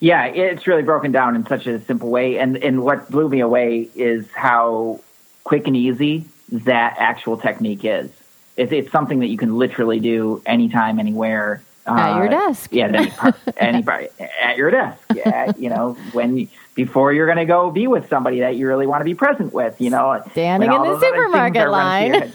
Yeah, 0.00 0.26
it's 0.26 0.66
really 0.66 0.82
broken 0.82 1.12
down 1.12 1.34
in 1.36 1.46
such 1.46 1.66
a 1.66 1.80
simple 1.84 2.10
way, 2.10 2.38
and 2.38 2.56
and 2.58 2.82
what 2.82 3.10
blew 3.10 3.28
me 3.28 3.40
away 3.40 3.88
is 3.94 4.26
how 4.32 5.00
quick 5.44 5.66
and 5.66 5.76
easy 5.76 6.24
that 6.50 6.96
actual 6.98 7.36
technique 7.38 7.84
is. 7.84 8.10
It's, 8.56 8.72
it's 8.72 8.92
something 8.92 9.20
that 9.20 9.28
you 9.28 9.36
can 9.36 9.56
literally 9.56 10.00
do 10.00 10.42
anytime, 10.46 10.98
anywhere. 10.98 11.62
At 11.86 12.16
your 12.16 12.26
uh, 12.26 12.30
desk. 12.30 12.72
Yeah, 12.72 13.32
any 13.56 13.82
part, 13.82 14.12
at 14.20 14.56
your 14.56 14.70
desk. 14.70 15.00
Yeah, 15.14 15.52
you 15.56 15.68
know 15.68 15.96
when 16.12 16.48
before 16.74 17.12
you're 17.12 17.26
going 17.26 17.38
to 17.38 17.44
go 17.44 17.70
be 17.70 17.86
with 17.86 18.08
somebody 18.08 18.40
that 18.40 18.56
you 18.56 18.66
really 18.66 18.86
want 18.86 19.00
to 19.00 19.04
be 19.04 19.14
present 19.14 19.52
with. 19.52 19.80
You 19.80 19.90
know, 19.90 20.22
standing 20.32 20.72
in 20.72 20.82
the 20.82 20.98
supermarket 20.98 21.70
line. 21.70 22.32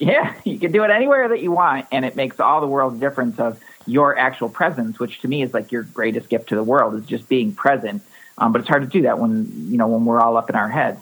yeah, 0.00 0.34
you 0.44 0.58
can 0.58 0.72
do 0.72 0.84
it 0.84 0.90
anywhere 0.90 1.28
that 1.28 1.40
you 1.42 1.52
want, 1.52 1.86
and 1.92 2.04
it 2.04 2.16
makes 2.16 2.40
all 2.40 2.60
the 2.60 2.66
world's 2.66 2.98
difference 2.98 3.38
of 3.38 3.60
your 3.86 4.16
actual 4.16 4.48
presence, 4.48 4.98
which 4.98 5.20
to 5.20 5.28
me 5.28 5.42
is 5.42 5.52
like 5.54 5.72
your 5.72 5.82
greatest 5.82 6.28
gift 6.28 6.48
to 6.50 6.54
the 6.54 6.62
world 6.62 6.94
is 6.94 7.04
just 7.06 7.28
being 7.28 7.54
present. 7.54 8.02
Um, 8.38 8.52
but 8.52 8.60
it's 8.60 8.68
hard 8.68 8.82
to 8.82 8.88
do 8.88 9.02
that 9.02 9.18
when 9.18 9.70
you 9.70 9.78
know 9.78 9.88
when 9.88 10.04
we're 10.04 10.20
all 10.20 10.36
up 10.36 10.48
in 10.48 10.56
our 10.56 10.68
heads. 10.68 11.00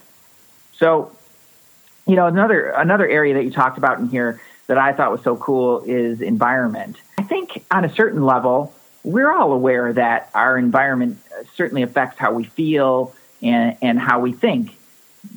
So, 0.77 1.13
you 2.07 2.17
know, 2.17 2.27
another 2.27 2.71
another 2.71 3.09
area 3.09 3.35
that 3.35 3.45
you 3.45 3.51
talked 3.51 3.79
about 3.79 3.99
in 4.01 4.09
here 4.09 4.41
that 4.67 4.79
I 4.79 4.93
thought 4.93 5.11
was 5.11 5.23
so 5.23 5.37
cool 5.37 5.83
is 5.83 6.21
environment. 6.21 6.97
I 7.19 7.23
think 7.23 7.65
on 7.71 7.85
a 7.85 7.93
certain 7.93 8.25
level, 8.25 8.73
we're 9.03 9.31
all 9.31 9.53
aware 9.53 9.93
that 9.93 10.31
our 10.35 10.57
environment 10.59 11.19
certainly 11.55 11.83
affects 11.83 12.19
how 12.19 12.33
we 12.33 12.45
feel 12.45 13.15
and, 13.43 13.77
and 13.83 13.99
how 13.99 14.21
we 14.21 14.33
think. 14.33 14.77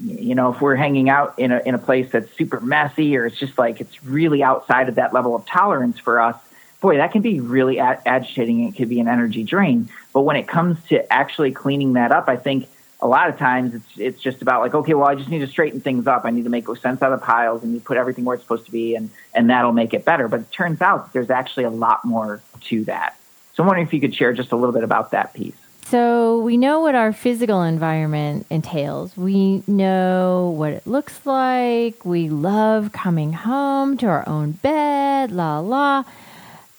You 0.02 0.36
know, 0.36 0.54
if 0.54 0.62
we're 0.62 0.76
hanging 0.76 1.10
out 1.10 1.40
in 1.40 1.52
a, 1.52 1.62
in 1.66 1.76
a 1.76 1.78
place 1.78 2.12
that's 2.12 2.32
super 2.38 2.60
messy 2.60 3.18
or 3.18 3.26
it's 3.26 3.38
just 3.38 3.58
like 3.58 3.82
it's 3.82 4.04
really 4.04 4.44
outside 4.44 4.88
of 4.88 4.96
that 4.96 5.14
level 5.14 5.36
of 5.36 5.46
tolerance 5.46 6.00
for 6.00 6.22
us, 6.22 6.36
boy, 6.84 6.98
that 6.98 7.14
can 7.14 7.22
be 7.22 7.40
really 7.40 7.80
agitating. 7.80 8.66
It 8.66 8.76
could 8.76 8.90
be 8.90 9.00
an 9.00 9.08
energy 9.08 9.44
drain. 9.44 9.90
But 10.12 10.22
when 10.22 10.36
it 10.36 10.48
comes 10.48 10.78
to 10.90 11.12
actually 11.12 11.52
cleaning 11.52 11.94
that 11.94 12.12
up, 12.12 12.28
I 12.28 12.36
think 12.36 12.68
a 13.00 13.08
lot 13.08 13.30
of 13.30 13.38
times 13.40 13.74
it's 13.74 13.90
it's 13.98 14.22
just 14.22 14.42
about 14.42 14.62
like, 14.62 14.76
okay, 14.76 14.94
well, 14.94 15.08
I 15.08 15.16
just 15.16 15.30
need 15.30 15.40
to 15.40 15.48
straighten 15.48 15.80
things 15.80 16.08
up. 16.08 16.26
I 16.26 16.30
need 16.30 16.44
to 16.44 16.50
make 16.50 16.68
sense 16.78 17.02
out 17.02 17.14
of 17.14 17.22
piles 17.22 17.64
and 17.64 17.74
you 17.74 17.80
put 17.80 17.98
everything 17.98 18.26
where 18.26 18.36
it's 18.36 18.44
supposed 18.44 18.66
to 18.66 18.72
be, 18.72 18.96
and 18.96 19.10
and 19.34 19.50
that'll 19.50 19.72
make 19.72 19.94
it 19.94 20.04
better. 20.04 20.28
But 20.28 20.42
it 20.42 20.52
turns 20.52 20.82
out 20.82 21.14
there's 21.14 21.30
actually 21.30 21.64
a 21.64 21.70
lot 21.70 22.04
more 22.04 22.42
to 22.66 22.84
that. 22.84 23.16
So 23.54 23.64
I'm 23.64 23.68
wondering 23.68 23.88
if 23.88 23.94
you 23.94 24.02
could 24.02 24.14
share 24.14 24.34
just 24.34 24.52
a 24.52 24.58
little 24.58 24.74
bit 24.74 24.84
about 24.84 25.12
that 25.12 25.34
piece. 25.34 25.56
So 25.86 26.40
we 26.40 26.58
know 26.58 26.82
what 26.82 26.96
our 26.96 27.14
physical 27.14 27.62
environment 27.62 28.46
entails. 28.50 29.16
We 29.16 29.64
know 29.68 30.54
what 30.58 30.74
it 30.74 30.88
looks 30.88 31.26
like. 31.26 32.04
We 32.06 32.30
love 32.30 32.92
coming 32.92 33.34
home 33.34 33.96
to 33.98 34.08
our 34.08 34.28
own 34.28 34.54
bed, 34.54 35.32
la 35.32 35.60
la. 35.60 36.04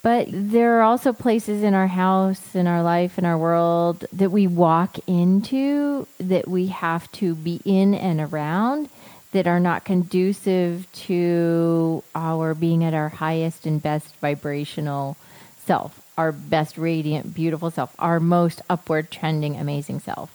But 0.05 0.29
there 0.31 0.79
are 0.79 0.83
also 0.83 1.15
places 1.15 1.63
in 1.63 1.73
our 1.73 1.87
house, 1.87 2.55
in 2.55 2.67
our 2.67 2.83
life, 2.83 3.19
in 3.19 3.25
our 3.25 3.39
world 3.39 4.05
that 4.13 4.31
we 4.31 4.47
walk 4.47 4.99
into 5.07 6.07
that 6.19 6.47
we 6.47 6.67
have 6.67 7.11
to 7.13 7.35
be 7.35 7.61
in 7.65 7.95
and 7.95 8.21
around 8.21 8.91
that 9.33 9.47
are 9.47 9.59
not 9.59 9.85
conducive 9.85 10.87
to 10.93 12.05
our 12.15 12.55
being 12.55 12.85
at 12.85 12.93
our 12.93 13.09
highest 13.09 13.65
and 13.65 13.83
best 13.83 14.15
vibrational 14.17 15.17
self 15.65 16.05
our 16.17 16.33
best 16.33 16.79
radiant, 16.79 17.35
beautiful 17.35 17.71
self, 17.71 17.95
our 17.99 18.21
most 18.21 18.63
upward 18.71 19.11
trending, 19.11 19.57
amazing 19.57 20.01
self. 20.01 20.31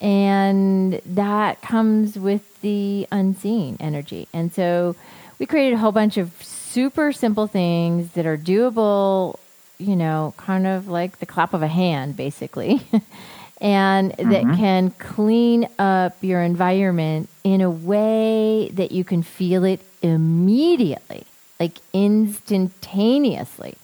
And 0.00 1.00
that 1.04 1.60
comes 1.60 2.18
with 2.18 2.60
the 2.60 3.06
unseen 3.10 3.76
energy. 3.80 4.28
And 4.32 4.52
so 4.52 4.96
we 5.38 5.46
created 5.46 5.74
a 5.74 5.78
whole 5.78 5.92
bunch 5.92 6.16
of 6.16 6.32
super 6.70 7.12
simple 7.12 7.46
things 7.46 8.12
that 8.12 8.26
are 8.26 8.38
doable, 8.38 9.38
you 9.78 9.96
know, 9.96 10.34
kind 10.36 10.66
of 10.66 10.88
like 10.88 11.18
the 11.18 11.26
clap 11.26 11.54
of 11.54 11.62
a 11.62 11.68
hand, 11.68 12.16
basically, 12.16 12.80
and 13.60 14.12
mm-hmm. 14.12 14.30
that 14.30 14.42
can 14.56 14.90
clean 14.92 15.68
up 15.78 16.16
your 16.22 16.42
environment 16.42 17.28
in 17.44 17.60
a 17.60 17.70
way 17.70 18.70
that 18.74 18.92
you 18.92 19.04
can 19.04 19.22
feel 19.22 19.64
it 19.64 19.80
immediately, 20.02 21.24
like 21.58 21.78
instantaneously 21.92 23.76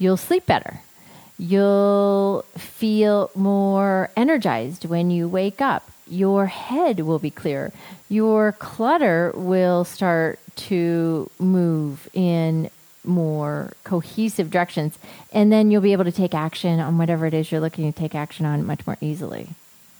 you'll 0.00 0.16
sleep 0.16 0.46
better. 0.46 0.80
You'll 1.38 2.44
feel 2.56 3.30
more 3.36 4.10
energized 4.16 4.86
when 4.86 5.10
you 5.10 5.28
wake 5.28 5.60
up. 5.60 5.88
Your 6.10 6.46
head 6.46 7.00
will 7.00 7.18
be 7.18 7.30
clear. 7.30 7.72
Your 8.08 8.52
clutter 8.52 9.32
will 9.34 9.84
start 9.84 10.38
to 10.56 11.30
move 11.38 12.08
in 12.12 12.70
more 13.04 13.72
cohesive 13.84 14.50
directions. 14.50 14.98
And 15.32 15.50
then 15.50 15.70
you'll 15.70 15.80
be 15.80 15.92
able 15.92 16.04
to 16.04 16.12
take 16.12 16.34
action 16.34 16.80
on 16.80 16.98
whatever 16.98 17.26
it 17.26 17.34
is 17.34 17.50
you're 17.50 17.60
looking 17.60 17.90
to 17.90 17.98
take 17.98 18.14
action 18.14 18.44
on 18.44 18.66
much 18.66 18.86
more 18.86 18.98
easily. 19.00 19.48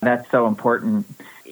That's 0.01 0.31
so 0.31 0.47
important. 0.47 1.07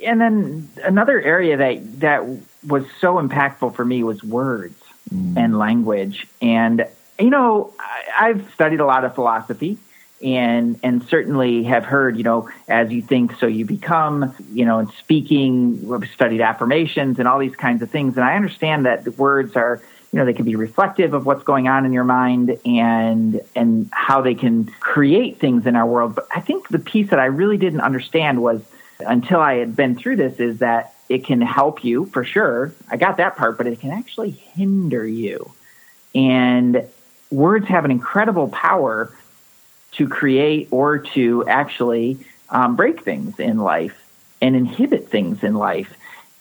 And 0.04 0.20
then 0.20 0.68
another 0.84 1.20
area 1.20 1.56
that, 1.56 2.00
that 2.00 2.24
was 2.66 2.84
so 3.00 3.14
impactful 3.14 3.74
for 3.74 3.84
me 3.84 4.02
was 4.02 4.22
words 4.22 4.82
mm. 5.12 5.36
and 5.36 5.59
language. 5.59 6.26
And 6.42 6.86
you 7.18 7.30
know, 7.30 7.72
I, 7.78 8.28
I've 8.28 8.52
studied 8.54 8.80
a 8.80 8.86
lot 8.86 9.04
of 9.04 9.14
philosophy 9.14 9.78
and 10.23 10.79
and 10.83 11.07
certainly 11.09 11.62
have 11.62 11.85
heard 11.85 12.16
you 12.16 12.25
know 12.25 12.49
as 12.66 12.91
you 12.91 13.01
think 13.01 13.37
so 13.39 13.47
you 13.47 13.64
become 13.64 14.35
you 14.53 14.64
know 14.64 14.81
and 14.81 14.91
speaking 14.99 15.87
we've 15.87 16.11
studied 16.11 16.41
affirmations 16.41 17.19
and 17.19 17.29
all 17.29 17.39
these 17.39 17.57
kinds 17.57 17.83
of 17.83 17.91
things. 17.91 18.16
And 18.16 18.25
i 18.25 18.35
understand 18.35 18.87
that 18.87 19.05
the 19.05 19.12
words 19.12 19.55
are 19.57 19.81
you 20.12 20.19
know 20.19 20.25
they 20.25 20.33
can 20.33 20.45
be 20.45 20.57
reflective 20.57 21.14
of 21.14 21.27
what's 21.27 21.45
going 21.45 21.69
on 21.69 21.85
in 21.87 21.93
your 21.93 22.05
mind 22.05 22.59
and 22.64 23.41
and 23.55 23.89
how 23.93 24.21
they 24.23 24.35
can 24.35 24.66
create 24.81 25.39
things 25.39 25.66
in 25.66 25.77
our 25.77 25.87
world. 25.87 26.14
But 26.14 26.27
i 26.35 26.41
think 26.41 26.69
the 26.69 26.81
piece 26.81 27.11
that 27.11 27.21
i 27.21 27.27
really 27.27 27.59
didn't 27.59 27.81
understand 27.81 28.43
was 28.43 28.61
until 29.01 29.39
i 29.39 29.55
had 29.55 29.77
been 29.77 29.95
through 29.95 30.16
this 30.16 30.41
is 30.41 30.59
that 30.59 30.95
it 31.09 31.25
can 31.25 31.41
help 31.41 31.85
you 31.85 32.05
for 32.07 32.23
sure. 32.23 32.75
I 32.91 32.97
got 32.97 33.19
that 33.19 33.37
part 33.37 33.57
but 33.57 33.66
it 33.66 33.81
can 33.81 33.91
actually 33.91 34.31
hinder 34.31 35.07
you. 35.07 35.53
And 36.14 36.89
words 37.31 37.69
have 37.69 37.85
an 37.85 37.91
incredible 37.91 38.49
power 38.49 39.14
to 39.99 40.09
create 40.09 40.68
or 40.70 40.99
to 40.99 41.46
actually 41.46 42.18
um, 42.49 42.76
break 42.76 43.05
things 43.05 43.38
in 43.38 43.59
life 43.59 43.94
and 44.40 44.57
inhibit 44.57 45.09
things 45.09 45.42
in 45.42 45.55
life. 45.55 45.94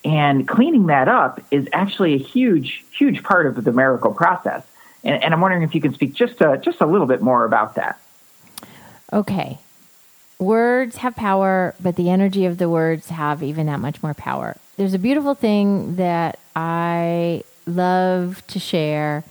And 0.05 0.47
cleaning 0.47 0.85
that 0.87 1.09
up 1.09 1.41
is 1.51 1.67
actually 1.73 2.13
a 2.13 2.19
huge, 2.19 2.85
huge 2.97 3.23
part 3.23 3.47
of 3.47 3.63
the 3.63 3.71
miracle 3.71 4.13
process. 4.13 4.63
And, 5.03 5.21
and 5.21 5.33
I'm 5.33 5.41
wondering 5.41 5.63
if 5.63 5.75
you 5.75 5.81
can 5.81 5.93
speak 5.93 6.13
just 6.13 6.39
a, 6.39 6.57
just 6.57 6.81
a 6.81 6.85
little 6.85 7.07
bit 7.07 7.21
more 7.21 7.43
about 7.45 7.75
that. 7.75 7.99
Okay. 9.11 9.57
Words 10.39 10.97
have 10.97 11.15
power, 11.15 11.73
but 11.79 11.95
the 11.95 12.09
energy 12.11 12.45
of 12.45 12.59
the 12.59 12.69
words 12.69 13.09
have 13.09 13.41
even 13.41 13.65
that 13.65 13.79
much 13.79 14.03
more 14.03 14.13
power. 14.13 14.55
There's 14.77 14.93
a 14.93 14.99
beautiful 14.99 15.33
thing 15.33 15.95
that 15.95 16.39
I 16.55 17.43
love 17.65 18.45
to 18.47 18.59
share 18.59 19.23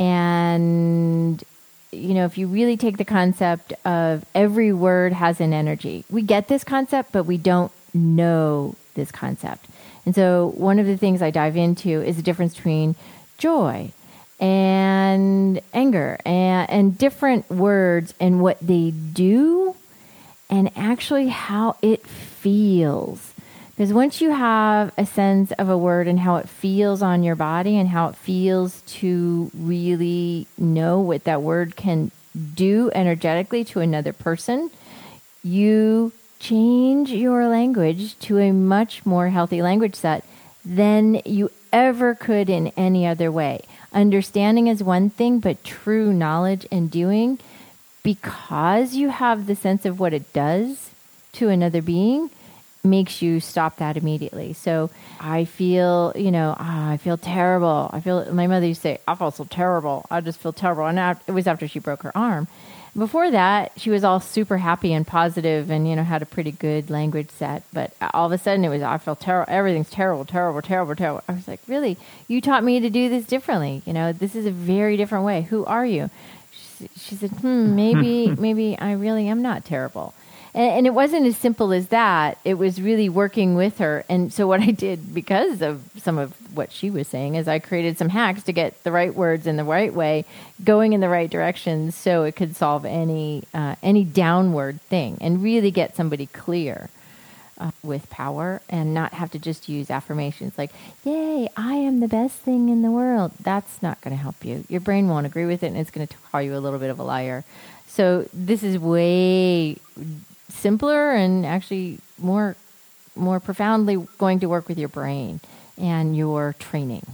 and 0.00 1.42
you 1.90 2.14
know, 2.14 2.24
if 2.24 2.36
you 2.36 2.46
really 2.46 2.76
take 2.76 2.96
the 2.96 3.04
concept 3.04 3.72
of 3.84 4.24
every 4.34 4.72
word 4.72 5.12
has 5.12 5.40
an 5.40 5.52
energy, 5.52 6.04
we 6.10 6.22
get 6.22 6.48
this 6.48 6.64
concept, 6.64 7.12
but 7.12 7.24
we 7.24 7.38
don't 7.38 7.72
know 7.94 8.76
this 8.94 9.10
concept. 9.10 9.66
And 10.04 10.14
so, 10.14 10.52
one 10.56 10.78
of 10.78 10.86
the 10.86 10.96
things 10.96 11.22
I 11.22 11.30
dive 11.30 11.56
into 11.56 12.02
is 12.02 12.16
the 12.16 12.22
difference 12.22 12.54
between 12.54 12.94
joy 13.38 13.92
and 14.40 15.60
anger 15.72 16.18
and, 16.24 16.70
and 16.70 16.98
different 16.98 17.50
words 17.50 18.14
and 18.20 18.40
what 18.40 18.58
they 18.60 18.90
do 18.90 19.74
and 20.50 20.70
actually 20.76 21.28
how 21.28 21.76
it 21.82 22.06
feels. 22.06 23.34
Because 23.78 23.92
once 23.92 24.20
you 24.20 24.32
have 24.32 24.92
a 24.98 25.06
sense 25.06 25.52
of 25.52 25.68
a 25.68 25.78
word 25.78 26.08
and 26.08 26.18
how 26.18 26.34
it 26.34 26.48
feels 26.48 27.00
on 27.00 27.22
your 27.22 27.36
body 27.36 27.78
and 27.78 27.88
how 27.88 28.08
it 28.08 28.16
feels 28.16 28.80
to 28.98 29.52
really 29.54 30.48
know 30.58 30.98
what 30.98 31.22
that 31.22 31.42
word 31.42 31.76
can 31.76 32.10
do 32.56 32.90
energetically 32.92 33.62
to 33.66 33.78
another 33.78 34.12
person, 34.12 34.72
you 35.44 36.10
change 36.40 37.12
your 37.12 37.46
language 37.46 38.18
to 38.18 38.38
a 38.38 38.50
much 38.50 39.06
more 39.06 39.28
healthy 39.28 39.62
language 39.62 39.94
set 39.94 40.24
than 40.64 41.22
you 41.24 41.48
ever 41.72 42.16
could 42.16 42.50
in 42.50 42.72
any 42.76 43.06
other 43.06 43.30
way. 43.30 43.60
understanding 43.92 44.66
is 44.66 44.82
one 44.82 45.08
thing, 45.08 45.38
but 45.38 45.62
true 45.62 46.12
knowledge 46.12 46.66
and 46.72 46.90
doing, 46.90 47.38
because 48.02 48.96
you 48.96 49.10
have 49.10 49.46
the 49.46 49.54
sense 49.54 49.86
of 49.86 50.00
what 50.00 50.12
it 50.12 50.32
does 50.32 50.90
to 51.30 51.48
another 51.48 51.80
being, 51.80 52.28
makes 52.90 53.22
you 53.22 53.40
stop 53.40 53.76
that 53.76 53.96
immediately. 53.96 54.52
So 54.52 54.90
I 55.20 55.44
feel, 55.44 56.12
you 56.16 56.30
know, 56.30 56.54
oh, 56.58 56.64
I 56.64 56.96
feel 56.96 57.16
terrible. 57.16 57.90
I 57.92 58.00
feel, 58.00 58.32
my 58.32 58.46
mother 58.46 58.66
used 58.66 58.82
to 58.82 58.88
say, 58.88 58.98
I 59.06 59.14
feel 59.14 59.30
so 59.30 59.44
terrible. 59.44 60.06
I 60.10 60.20
just 60.20 60.40
feel 60.40 60.52
terrible. 60.52 60.86
And 60.86 61.18
it 61.26 61.32
was 61.32 61.46
after 61.46 61.68
she 61.68 61.78
broke 61.78 62.02
her 62.02 62.16
arm. 62.16 62.48
Before 62.96 63.30
that, 63.30 63.72
she 63.76 63.90
was 63.90 64.02
all 64.02 64.18
super 64.18 64.56
happy 64.56 64.92
and 64.92 65.06
positive 65.06 65.70
and, 65.70 65.88
you 65.88 65.94
know, 65.94 66.02
had 66.02 66.22
a 66.22 66.26
pretty 66.26 66.50
good 66.50 66.90
language 66.90 67.30
set. 67.30 67.62
But 67.72 67.92
all 68.12 68.26
of 68.26 68.32
a 68.32 68.38
sudden 68.38 68.64
it 68.64 68.70
was, 68.70 68.82
I 68.82 68.98
feel 68.98 69.14
terrible. 69.14 69.52
Everything's 69.52 69.90
terrible, 69.90 70.24
terrible, 70.24 70.62
terrible, 70.62 70.96
terrible. 70.96 71.22
I 71.28 71.32
was 71.32 71.46
like, 71.46 71.60
really? 71.68 71.96
You 72.26 72.40
taught 72.40 72.64
me 72.64 72.80
to 72.80 72.90
do 72.90 73.08
this 73.08 73.24
differently. 73.24 73.82
You 73.86 73.92
know, 73.92 74.12
this 74.12 74.34
is 74.34 74.46
a 74.46 74.50
very 74.50 74.96
different 74.96 75.24
way. 75.24 75.42
Who 75.42 75.64
are 75.66 75.86
you? 75.86 76.10
She, 76.50 76.88
she 76.96 77.14
said, 77.14 77.30
hmm, 77.30 77.76
maybe, 77.76 78.30
maybe 78.38 78.76
I 78.78 78.92
really 78.92 79.28
am 79.28 79.42
not 79.42 79.64
terrible. 79.64 80.14
And, 80.54 80.70
and, 80.70 80.86
it 80.86 80.94
wasn't 80.94 81.26
as 81.26 81.36
simple 81.36 81.72
as 81.72 81.88
that. 81.88 82.38
It 82.44 82.54
was 82.54 82.80
really 82.80 83.08
working 83.08 83.54
with 83.54 83.78
her. 83.78 84.04
And 84.08 84.32
so, 84.32 84.46
what 84.46 84.60
I 84.60 84.70
did 84.70 85.14
because 85.14 85.62
of 85.62 85.82
some 85.96 86.18
of 86.18 86.34
what 86.54 86.72
she 86.72 86.90
was 86.90 87.08
saying 87.08 87.34
is 87.34 87.48
I 87.48 87.58
created 87.58 87.98
some 87.98 88.08
hacks 88.08 88.42
to 88.44 88.52
get 88.52 88.82
the 88.84 88.92
right 88.92 89.14
words 89.14 89.46
in 89.46 89.56
the 89.56 89.64
right 89.64 89.92
way, 89.92 90.24
going 90.62 90.92
in 90.92 91.00
the 91.00 91.08
right 91.08 91.30
direction, 91.30 91.90
so 91.92 92.24
it 92.24 92.36
could 92.36 92.56
solve 92.56 92.84
any 92.84 93.44
uh, 93.54 93.76
any 93.82 94.04
downward 94.04 94.80
thing 94.82 95.18
and 95.20 95.42
really 95.42 95.70
get 95.70 95.96
somebody 95.96 96.26
clear. 96.26 96.90
Uh, 97.60 97.72
with 97.82 98.08
power 98.08 98.62
and 98.68 98.94
not 98.94 99.12
have 99.14 99.32
to 99.32 99.38
just 99.40 99.68
use 99.68 99.90
affirmations 99.90 100.56
like, 100.56 100.70
Yay, 101.02 101.48
I 101.56 101.74
am 101.74 101.98
the 101.98 102.06
best 102.06 102.36
thing 102.36 102.68
in 102.68 102.82
the 102.82 102.90
world. 102.92 103.32
That's 103.40 103.82
not 103.82 104.00
going 104.00 104.16
to 104.16 104.22
help 104.22 104.44
you. 104.44 104.62
Your 104.68 104.80
brain 104.80 105.08
won't 105.08 105.26
agree 105.26 105.44
with 105.44 105.64
it 105.64 105.66
and 105.66 105.76
it's 105.76 105.90
going 105.90 106.06
to 106.06 106.16
call 106.30 106.40
you 106.40 106.56
a 106.56 106.60
little 106.60 106.78
bit 106.78 106.88
of 106.88 107.00
a 107.00 107.02
liar. 107.02 107.42
So, 107.88 108.28
this 108.32 108.62
is 108.62 108.78
way 108.78 109.76
simpler 110.48 111.12
and 111.12 111.44
actually 111.46 111.98
more 112.18 112.56
more 113.16 113.40
profoundly 113.40 113.96
going 114.18 114.40
to 114.40 114.48
work 114.48 114.68
with 114.68 114.78
your 114.78 114.88
brain 114.88 115.40
and 115.76 116.16
your 116.16 116.54
training. 116.58 117.04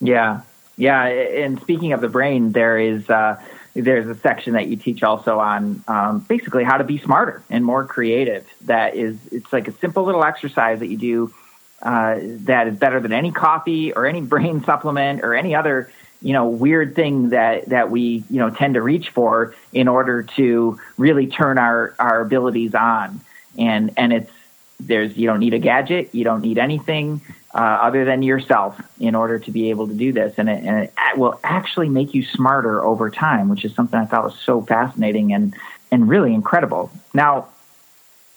Yeah, 0.00 0.40
yeah. 0.76 1.04
And 1.04 1.60
speaking 1.60 1.92
of 1.92 2.00
the 2.00 2.08
brain, 2.08 2.52
there 2.52 2.78
is 2.78 3.08
uh, 3.08 3.40
there's 3.74 4.06
a 4.06 4.14
section 4.14 4.54
that 4.54 4.68
you 4.68 4.76
teach 4.76 5.02
also 5.02 5.38
on 5.38 5.82
um, 5.88 6.20
basically 6.20 6.64
how 6.64 6.76
to 6.76 6.84
be 6.84 6.98
smarter 6.98 7.42
and 7.48 7.64
more 7.64 7.86
creative. 7.86 8.46
That 8.62 8.94
is, 8.94 9.18
it's 9.30 9.52
like 9.52 9.68
a 9.68 9.72
simple 9.72 10.04
little 10.04 10.24
exercise 10.24 10.80
that 10.80 10.88
you 10.88 10.98
do 10.98 11.34
uh, 11.82 12.18
that 12.20 12.68
is 12.68 12.76
better 12.76 13.00
than 13.00 13.12
any 13.12 13.30
coffee 13.32 13.92
or 13.92 14.06
any 14.06 14.20
brain 14.34 14.62
supplement 14.64 15.22
or 15.22 15.34
any 15.34 15.54
other 15.54 15.90
you 16.22 16.32
know 16.32 16.48
weird 16.48 16.94
thing 16.94 17.30
that 17.30 17.68
that 17.68 17.90
we 17.90 18.24
you 18.30 18.38
know 18.38 18.50
tend 18.50 18.74
to 18.74 18.82
reach 18.82 19.10
for 19.10 19.54
in 19.72 19.88
order 19.88 20.22
to 20.22 20.78
really 20.96 21.26
turn 21.26 21.58
our 21.58 21.94
our 21.98 22.20
abilities 22.20 22.74
on. 22.74 23.20
And 23.58 23.92
and 23.96 24.12
it's 24.12 24.30
there's 24.80 25.16
you 25.16 25.26
don't 25.26 25.40
need 25.40 25.54
a 25.54 25.58
gadget 25.58 26.12
you 26.12 26.24
don't 26.24 26.40
need 26.40 26.58
anything 26.58 27.20
uh, 27.54 27.58
other 27.58 28.04
than 28.04 28.22
yourself 28.22 28.80
in 28.98 29.14
order 29.14 29.38
to 29.38 29.50
be 29.50 29.70
able 29.70 29.86
to 29.86 29.94
do 29.94 30.12
this. 30.12 30.34
And 30.38 30.48
it, 30.48 30.64
and 30.64 30.84
it 30.84 31.18
will 31.18 31.38
actually 31.44 31.88
make 31.88 32.14
you 32.14 32.24
smarter 32.24 32.82
over 32.84 33.10
time 33.10 33.48
which 33.48 33.64
is 33.64 33.74
something 33.74 33.98
i 33.98 34.06
thought 34.06 34.24
was 34.24 34.38
so 34.38 34.62
fascinating 34.62 35.32
and 35.32 35.54
and 35.90 36.08
really 36.08 36.34
incredible. 36.34 36.90
Now 37.12 37.48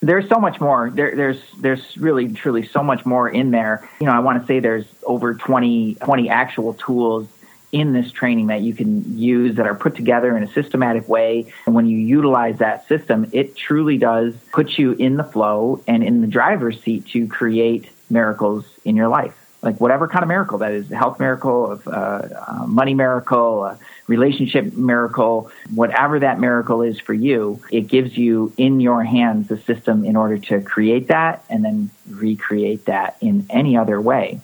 there's 0.02 0.28
so 0.30 0.40
much 0.40 0.60
more. 0.60 0.92
There, 0.92 1.16
there's 1.16 1.42
there's 1.60 1.98
really 1.98 2.32
truly 2.32 2.68
so 2.68 2.84
much 2.84 3.06
more 3.06 3.28
in 3.28 3.52
there. 3.52 3.90
You 4.00 4.06
know 4.06 4.14
i 4.14 4.20
want 4.20 4.42
to 4.42 4.46
say 4.46 4.60
there's 4.60 4.86
over 5.04 5.34
20 5.34 5.96
20 5.96 6.30
actual 6.30 6.74
tools 6.74 7.28
in 7.76 7.92
this 7.92 8.10
training 8.10 8.48
that 8.48 8.62
you 8.62 8.74
can 8.74 9.18
use 9.18 9.58
that 9.58 9.68
are 9.68 9.76
put 9.76 9.96
together 9.96 10.38
in 10.38 10.44
a 10.44 10.54
systematic 10.54 11.10
way. 11.10 11.52
And 11.66 11.76
when 11.76 11.88
you 11.88 11.98
utilize 11.98 12.60
that 12.60 12.88
system, 12.88 13.30
it 13.34 13.58
truly 13.58 13.98
does 13.98 14.34
put 14.54 14.78
you 14.78 14.94
in 14.94 15.18
the 15.18 15.26
flow 15.26 15.84
and 15.86 16.02
in 16.02 16.22
the 16.22 16.28
driver's 16.28 16.82
seat 16.82 17.08
to 17.08 17.28
create 17.28 17.90
miracles 18.10 18.66
in 18.86 18.96
your 18.96 19.10
life. 19.10 19.36
Like 19.62 19.82
whatever 19.82 20.08
kind 20.08 20.24
of 20.24 20.30
miracle 20.30 20.60
that 20.60 20.72
is, 20.72 20.90
a 20.90 20.96
health 20.96 21.20
miracle, 21.20 21.70
of 21.70 21.86
uh, 21.86 22.66
money 22.66 22.94
miracle, 22.94 23.66
a 23.66 23.78
relationship 24.08 24.72
miracle, 24.74 25.52
whatever 25.74 26.20
that 26.20 26.40
miracle 26.40 26.82
is 26.82 26.98
for 27.02 27.14
you, 27.14 27.60
it 27.72 27.88
gives 27.88 28.18
you 28.18 28.54
in 28.56 28.80
your 28.80 29.04
hands 29.04 29.50
the 29.50 29.58
system 29.58 30.06
in 30.06 30.16
order 30.16 30.38
to 30.38 30.62
create 30.62 31.10
that 31.10 31.44
and 31.50 31.66
then 31.66 31.90
recreate 32.10 32.86
that 32.86 33.18
in 33.20 33.46
any 33.50 33.76
other 33.76 34.00
way. 34.00 34.40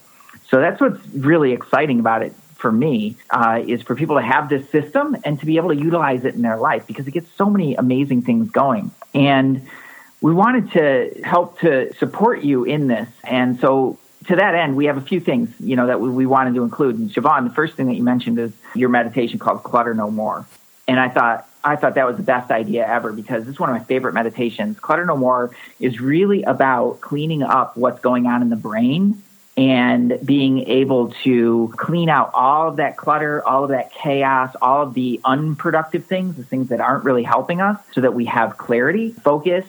So 0.50 0.60
that's 0.60 0.82
what's 0.82 1.00
really 1.14 1.54
exciting 1.54 2.02
about 2.02 2.24
it 2.24 2.34
for 2.62 2.72
me 2.72 3.18
uh, 3.32 3.62
is 3.66 3.82
for 3.82 3.96
people 3.96 4.16
to 4.16 4.22
have 4.22 4.48
this 4.48 4.70
system 4.70 5.18
and 5.26 5.40
to 5.40 5.46
be 5.46 5.58
able 5.58 5.70
to 5.70 5.76
utilize 5.76 6.24
it 6.24 6.36
in 6.36 6.44
their 6.44 6.58
life 6.58 6.86
because 6.88 7.08
it 7.08 7.12
gets 7.12 7.28
so 7.36 7.50
many 7.50 7.76
amazing 7.76 8.22
things 8.22 8.50
going. 8.52 8.92
And 9.14 9.68
we 10.22 10.34
wanted 10.34 10.72
to 10.74 11.22
help 11.24 11.60
to 11.60 11.94
support 11.96 12.44
you 12.44 12.64
in 12.64 12.88
this. 12.88 13.10
And 13.24 13.60
so 13.60 13.98
to 14.28 14.36
that 14.36 14.54
end, 14.54 14.76
we 14.76 14.86
have 14.86 14.98
a 14.98 15.02
few 15.02 15.20
things, 15.20 15.50
you 15.60 15.76
know, 15.76 15.88
that 15.88 16.00
we, 16.00 16.10
we 16.10 16.26
wanted 16.28 16.54
to 16.56 16.64
include. 16.64 16.98
And 16.98 17.10
Siobhan, 17.10 17.48
the 17.48 17.54
first 17.54 17.76
thing 17.76 17.88
that 17.88 17.96
you 17.96 18.04
mentioned 18.04 18.38
is 18.38 18.52
your 18.76 18.90
meditation 18.90 19.40
called 19.40 19.64
Clutter 19.64 19.96
No 19.96 20.12
More. 20.12 20.46
And 20.88 21.00
I 21.00 21.10
thought, 21.10 21.48
I 21.64 21.76
thought 21.76 21.96
that 21.96 22.06
was 22.06 22.18
the 22.18 22.24
best 22.24 22.52
idea 22.52 22.88
ever 22.88 23.12
because 23.12 23.48
it's 23.48 23.60
one 23.60 23.70
of 23.70 23.76
my 23.76 23.84
favorite 23.84 24.14
meditations. 24.14 24.80
Clutter 24.80 25.06
No 25.06 25.18
More 25.18 25.56
is 25.80 26.00
really 26.00 26.44
about 26.44 27.02
cleaning 27.02 27.42
up 27.42 27.76
what's 27.76 28.00
going 28.02 28.28
on 28.28 28.42
in 28.44 28.50
the 28.50 28.56
brain 28.56 29.24
and 29.62 30.18
being 30.26 30.68
able 30.68 31.12
to 31.24 31.72
clean 31.78 32.10
out 32.10 32.32
all 32.34 32.70
of 32.70 32.78
that 32.78 32.98
clutter, 32.98 33.48
all 33.48 33.64
of 33.66 33.70
that 33.70 33.94
chaos, 33.94 34.56
all 34.60 34.82
of 34.82 34.96
the 34.96 35.22
unproductive 35.24 36.04
things, 36.06 36.36
the 36.36 36.44
things 36.44 36.70
that 36.70 36.82
aren't 36.82 37.04
really 37.04 37.22
helping 37.22 37.62
us 37.62 37.80
so 37.92 38.02
that 38.02 38.16
we 38.16 38.26
have 38.26 38.58
clarity, 38.58 39.12
focus, 39.12 39.64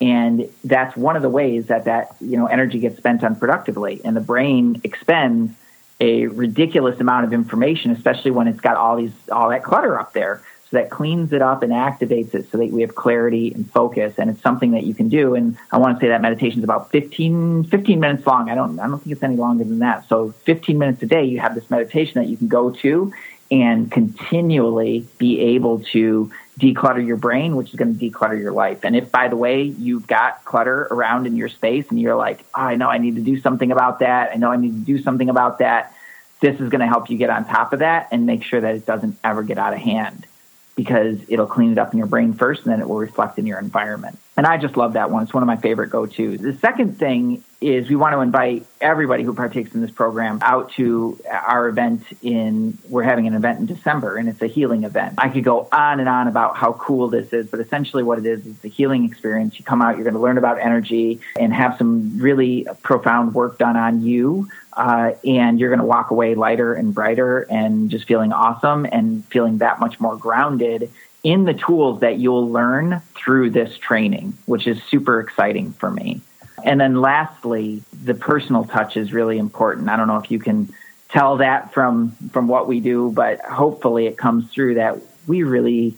and 0.00 0.48
that's 0.64 0.96
one 0.96 1.14
of 1.14 1.20
the 1.20 1.28
ways 1.28 1.66
that 1.66 1.84
that, 1.84 2.16
you 2.22 2.38
know, 2.38 2.46
energy 2.46 2.78
gets 2.78 2.96
spent 2.96 3.20
unproductively. 3.20 4.00
And 4.02 4.16
the 4.16 4.22
brain 4.22 4.80
expends 4.82 5.52
a 6.00 6.26
ridiculous 6.28 6.98
amount 6.98 7.26
of 7.26 7.34
information, 7.34 7.90
especially 7.90 8.30
when 8.30 8.48
it's 8.48 8.60
got 8.60 8.78
all 8.78 8.96
these 8.96 9.12
all 9.30 9.50
that 9.50 9.62
clutter 9.62 10.00
up 10.00 10.14
there 10.14 10.42
that 10.74 10.90
cleans 10.90 11.32
it 11.32 11.42
up 11.42 11.62
and 11.62 11.72
activates 11.72 12.34
it 12.34 12.50
so 12.50 12.58
that 12.58 12.70
we 12.70 12.82
have 12.82 12.94
clarity 12.94 13.52
and 13.52 13.70
focus. 13.72 14.14
And 14.18 14.30
it's 14.30 14.42
something 14.42 14.72
that 14.72 14.84
you 14.84 14.94
can 14.94 15.08
do. 15.08 15.34
And 15.34 15.56
I 15.72 15.78
want 15.78 15.98
to 15.98 16.04
say 16.04 16.08
that 16.08 16.20
meditation 16.20 16.58
is 16.58 16.64
about 16.64 16.90
15, 16.90 17.64
15 17.64 18.00
minutes 18.00 18.26
long. 18.26 18.50
I 18.50 18.54
don't, 18.54 18.78
I 18.78 18.86
don't 18.86 18.98
think 18.98 19.12
it's 19.12 19.22
any 19.22 19.36
longer 19.36 19.64
than 19.64 19.80
that. 19.80 20.06
So 20.08 20.32
15 20.44 20.78
minutes 20.78 21.02
a 21.02 21.06
day, 21.06 21.24
you 21.24 21.40
have 21.40 21.54
this 21.54 21.68
meditation 21.70 22.20
that 22.22 22.28
you 22.28 22.36
can 22.36 22.48
go 22.48 22.70
to 22.70 23.12
and 23.50 23.90
continually 23.90 25.06
be 25.18 25.40
able 25.40 25.80
to 25.80 26.30
declutter 26.58 27.04
your 27.04 27.16
brain, 27.16 27.56
which 27.56 27.70
is 27.70 27.74
going 27.74 27.98
to 27.98 28.10
declutter 28.10 28.38
your 28.38 28.52
life. 28.52 28.84
And 28.84 28.96
if, 28.96 29.10
by 29.10 29.28
the 29.28 29.36
way, 29.36 29.62
you've 29.62 30.06
got 30.06 30.44
clutter 30.44 30.88
around 30.90 31.26
in 31.26 31.36
your 31.36 31.48
space 31.48 31.86
and 31.90 32.00
you're 32.00 32.16
like, 32.16 32.40
oh, 32.54 32.62
I 32.62 32.76
know 32.76 32.88
I 32.88 32.98
need 32.98 33.16
to 33.16 33.22
do 33.22 33.40
something 33.40 33.70
about 33.72 34.00
that. 34.00 34.30
I 34.32 34.36
know 34.36 34.50
I 34.50 34.56
need 34.56 34.72
to 34.72 34.84
do 34.84 35.02
something 35.02 35.28
about 35.28 35.58
that. 35.58 35.94
This 36.40 36.60
is 36.60 36.68
going 36.68 36.80
to 36.80 36.86
help 36.86 37.10
you 37.10 37.18
get 37.18 37.30
on 37.30 37.44
top 37.44 37.72
of 37.72 37.80
that 37.80 38.08
and 38.12 38.26
make 38.26 38.42
sure 38.44 38.60
that 38.60 38.74
it 38.74 38.86
doesn't 38.86 39.18
ever 39.24 39.42
get 39.42 39.58
out 39.58 39.72
of 39.72 39.80
hand 39.80 40.26
because 40.74 41.18
it'll 41.28 41.46
clean 41.46 41.72
it 41.72 41.78
up 41.78 41.92
in 41.92 41.98
your 41.98 42.06
brain 42.06 42.32
first 42.32 42.64
and 42.64 42.72
then 42.72 42.80
it 42.80 42.88
will 42.88 42.98
reflect 42.98 43.38
in 43.38 43.46
your 43.46 43.58
environment. 43.58 44.18
And 44.36 44.46
I 44.46 44.56
just 44.56 44.76
love 44.76 44.94
that 44.94 45.10
one. 45.10 45.22
It's 45.22 45.32
one 45.32 45.42
of 45.42 45.46
my 45.46 45.56
favorite 45.56 45.90
go 45.90 46.06
tos. 46.06 46.40
The 46.40 46.56
second 46.60 46.98
thing 46.98 47.44
is 47.64 47.88
we 47.88 47.96
want 47.96 48.12
to 48.12 48.20
invite 48.20 48.66
everybody 48.80 49.22
who 49.22 49.32
partakes 49.32 49.74
in 49.74 49.80
this 49.80 49.90
program 49.90 50.38
out 50.42 50.70
to 50.72 51.18
our 51.30 51.68
event 51.68 52.02
in, 52.20 52.76
we're 52.88 53.02
having 53.02 53.26
an 53.26 53.34
event 53.34 53.58
in 53.58 53.66
December 53.66 54.16
and 54.16 54.28
it's 54.28 54.42
a 54.42 54.46
healing 54.46 54.84
event. 54.84 55.14
I 55.16 55.30
could 55.30 55.44
go 55.44 55.66
on 55.72 55.98
and 55.98 56.08
on 56.08 56.28
about 56.28 56.56
how 56.56 56.74
cool 56.74 57.08
this 57.08 57.32
is, 57.32 57.46
but 57.46 57.60
essentially 57.60 58.02
what 58.02 58.18
it 58.18 58.26
is, 58.26 58.44
is 58.44 58.62
a 58.64 58.68
healing 58.68 59.04
experience. 59.04 59.58
You 59.58 59.64
come 59.64 59.80
out, 59.80 59.96
you're 59.96 60.04
going 60.04 60.14
to 60.14 60.20
learn 60.20 60.36
about 60.36 60.60
energy 60.60 61.20
and 61.38 61.54
have 61.54 61.78
some 61.78 62.18
really 62.18 62.66
profound 62.82 63.34
work 63.34 63.58
done 63.58 63.76
on 63.76 64.02
you 64.02 64.48
uh, 64.74 65.12
and 65.24 65.58
you're 65.58 65.70
going 65.70 65.80
to 65.80 65.86
walk 65.86 66.10
away 66.10 66.34
lighter 66.34 66.74
and 66.74 66.94
brighter 66.94 67.42
and 67.42 67.90
just 67.90 68.06
feeling 68.06 68.32
awesome 68.32 68.86
and 68.90 69.24
feeling 69.26 69.58
that 69.58 69.80
much 69.80 69.98
more 70.00 70.16
grounded 70.16 70.90
in 71.22 71.44
the 71.44 71.54
tools 71.54 72.00
that 72.00 72.18
you'll 72.18 72.50
learn 72.50 73.00
through 73.14 73.50
this 73.50 73.78
training, 73.78 74.36
which 74.44 74.66
is 74.66 74.82
super 74.84 75.20
exciting 75.20 75.72
for 75.72 75.90
me. 75.90 76.20
And 76.64 76.80
then 76.80 77.00
lastly, 77.00 77.82
the 78.02 78.14
personal 78.14 78.64
touch 78.64 78.96
is 78.96 79.12
really 79.12 79.38
important. 79.38 79.88
I 79.88 79.96
don't 79.96 80.08
know 80.08 80.16
if 80.16 80.30
you 80.30 80.40
can 80.40 80.74
tell 81.10 81.36
that 81.36 81.72
from 81.72 82.12
from 82.32 82.48
what 82.48 82.66
we 82.66 82.80
do, 82.80 83.12
but 83.12 83.40
hopefully 83.40 84.06
it 84.06 84.18
comes 84.18 84.50
through 84.50 84.74
that 84.74 84.98
we 85.26 85.42
really 85.44 85.96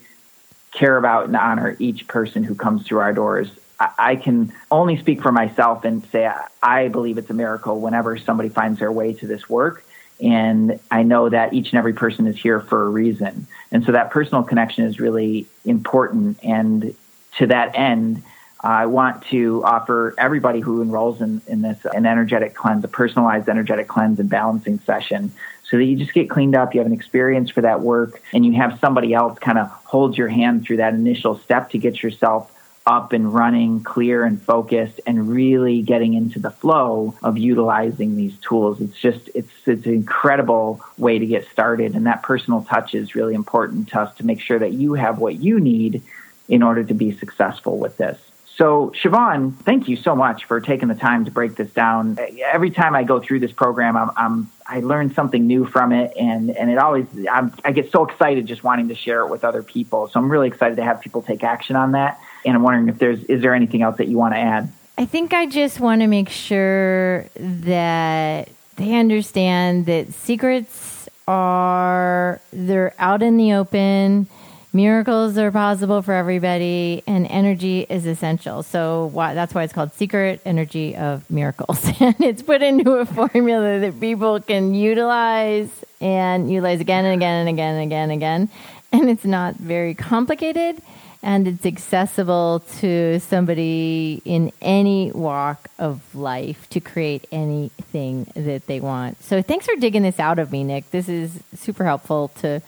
care 0.73 0.99
about 0.99 1.27
and 1.27 1.37
honor 1.37 1.75
each 1.79 2.07
person 2.07 2.45
who 2.45 2.55
comes 2.55 2.87
through 2.87 2.99
our 2.99 3.15
doors 3.15 3.51
I 3.79 4.17
can 4.17 4.53
only 4.71 4.99
speak 4.99 5.21
for 5.21 5.33
myself 5.33 5.85
and 5.85 6.05
say 6.07 6.31
I 6.63 6.89
believe 6.89 7.19
it's 7.19 7.29
a 7.29 7.35
miracle 7.35 7.81
whenever 7.81 8.17
somebody 8.17 8.49
finds 8.49 8.79
their 8.79 8.93
way 8.93 9.13
to 9.15 9.27
this 9.27 9.49
work. 9.49 9.85
And 10.19 10.81
I 10.91 11.03
know 11.03 11.29
that 11.29 11.53
each 11.53 11.73
and 11.73 11.79
every 11.79 11.93
person 11.93 12.27
is 12.27 12.41
here 12.41 12.61
for 12.61 12.87
a 12.87 12.89
reason. 12.89 13.47
And 13.71 13.85
so 13.85 13.93
that 13.93 14.11
personal 14.11 14.45
connection 14.45 14.85
is 14.85 14.99
really 14.99 15.47
important. 15.67 16.39
And 16.43 16.95
to 17.37 17.47
that 17.49 17.77
end, 17.77 18.23
I 18.67 18.87
want 18.87 19.23
to 19.27 19.63
offer 19.65 20.13
everybody 20.19 20.59
who 20.59 20.83
enrolls 20.83 21.21
in, 21.21 21.41
in 21.47 21.63
this 21.63 21.79
an 21.85 22.05
energetic 22.05 22.57
cleanse, 22.57 22.83
a 22.83 22.89
personalized 22.89 23.49
energetic 23.49 23.87
cleanse 23.87 24.19
and 24.19 24.29
balancing 24.29 24.81
session 24.81 25.33
so 25.71 25.77
that 25.77 25.85
you 25.85 25.97
just 25.97 26.13
get 26.13 26.29
cleaned 26.29 26.57
up, 26.57 26.75
you 26.75 26.81
have 26.81 26.87
an 26.89 26.93
experience 26.93 27.49
for 27.49 27.61
that 27.61 27.81
work, 27.81 28.21
and 28.33 28.45
you 28.45 28.55
have 28.55 28.81
somebody 28.81 29.15
else 29.15 29.39
kind 29.39 29.59
of 29.59 29.69
hold 29.69 30.19
your 30.19 30.27
hand 30.27 30.65
through 30.65 30.79
that 30.79 30.95
initial 30.95 31.39
step 31.39 31.71
to 31.71 31.79
get 31.79 32.03
yourself 32.03 32.53
up 32.85 33.13
and 33.13 33.33
running, 33.33 33.85
clear 33.85 34.25
and 34.25 34.43
focused, 34.43 35.01
and 35.07 35.29
really 35.29 35.83
getting 35.83 36.15
into 36.15 36.41
the 36.41 36.51
flow 36.51 37.15
of 37.23 37.39
utilizing 37.39 38.17
these 38.17 38.37
tools. 38.39 38.81
It's 38.81 38.99
just 39.01 39.31
it's 39.33 39.51
it's 39.67 39.87
an 39.87 39.95
incredible 39.95 40.81
way 40.99 41.21
to 41.21 41.27
get 41.27 41.47
started, 41.53 41.95
and 41.95 42.07
that 42.07 42.25
personal 42.25 42.65
touch 42.65 42.97
is 42.97 43.15
really 43.15 43.35
important 43.35 43.91
to 43.91 44.01
us 44.01 44.17
to 44.17 44.27
make 44.27 44.41
sure 44.41 44.59
that 44.59 44.73
you 44.73 44.95
have 44.95 45.19
what 45.19 45.37
you 45.37 45.61
need 45.61 46.03
in 46.49 46.65
order 46.65 46.83
to 46.83 46.95
be 46.95 47.17
successful 47.17 47.79
with 47.79 47.97
this. 47.97 48.19
So, 48.57 48.91
Siobhan, 49.03 49.55
thank 49.65 49.87
you 49.87 49.97
so 49.97 50.17
much 50.17 50.47
for 50.47 50.63
taking 50.63 50.89
the 50.89 50.95
time 50.95 51.27
to 51.27 51.31
break 51.31 51.57
this 51.57 51.71
down. 51.73 52.19
Every 52.43 52.71
time 52.71 52.95
I 52.95 53.03
go 53.03 53.21
through 53.21 53.41
this 53.41 53.53
program, 53.53 53.99
I'm, 53.99 54.11
I'm 54.17 54.51
I 54.67 54.81
learn 54.81 55.13
something 55.13 55.47
new 55.47 55.67
from 55.67 55.93
it, 55.93 56.15
and 56.19 56.51
and 56.51 56.71
it 56.71 56.79
always 56.79 57.07
I'm, 57.31 57.53
I 57.65 57.73
get 57.73 57.93
so 57.93 58.07
excited 58.07 58.47
just 58.47 58.65
wanting 58.65 58.89
to 58.89 58.95
share 58.95 59.21
it 59.21 59.29
with 59.29 59.45
other 59.45 59.63
people. 59.63 60.09
So 60.09 60.19
I'm 60.19 60.33
really 60.33 60.49
excited 60.49 60.77
to 60.77 60.85
have 60.85 61.03
people 61.03 61.21
take 61.21 61.45
action 61.45 61.77
on 61.77 61.93
that. 61.93 62.19
And 62.47 62.57
I'm 62.57 62.63
wondering 62.63 62.89
if 62.89 62.99
there's 62.99 63.23
is 63.25 63.43
there 63.43 63.55
anything 63.55 63.83
else 63.83 63.99
that 63.99 64.09
you 64.09 64.17
want 64.17 64.33
to 64.33 64.39
add? 64.39 64.73
I 64.97 65.05
think 65.05 65.35
I 65.35 65.45
just 65.45 65.79
want 65.79 66.01
to 66.01 66.07
make 66.07 66.31
sure 66.31 67.27
that 67.35 68.49
they 68.77 68.95
understand 68.95 69.85
that 69.85 70.15
secrets 70.15 71.11
are 71.29 72.41
they're 72.55 72.95
out 72.99 73.23
in 73.23 73.37
the 73.37 73.53
open 73.53 74.29
miracles 74.77 75.39
are 75.39 75.51
possible 75.51 76.03
for 76.03 76.13
everybody 76.13 77.03
and 77.07 77.27
energy 77.29 77.87
is 77.89 78.05
essential. 78.05 78.63
So 78.63 79.07
why, 79.07 79.33
that's 79.33 79.55
why 79.55 79.63
it's 79.63 79.73
called 79.73 79.95
secret 79.95 80.43
energy 80.45 80.95
of 80.95 81.29
miracles. 81.31 81.85
And 82.01 82.15
it's 82.21 82.43
put 82.43 82.63
into 82.63 82.93
a 82.93 83.07
formula 83.07 83.81
that 83.81 83.99
people 83.99 84.39
can 84.41 84.75
utilize 84.75 85.71
and 86.01 86.53
utilize 86.53 86.81
again 86.81 87.07
and 87.07 87.15
again 87.15 87.41
and 87.41 87.49
again 87.49 87.75
and 87.75 87.85
again 87.85 88.11
and 88.11 88.13
again. 88.13 88.49
And 88.93 89.11
it's 89.11 89.25
not 89.25 89.57
very 89.57 89.95
complicated 89.95 90.81
and 91.23 91.49
it's 91.49 91.65
accessible 91.65 92.63
to 92.79 93.19
somebody 93.21 94.21
in 94.25 94.53
any 94.61 95.11
walk 95.13 95.69
of 95.79 96.15
life 96.15 96.69
to 96.71 96.81
create 96.81 97.27
anything 97.33 98.31
that 98.35 98.67
they 98.67 98.81
want. 98.81 99.23
So 99.23 99.41
thanks 99.43 99.67
for 99.67 99.75
digging 99.77 100.03
this 100.03 100.21
out 100.21 100.39
of 100.39 100.53
me 100.53 100.63
nick. 100.63 100.91
This 100.91 101.09
is 101.09 101.41
super 101.55 101.85
helpful 101.85 102.29
to 102.43 102.61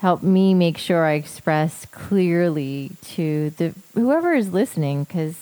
help 0.00 0.22
me 0.22 0.54
make 0.54 0.78
sure 0.78 1.04
I 1.04 1.12
express 1.12 1.86
clearly 1.86 2.92
to 3.02 3.50
the 3.50 3.74
whoever 3.94 4.34
is 4.34 4.52
listening 4.52 5.04
because 5.04 5.36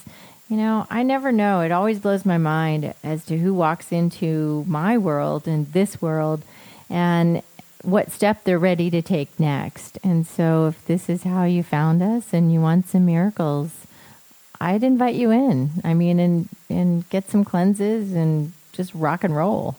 you 0.48 0.56
know 0.56 0.86
I 0.90 1.02
never 1.02 1.32
know. 1.32 1.60
It 1.60 1.72
always 1.72 1.98
blows 1.98 2.24
my 2.24 2.38
mind 2.38 2.94
as 3.02 3.24
to 3.26 3.38
who 3.38 3.52
walks 3.54 3.92
into 3.92 4.64
my 4.66 4.96
world 4.98 5.48
and 5.48 5.72
this 5.72 6.00
world 6.00 6.42
and 6.88 7.42
what 7.82 8.10
step 8.10 8.44
they're 8.44 8.58
ready 8.58 8.88
to 8.90 9.02
take 9.02 9.38
next. 9.38 9.98
And 10.02 10.26
so 10.26 10.68
if 10.68 10.84
this 10.86 11.08
is 11.08 11.24
how 11.24 11.44
you 11.44 11.62
found 11.62 12.02
us 12.02 12.32
and 12.32 12.52
you 12.52 12.60
want 12.60 12.88
some 12.88 13.06
miracles 13.06 13.86
I'd 14.60 14.84
invite 14.84 15.14
you 15.16 15.30
in. 15.30 15.70
I 15.82 15.94
mean 15.94 16.18
and 16.20 16.48
and 16.70 17.08
get 17.10 17.28
some 17.28 17.44
cleanses 17.44 18.12
and 18.12 18.52
just 18.72 18.94
rock 18.94 19.24
and 19.24 19.36
roll 19.36 19.76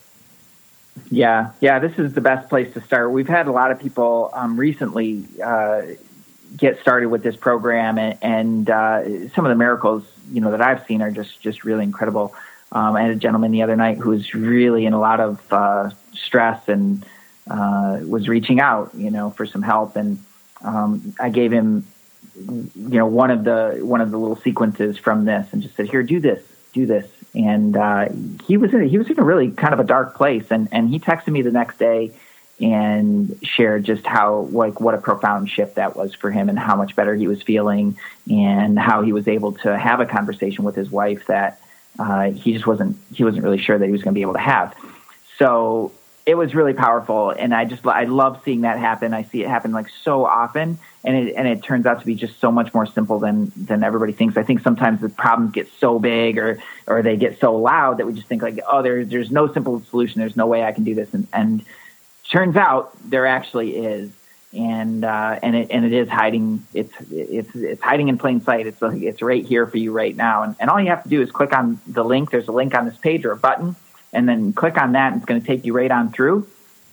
yeah, 1.09 1.51
yeah, 1.61 1.79
this 1.79 1.97
is 1.97 2.13
the 2.13 2.21
best 2.21 2.49
place 2.49 2.73
to 2.73 2.81
start. 2.81 3.11
We've 3.11 3.27
had 3.27 3.47
a 3.47 3.51
lot 3.51 3.71
of 3.71 3.79
people 3.79 4.29
um, 4.33 4.57
recently 4.57 5.25
uh, 5.43 5.81
get 6.55 6.79
started 6.81 7.07
with 7.07 7.23
this 7.23 7.35
program, 7.35 7.97
and, 7.97 8.17
and 8.21 8.69
uh, 8.69 9.29
some 9.29 9.45
of 9.45 9.49
the 9.49 9.55
miracles 9.55 10.03
you 10.31 10.41
know 10.41 10.51
that 10.51 10.61
I've 10.61 10.85
seen 10.85 11.01
are 11.01 11.11
just 11.11 11.41
just 11.41 11.63
really 11.63 11.83
incredible. 11.83 12.33
Um, 12.71 12.95
I 12.95 13.03
had 13.03 13.11
a 13.11 13.15
gentleman 13.15 13.51
the 13.51 13.61
other 13.61 13.75
night 13.75 13.97
who 13.97 14.09
was 14.09 14.33
really 14.33 14.85
in 14.85 14.93
a 14.93 14.99
lot 14.99 15.19
of 15.19 15.53
uh, 15.53 15.91
stress 16.13 16.67
and 16.67 17.05
uh, 17.49 17.99
was 18.01 18.27
reaching 18.27 18.59
out, 18.59 18.93
you 18.95 19.11
know, 19.11 19.29
for 19.29 19.45
some 19.45 19.61
help, 19.61 19.95
and 19.95 20.19
um, 20.61 21.13
I 21.19 21.29
gave 21.29 21.51
him, 21.51 21.85
you 22.35 22.69
know, 22.75 23.05
one 23.05 23.31
of 23.31 23.43
the 23.43 23.79
one 23.81 24.01
of 24.01 24.11
the 24.11 24.17
little 24.17 24.37
sequences 24.37 24.97
from 24.97 25.25
this, 25.25 25.47
and 25.51 25.61
just 25.61 25.75
said, 25.75 25.89
"Here, 25.89 26.03
do 26.03 26.19
this, 26.19 26.43
do 26.73 26.85
this," 26.85 27.07
and 27.36 27.75
uh, 27.75 28.07
he 28.45 28.57
was 28.57 28.73
in 28.73 28.88
he 28.88 28.97
was 28.97 29.09
in 29.09 29.19
a 29.19 29.23
really 29.23 29.51
kind 29.51 29.73
of 29.73 29.79
a 29.79 29.83
dark 29.83 30.15
place, 30.15 30.45
and 30.49 30.69
and 30.71 30.89
he 30.89 30.99
texted 30.99 31.27
me 31.27 31.41
the 31.41 31.51
next 31.51 31.77
day 31.77 32.11
and 32.61 33.38
shared 33.43 33.83
just 33.83 34.05
how 34.05 34.47
like 34.51 34.79
what 34.79 34.93
a 34.93 34.97
profound 34.97 35.49
shift 35.49 35.75
that 35.75 35.95
was 35.95 36.15
for 36.15 36.31
him 36.31 36.47
and 36.47 36.57
how 36.57 36.75
much 36.75 36.95
better 36.95 37.13
he 37.13 37.27
was 37.27 37.41
feeling 37.41 37.97
and 38.31 38.79
how 38.79 39.01
he 39.01 39.11
was 39.11 39.27
able 39.27 39.51
to 39.51 39.77
have 39.77 39.99
a 39.99 40.05
conversation 40.05 40.63
with 40.63 40.73
his 40.73 40.89
wife 40.89 41.27
that 41.27 41.59
uh, 41.99 42.31
he 42.31 42.53
just 42.53 42.65
wasn't 42.65 42.97
he 43.13 43.23
wasn't 43.23 43.43
really 43.43 43.57
sure 43.57 43.77
that 43.77 43.86
he 43.86 43.91
was 43.91 44.01
going 44.01 44.13
to 44.13 44.17
be 44.17 44.21
able 44.21 44.33
to 44.33 44.39
have. 44.39 44.73
So 45.38 45.91
it 46.26 46.36
was 46.36 46.55
really 46.55 46.73
powerful 46.73 47.30
and 47.30 47.53
i 47.53 47.65
just 47.65 47.86
i 47.86 48.03
love 48.05 48.41
seeing 48.43 48.61
that 48.61 48.80
happen 48.80 49.13
i 49.13 49.23
see 49.23 49.43
it 49.43 49.47
happen 49.47 49.71
like 49.71 49.88
so 50.03 50.26
often 50.26 50.80
and 51.05 51.15
it 51.15 51.36
and 51.36 51.47
it 51.47 51.63
turns 51.63 51.86
out 51.86 51.99
to 51.99 52.05
be 52.05 52.15
just 52.15 52.39
so 52.39 52.51
much 52.51 52.73
more 52.73 52.86
simple 52.86 53.19
than 53.19 53.51
than 53.55 53.84
everybody 53.84 54.11
thinks. 54.11 54.36
I 54.38 54.43
think 54.43 54.61
sometimes 54.61 55.01
the 55.01 55.09
problems 55.09 55.51
get 55.53 55.69
so 55.80 55.99
big 55.99 56.38
or 56.38 56.61
or 56.88 57.03
they 57.03 57.15
get 57.15 57.39
so 57.39 57.55
loud 57.55 57.97
that 57.97 58.07
we 58.07 58.13
just 58.13 58.28
think 58.28 58.41
like, 58.41 58.59
oh, 58.67 58.82
there's 58.82 59.07
there's 59.07 59.32
no 59.32 59.51
simple 59.51 59.82
solution. 59.82 60.19
There's 60.19 60.36
no 60.36 60.47
way 60.47 60.63
I 60.63 60.71
can 60.71 60.84
do 60.84 60.95
this, 60.95 61.13
and 61.13 61.28
and 61.32 61.63
turns 62.30 62.55
out 62.55 62.97
there 63.07 63.28
actually 63.28 63.76
is, 63.78 64.11
and 64.51 65.05
uh, 65.05 65.39
and 65.43 65.55
it 65.55 65.67
and 65.69 65.86
it 65.86 65.93
is 65.93 66.09
hiding. 66.09 66.65
It's 66.73 66.93
it's 67.11 67.55
it's 67.55 67.82
hiding 67.84 68.07
in 68.07 68.17
plain 68.17 68.41
sight. 68.41 68.65
It's 68.65 68.82
like 68.82 69.01
it's 69.01 69.21
right 69.21 69.45
here 69.45 69.67
for 69.67 69.78
you 69.78 69.91
right 69.91 70.15
now, 70.15 70.41
and 70.41 70.55
and 70.59 70.71
all 70.71 70.82
you 70.82 70.89
have 70.89 71.03
to 71.03 71.09
do 71.09 71.21
is 71.21 71.30
click 71.30 71.53
on 71.53 71.80
the 71.86 72.03
link. 72.03 72.32
There's 72.32 72.47
a 72.47 72.51
link 72.51 72.73
on 72.73 72.86
this 72.86 72.97
page 72.97 73.26
or 73.26 73.32
a 73.32 73.38
button, 73.38 73.76
and 74.16 74.28
then 74.28 74.53
click 74.53 74.78
on 74.78 74.93
that, 74.93 75.13
and 75.13 75.18
it's 75.18 75.26
going 75.26 75.39
to 75.39 75.45
take 75.45 75.66
you 75.66 75.74
right 75.74 75.91
on 75.91 76.11
through 76.11 76.47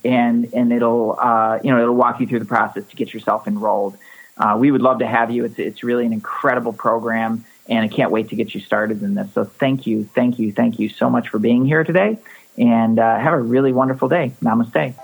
and 0.04 0.52
and 0.52 0.72
it'll 0.72 1.18
uh, 1.18 1.58
you 1.62 1.70
know 1.70 1.80
it'll 1.80 1.94
walk 1.94 2.20
you 2.20 2.26
through 2.26 2.40
the 2.40 2.44
process 2.44 2.84
to 2.88 2.96
get 2.96 3.12
yourself 3.14 3.46
enrolled. 3.46 3.96
Uh, 4.36 4.56
we 4.58 4.70
would 4.70 4.82
love 4.82 4.98
to 4.98 5.06
have 5.06 5.30
you. 5.30 5.44
It's 5.44 5.58
it's 5.58 5.82
really 5.82 6.06
an 6.06 6.12
incredible 6.12 6.72
program, 6.72 7.44
and 7.68 7.84
I 7.84 7.88
can't 7.88 8.10
wait 8.10 8.28
to 8.30 8.36
get 8.36 8.54
you 8.54 8.60
started 8.60 9.02
in 9.02 9.14
this. 9.14 9.32
So 9.32 9.44
thank 9.44 9.86
you, 9.86 10.04
thank 10.14 10.38
you, 10.38 10.52
thank 10.52 10.78
you 10.78 10.88
so 10.88 11.10
much 11.10 11.28
for 11.28 11.38
being 11.38 11.64
here 11.64 11.84
today, 11.84 12.18
and 12.58 12.98
uh, 12.98 13.18
have 13.18 13.32
a 13.32 13.40
really 13.40 13.72
wonderful 13.72 14.08
day. 14.08 14.32
Namaste. 14.42 14.94